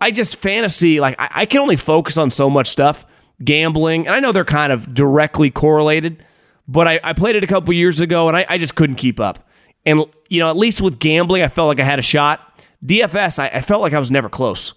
I 0.00 0.12
just 0.12 0.36
fantasy, 0.36 1.00
like, 1.00 1.16
I, 1.18 1.30
I 1.34 1.46
can 1.46 1.60
only 1.60 1.76
focus 1.76 2.16
on 2.16 2.30
so 2.30 2.48
much 2.48 2.68
stuff 2.68 3.04
gambling, 3.42 4.06
and 4.06 4.14
I 4.14 4.20
know 4.20 4.32
they're 4.32 4.44
kind 4.44 4.72
of 4.72 4.92
directly 4.94 5.50
correlated, 5.50 6.24
but 6.68 6.86
I, 6.86 7.00
I 7.02 7.12
played 7.14 7.36
it 7.36 7.44
a 7.44 7.46
couple 7.46 7.72
years 7.72 8.00
ago 8.00 8.28
and 8.28 8.36
I, 8.36 8.44
I, 8.48 8.58
just 8.58 8.74
couldn't 8.74 8.96
keep 8.96 9.18
up. 9.18 9.48
And, 9.86 10.04
you 10.28 10.38
know, 10.40 10.50
at 10.50 10.56
least 10.56 10.82
with 10.82 10.98
gambling, 10.98 11.42
I 11.42 11.48
felt 11.48 11.68
like 11.68 11.80
I 11.80 11.84
had 11.84 11.98
a 11.98 12.02
shot. 12.02 12.62
DFS, 12.84 13.38
I, 13.38 13.48
I 13.48 13.60
felt 13.62 13.80
like 13.80 13.94
I 13.94 13.98
was 13.98 14.10
never 14.10 14.28
close. 14.28 14.74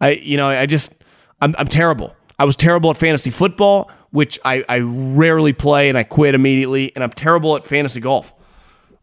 I, 0.00 0.10
you 0.10 0.36
know, 0.36 0.48
I 0.48 0.66
just, 0.66 0.94
I'm, 1.40 1.54
I'm 1.58 1.66
terrible. 1.66 2.14
I 2.38 2.44
was 2.44 2.54
terrible 2.54 2.90
at 2.90 2.96
fantasy 2.96 3.30
football, 3.30 3.90
which 4.10 4.38
I, 4.44 4.64
I 4.68 4.78
rarely 4.80 5.52
play 5.52 5.88
and 5.88 5.98
I 5.98 6.04
quit 6.04 6.34
immediately. 6.34 6.92
And 6.94 7.02
I'm 7.02 7.10
terrible 7.10 7.56
at 7.56 7.64
fantasy 7.64 8.00
golf. 8.00 8.32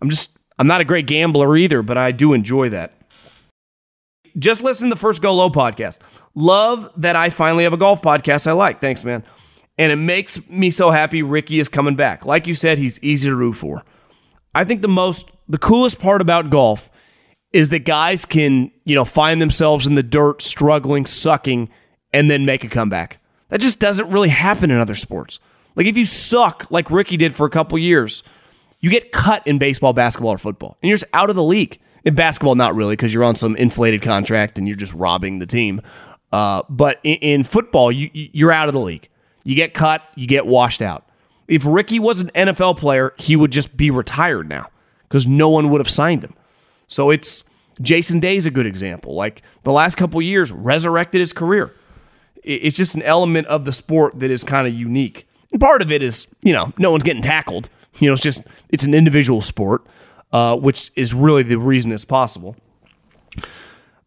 I'm 0.01 0.09
just, 0.09 0.37
I'm 0.57 0.67
not 0.67 0.81
a 0.81 0.85
great 0.85 1.07
gambler 1.07 1.57
either, 1.57 1.81
but 1.81 1.97
I 1.97 2.11
do 2.11 2.33
enjoy 2.33 2.69
that. 2.69 2.93
Just 4.37 4.63
listen 4.63 4.89
to 4.89 4.95
the 4.95 4.99
first 4.99 5.21
Go 5.21 5.35
Low 5.35 5.49
podcast. 5.49 5.99
Love 6.35 6.91
that 7.01 7.15
I 7.15 7.29
finally 7.29 7.63
have 7.63 7.73
a 7.73 7.77
golf 7.77 8.01
podcast 8.01 8.47
I 8.47 8.53
like. 8.53 8.81
Thanks, 8.81 9.03
man. 9.03 9.23
And 9.77 9.91
it 9.91 9.97
makes 9.97 10.47
me 10.49 10.71
so 10.71 10.91
happy 10.91 11.23
Ricky 11.23 11.59
is 11.59 11.69
coming 11.69 11.95
back. 11.95 12.25
Like 12.25 12.47
you 12.47 12.55
said, 12.55 12.77
he's 12.77 12.99
easy 13.01 13.29
to 13.29 13.35
root 13.35 13.53
for. 13.53 13.83
I 14.53 14.63
think 14.63 14.81
the 14.81 14.87
most, 14.87 15.31
the 15.47 15.57
coolest 15.57 15.99
part 15.99 16.21
about 16.21 16.49
golf 16.49 16.89
is 17.53 17.69
that 17.69 17.79
guys 17.79 18.25
can, 18.25 18.71
you 18.83 18.95
know, 18.95 19.05
find 19.05 19.41
themselves 19.41 19.87
in 19.87 19.95
the 19.95 20.03
dirt, 20.03 20.41
struggling, 20.41 21.05
sucking, 21.05 21.69
and 22.13 22.29
then 22.29 22.45
make 22.45 22.63
a 22.63 22.69
comeback. 22.69 23.19
That 23.49 23.61
just 23.61 23.79
doesn't 23.79 24.09
really 24.09 24.29
happen 24.29 24.69
in 24.69 24.79
other 24.79 24.95
sports. 24.95 25.39
Like 25.75 25.87
if 25.87 25.97
you 25.97 26.05
suck 26.05 26.69
like 26.69 26.91
Ricky 26.91 27.17
did 27.17 27.33
for 27.33 27.45
a 27.45 27.49
couple 27.49 27.77
years, 27.77 28.21
you 28.79 28.89
get 28.89 29.11
cut 29.11 29.45
in 29.47 29.57
baseball, 29.57 29.93
basketball, 29.93 30.33
or 30.33 30.37
football, 30.37 30.77
and 30.81 30.89
you're 30.89 30.97
just 30.97 31.11
out 31.13 31.29
of 31.29 31.35
the 31.35 31.43
league. 31.43 31.79
In 32.05 32.15
basketball, 32.15 32.55
not 32.55 32.75
really, 32.75 32.93
because 32.93 33.13
you're 33.13 33.25
on 33.25 33.35
some 33.35 33.57
inflated 33.57 34.01
contract 34.01 34.57
and 34.57 34.65
you're 34.65 34.77
just 34.77 34.93
robbing 34.93 35.39
the 35.39 35.45
team. 35.45 35.81
Uh, 36.31 36.63
but 36.69 36.99
in, 37.03 37.15
in 37.15 37.43
football, 37.43 37.91
you, 37.91 38.09
you're 38.13 38.51
out 38.51 38.67
of 38.67 38.73
the 38.73 38.79
league. 38.79 39.09
You 39.43 39.55
get 39.55 39.73
cut, 39.73 40.03
you 40.15 40.27
get 40.27 40.45
washed 40.45 40.81
out. 40.81 41.09
If 41.47 41.63
Ricky 41.65 41.97
was 41.97 42.21
an 42.21 42.29
NFL 42.35 42.77
player, 42.77 43.13
he 43.17 43.35
would 43.35 43.51
just 43.51 43.75
be 43.75 43.89
retired 43.89 44.47
now 44.47 44.69
because 45.03 45.25
no 45.25 45.49
one 45.49 45.69
would 45.69 45.79
have 45.79 45.89
signed 45.89 46.23
him. 46.23 46.35
So 46.87 47.09
it's 47.09 47.43
Jason 47.81 48.19
Day's 48.19 48.45
a 48.45 48.51
good 48.51 48.65
example. 48.65 49.15
Like 49.15 49.41
the 49.63 49.71
last 49.71 49.95
couple 49.95 50.21
years, 50.21 50.51
resurrected 50.51 51.19
his 51.19 51.33
career. 51.33 51.73
It's 52.43 52.77
just 52.77 52.95
an 52.95 53.01
element 53.01 53.47
of 53.47 53.65
the 53.65 53.71
sport 53.71 54.19
that 54.19 54.31
is 54.31 54.43
kind 54.43 54.67
of 54.67 54.73
unique. 54.73 55.27
And 55.51 55.59
part 55.59 55.81
of 55.81 55.91
it 55.91 56.03
is, 56.03 56.27
you 56.41 56.53
know, 56.53 56.73
no 56.77 56.91
one's 56.91 57.03
getting 57.03 57.21
tackled. 57.21 57.69
You 57.97 58.07
know, 58.07 58.13
it's 58.13 58.21
just 58.21 58.41
it's 58.69 58.83
an 58.83 58.93
individual 58.93 59.41
sport, 59.41 59.85
uh, 60.31 60.55
which 60.55 60.91
is 60.95 61.13
really 61.13 61.43
the 61.43 61.57
reason 61.57 61.91
it's 61.91 62.05
possible. 62.05 62.55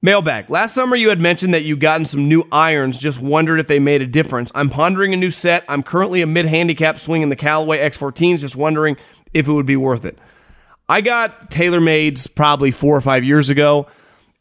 Mailbag. 0.05 0.51
Last 0.51 0.75
summer, 0.75 0.97
you 0.97 1.11
had 1.11 1.21
mentioned 1.21 1.55
that 1.55 1.63
you'd 1.63 1.79
gotten 1.79 2.05
some 2.05 2.29
new 2.29 2.45
irons. 2.51 2.99
Just 2.99 3.21
wondered 3.21 3.61
if 3.61 3.69
they 3.69 3.79
made 3.79 4.03
a 4.03 4.07
difference. 4.07 4.51
I'm 4.53 4.69
pondering 4.69 5.15
a 5.15 5.17
new 5.17 5.31
set. 5.31 5.65
I'm 5.69 5.85
currently 5.85 6.23
a 6.23 6.27
mid 6.27 6.47
handicap 6.47 6.99
swinging 6.99 7.29
the 7.29 7.37
Callaway 7.37 7.79
X14s. 7.79 8.41
Just 8.41 8.57
wondering 8.57 8.97
if 9.33 9.47
it 9.47 9.53
would 9.53 9.65
be 9.65 9.77
worth 9.77 10.05
it. 10.05 10.19
I 10.89 11.03
got 11.03 11.53
TaylorMade's 11.53 12.27
probably 12.27 12.73
four 12.73 12.97
or 12.97 13.01
five 13.01 13.23
years 13.23 13.49
ago. 13.49 13.87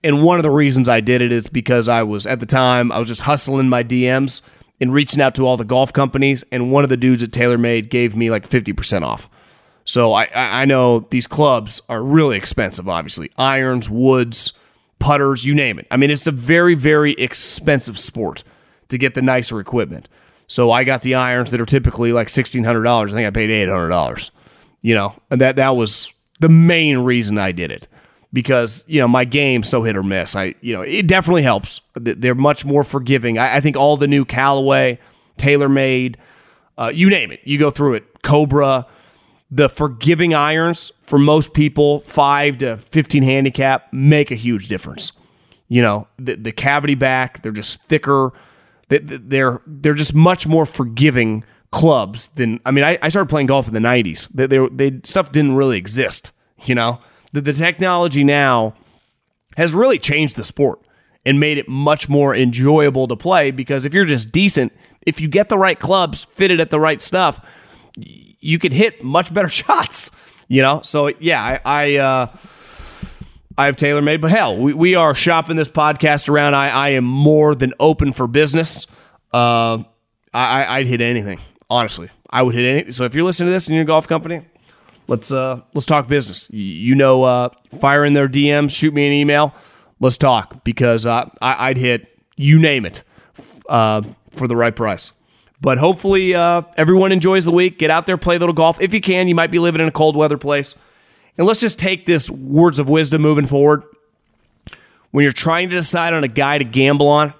And 0.03 0.23
one 0.23 0.39
of 0.39 0.43
the 0.43 0.49
reasons 0.49 0.89
I 0.89 0.99
did 0.99 1.21
it 1.21 1.31
is 1.31 1.45
because 1.45 1.87
I 1.87 2.01
was, 2.01 2.25
at 2.25 2.39
the 2.39 2.47
time, 2.47 2.91
I 2.91 2.97
was 2.97 3.07
just 3.07 3.21
hustling 3.21 3.69
my 3.69 3.83
DMs 3.83 4.41
and 4.81 4.91
reaching 4.91 5.21
out 5.21 5.35
to 5.35 5.45
all 5.45 5.57
the 5.57 5.63
golf 5.63 5.93
companies. 5.93 6.43
And 6.51 6.71
one 6.71 6.83
of 6.83 6.89
the 6.89 6.97
dudes 6.97 7.21
at 7.21 7.29
TaylorMade 7.29 7.89
gave 7.89 8.15
me 8.15 8.31
like 8.31 8.49
50% 8.49 9.03
off. 9.03 9.29
So 9.85 10.13
I, 10.13 10.27
I 10.33 10.65
know 10.65 11.01
these 11.11 11.27
clubs 11.27 11.83
are 11.87 12.01
really 12.01 12.35
expensive, 12.35 12.89
obviously. 12.89 13.29
Irons, 13.37 13.91
woods, 13.91 14.53
putters, 15.01 15.43
you 15.43 15.53
name 15.53 15.79
it. 15.79 15.87
I 15.91 15.97
mean, 15.97 16.09
it's 16.09 16.27
a 16.27 16.31
very, 16.31 16.75
very 16.75 17.13
expensive 17.13 17.99
sport 17.99 18.43
to 18.87 18.97
get 18.97 19.13
the 19.13 19.21
nicer 19.21 19.59
equipment. 19.59 20.07
So 20.47 20.71
I 20.71 20.83
got 20.83 21.01
the 21.01 21.15
irons 21.15 21.51
that 21.51 21.59
are 21.59 21.65
typically 21.65 22.13
like 22.13 22.27
$1,600. 22.27 23.09
I 23.09 23.11
think 23.11 23.27
I 23.27 23.31
paid 23.31 23.49
$800. 23.49 24.31
You 24.81 24.95
know, 24.95 25.13
and 25.29 25.41
that, 25.41 25.57
that 25.57 25.75
was 25.75 26.11
the 26.39 26.49
main 26.49 26.99
reason 26.99 27.37
I 27.37 27.51
did 27.51 27.71
it 27.71 27.87
because 28.33 28.83
you 28.87 28.99
know 28.99 29.07
my 29.07 29.25
game's 29.25 29.69
so 29.69 29.83
hit 29.83 29.97
or 29.97 30.03
miss. 30.03 30.35
I 30.35 30.55
you 30.61 30.73
know 30.73 30.81
it 30.81 31.07
definitely 31.07 31.43
helps. 31.43 31.81
They're 31.93 32.35
much 32.35 32.65
more 32.65 32.83
forgiving. 32.83 33.37
I, 33.37 33.57
I 33.57 33.61
think 33.61 33.75
all 33.75 33.97
the 33.97 34.07
new 34.07 34.25
Callaway, 34.25 34.99
TaylorMade, 35.37 36.15
uh, 36.77 36.91
you 36.93 37.09
name 37.09 37.31
it, 37.31 37.41
you 37.43 37.57
go 37.59 37.69
through 37.69 37.95
it. 37.95 38.23
Cobra, 38.23 38.87
the 39.51 39.67
forgiving 39.67 40.33
irons 40.33 40.91
for 41.03 41.19
most 41.19 41.53
people, 41.53 41.99
five 41.99 42.59
to 42.59 42.77
fifteen 42.77 43.23
handicap, 43.23 43.91
make 43.91 44.31
a 44.31 44.35
huge 44.35 44.67
difference. 44.67 45.11
You 45.67 45.81
know 45.81 46.07
the 46.17 46.35
the 46.35 46.51
cavity 46.51 46.95
back, 46.95 47.41
they're 47.41 47.51
just 47.51 47.83
thicker. 47.83 48.31
They're 48.89 49.61
they're 49.65 49.93
just 49.93 50.13
much 50.13 50.47
more 50.47 50.65
forgiving 50.65 51.45
clubs 51.71 52.27
than 52.35 52.59
I 52.65 52.71
mean 52.71 52.83
I, 52.83 52.97
I 53.01 53.09
started 53.09 53.29
playing 53.29 53.47
golf 53.47 53.67
in 53.67 53.73
the 53.73 53.79
90s 53.79 54.27
they, 54.33 54.45
they, 54.45 54.67
they 54.67 54.99
stuff 55.03 55.31
didn't 55.31 55.55
really 55.55 55.77
exist 55.77 56.31
you 56.63 56.75
know 56.75 56.99
the, 57.31 57.39
the 57.39 57.53
technology 57.53 58.25
now 58.25 58.75
has 59.55 59.73
really 59.73 59.97
changed 59.97 60.35
the 60.35 60.43
sport 60.43 60.79
and 61.25 61.39
made 61.39 61.57
it 61.57 61.69
much 61.69 62.09
more 62.09 62.35
enjoyable 62.35 63.07
to 63.07 63.15
play 63.15 63.51
because 63.51 63.85
if 63.85 63.93
you're 63.93 64.05
just 64.05 64.33
decent 64.33 64.73
if 65.05 65.21
you 65.21 65.29
get 65.29 65.47
the 65.47 65.57
right 65.57 65.79
clubs 65.79 66.27
fitted 66.31 66.59
at 66.59 66.71
the 66.71 66.79
right 66.79 67.01
stuff 67.01 67.45
you 68.41 68.59
can 68.59 68.71
hit 68.71 69.03
much 69.03 69.33
better 69.33 69.49
shots 69.61 70.11
you 70.47 70.61
know 70.61 70.81
so 70.83 71.11
yeah 71.19 71.41
I, 71.41 71.59
I 71.65 71.95
uh 71.97 72.27
I 73.57 73.65
have 73.65 73.75
TaylorMade, 73.75 74.21
but 74.21 74.31
hell, 74.31 74.57
we, 74.57 74.73
we 74.73 74.95
are 74.95 75.13
shopping 75.13 75.55
this 75.55 75.67
podcast 75.67 76.29
around. 76.29 76.55
I, 76.55 76.69
I 76.69 76.89
am 76.89 77.03
more 77.03 77.53
than 77.53 77.73
open 77.79 78.13
for 78.13 78.25
business. 78.25 78.87
Uh, 79.33 79.83
I, 80.33 80.79
I'd 80.79 80.87
hit 80.87 81.01
anything. 81.01 81.39
Honestly, 81.69 82.09
I 82.29 82.41
would 82.41 82.55
hit 82.55 82.65
any. 82.65 82.91
So 82.91 83.03
if 83.05 83.13
you're 83.13 83.23
listening 83.23 83.49
to 83.49 83.51
this 83.51 83.67
and 83.67 83.75
you're 83.75 83.83
a 83.83 83.85
golf 83.85 84.07
company, 84.07 84.41
let's 85.07 85.31
uh 85.31 85.61
let's 85.73 85.85
talk 85.85 86.07
business. 86.07 86.49
You 86.51 86.95
know, 86.95 87.23
uh, 87.23 87.49
fire 87.79 88.03
in 88.03 88.13
their 88.13 88.27
DMs, 88.27 88.71
shoot 88.75 88.93
me 88.93 89.05
an 89.05 89.13
email. 89.13 89.53
Let's 89.99 90.17
talk 90.17 90.63
because 90.63 91.05
uh, 91.05 91.29
I 91.41 91.53
I, 91.53 91.69
would 91.69 91.77
hit 91.77 92.19
you 92.35 92.57
name 92.59 92.85
it 92.85 93.03
uh, 93.69 94.01
for 94.31 94.47
the 94.47 94.55
right 94.55 94.75
price. 94.75 95.11
But 95.61 95.77
hopefully, 95.77 96.33
uh, 96.33 96.63
everyone 96.75 97.11
enjoys 97.11 97.45
the 97.45 97.51
week. 97.51 97.77
Get 97.77 97.91
out 97.91 98.07
there, 98.07 98.17
play 98.17 98.35
a 98.35 98.39
little 98.39 98.53
golf 98.53 98.81
if 98.81 98.93
you 98.95 98.99
can. 98.99 99.27
You 99.27 99.35
might 99.35 99.51
be 99.51 99.59
living 99.59 99.79
in 99.79 99.87
a 99.87 99.91
cold 99.91 100.15
weather 100.15 100.37
place, 100.37 100.75
and 101.37 101.45
let's 101.45 101.59
just 101.59 101.77
take 101.77 102.07
this 102.07 102.31
words 102.31 102.79
of 102.79 102.89
wisdom 102.89 103.21
moving 103.21 103.45
forward. 103.45 103.83
When 105.11 105.23
you're 105.23 105.31
trying 105.31 105.69
to 105.69 105.75
decide 105.75 106.13
on 106.13 106.23
a 106.23 106.27
guy 106.27 106.57
to 106.57 106.63
gamble 106.63 107.07
on, 107.07 107.33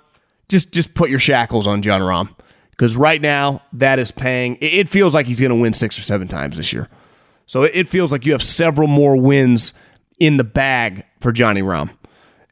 just 0.50 0.72
just 0.72 0.94
put 0.94 1.10
your 1.10 1.20
shackles 1.20 1.66
on 1.66 1.82
Jon 1.82 2.02
Rahm 2.02 2.30
because 2.70 2.96
right 2.96 3.20
now 3.20 3.64
that 3.74 3.98
is 3.98 4.12
paying. 4.12 4.58
It 4.62 4.88
feels 4.88 5.16
like 5.16 5.26
he's 5.26 5.40
going 5.40 5.50
to 5.50 5.56
win 5.56 5.74
six 5.74 5.98
or 5.98 6.04
seven 6.04 6.28
times 6.28 6.58
this 6.58 6.72
year. 6.72 6.90
So 7.48 7.64
it 7.64 7.90
feels 7.90 8.12
like 8.12 8.26
you 8.26 8.34
have 8.34 8.44
several 8.44 8.88
more 8.88 9.18
wins 9.18 9.74
in 10.20 10.38
the 10.38 10.44
bag 10.44 11.06
for 11.22 11.32
Johnny 11.32 11.64
Rahm, 11.64 11.90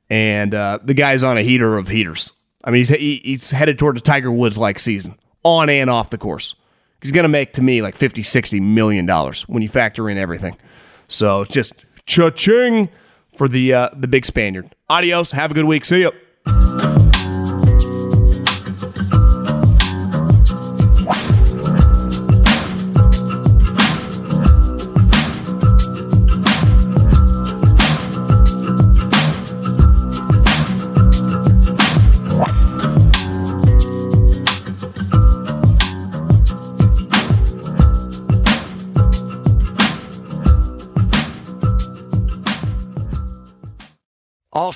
and 0.09 0.55
uh, 0.55 0.80
the 0.84 0.95
guy's 0.95 1.24
on 1.24 1.38
a 1.38 1.43
heater 1.43 1.78
of 1.78 1.88
heaters. 1.88 2.32
I 2.63 2.72
mean, 2.72 2.80
he's 2.80 2.89
he's 2.89 3.51
headed 3.51 3.78
toward 3.78 3.97
a 3.97 4.01
Tiger 4.01 4.32
Woods 4.32 4.57
like 4.57 4.80
season 4.80 5.15
on 5.43 5.69
and 5.69 5.89
off 5.89 6.09
the 6.09 6.17
course. 6.17 6.55
He's 7.01 7.11
going 7.11 7.23
to 7.23 7.29
make 7.29 7.53
to 7.53 7.61
me 7.61 7.81
like 7.81 7.95
50, 7.95 8.23
60 8.23 8.59
million 8.59 9.05
dollars 9.05 9.43
when 9.43 9.61
you 9.61 9.69
factor 9.69 10.09
in 10.09 10.17
everything. 10.17 10.57
So 11.07 11.45
just 11.45 11.85
cha-ching 12.05 12.89
for 13.37 13.47
the 13.47 13.73
uh, 13.73 13.89
the 13.95 14.07
big 14.07 14.25
Spaniard. 14.25 14.75
Adios. 14.89 15.31
Have 15.31 15.51
a 15.51 15.53
good 15.53 15.65
week. 15.65 15.85
See 15.85 16.01
you. 16.01 16.99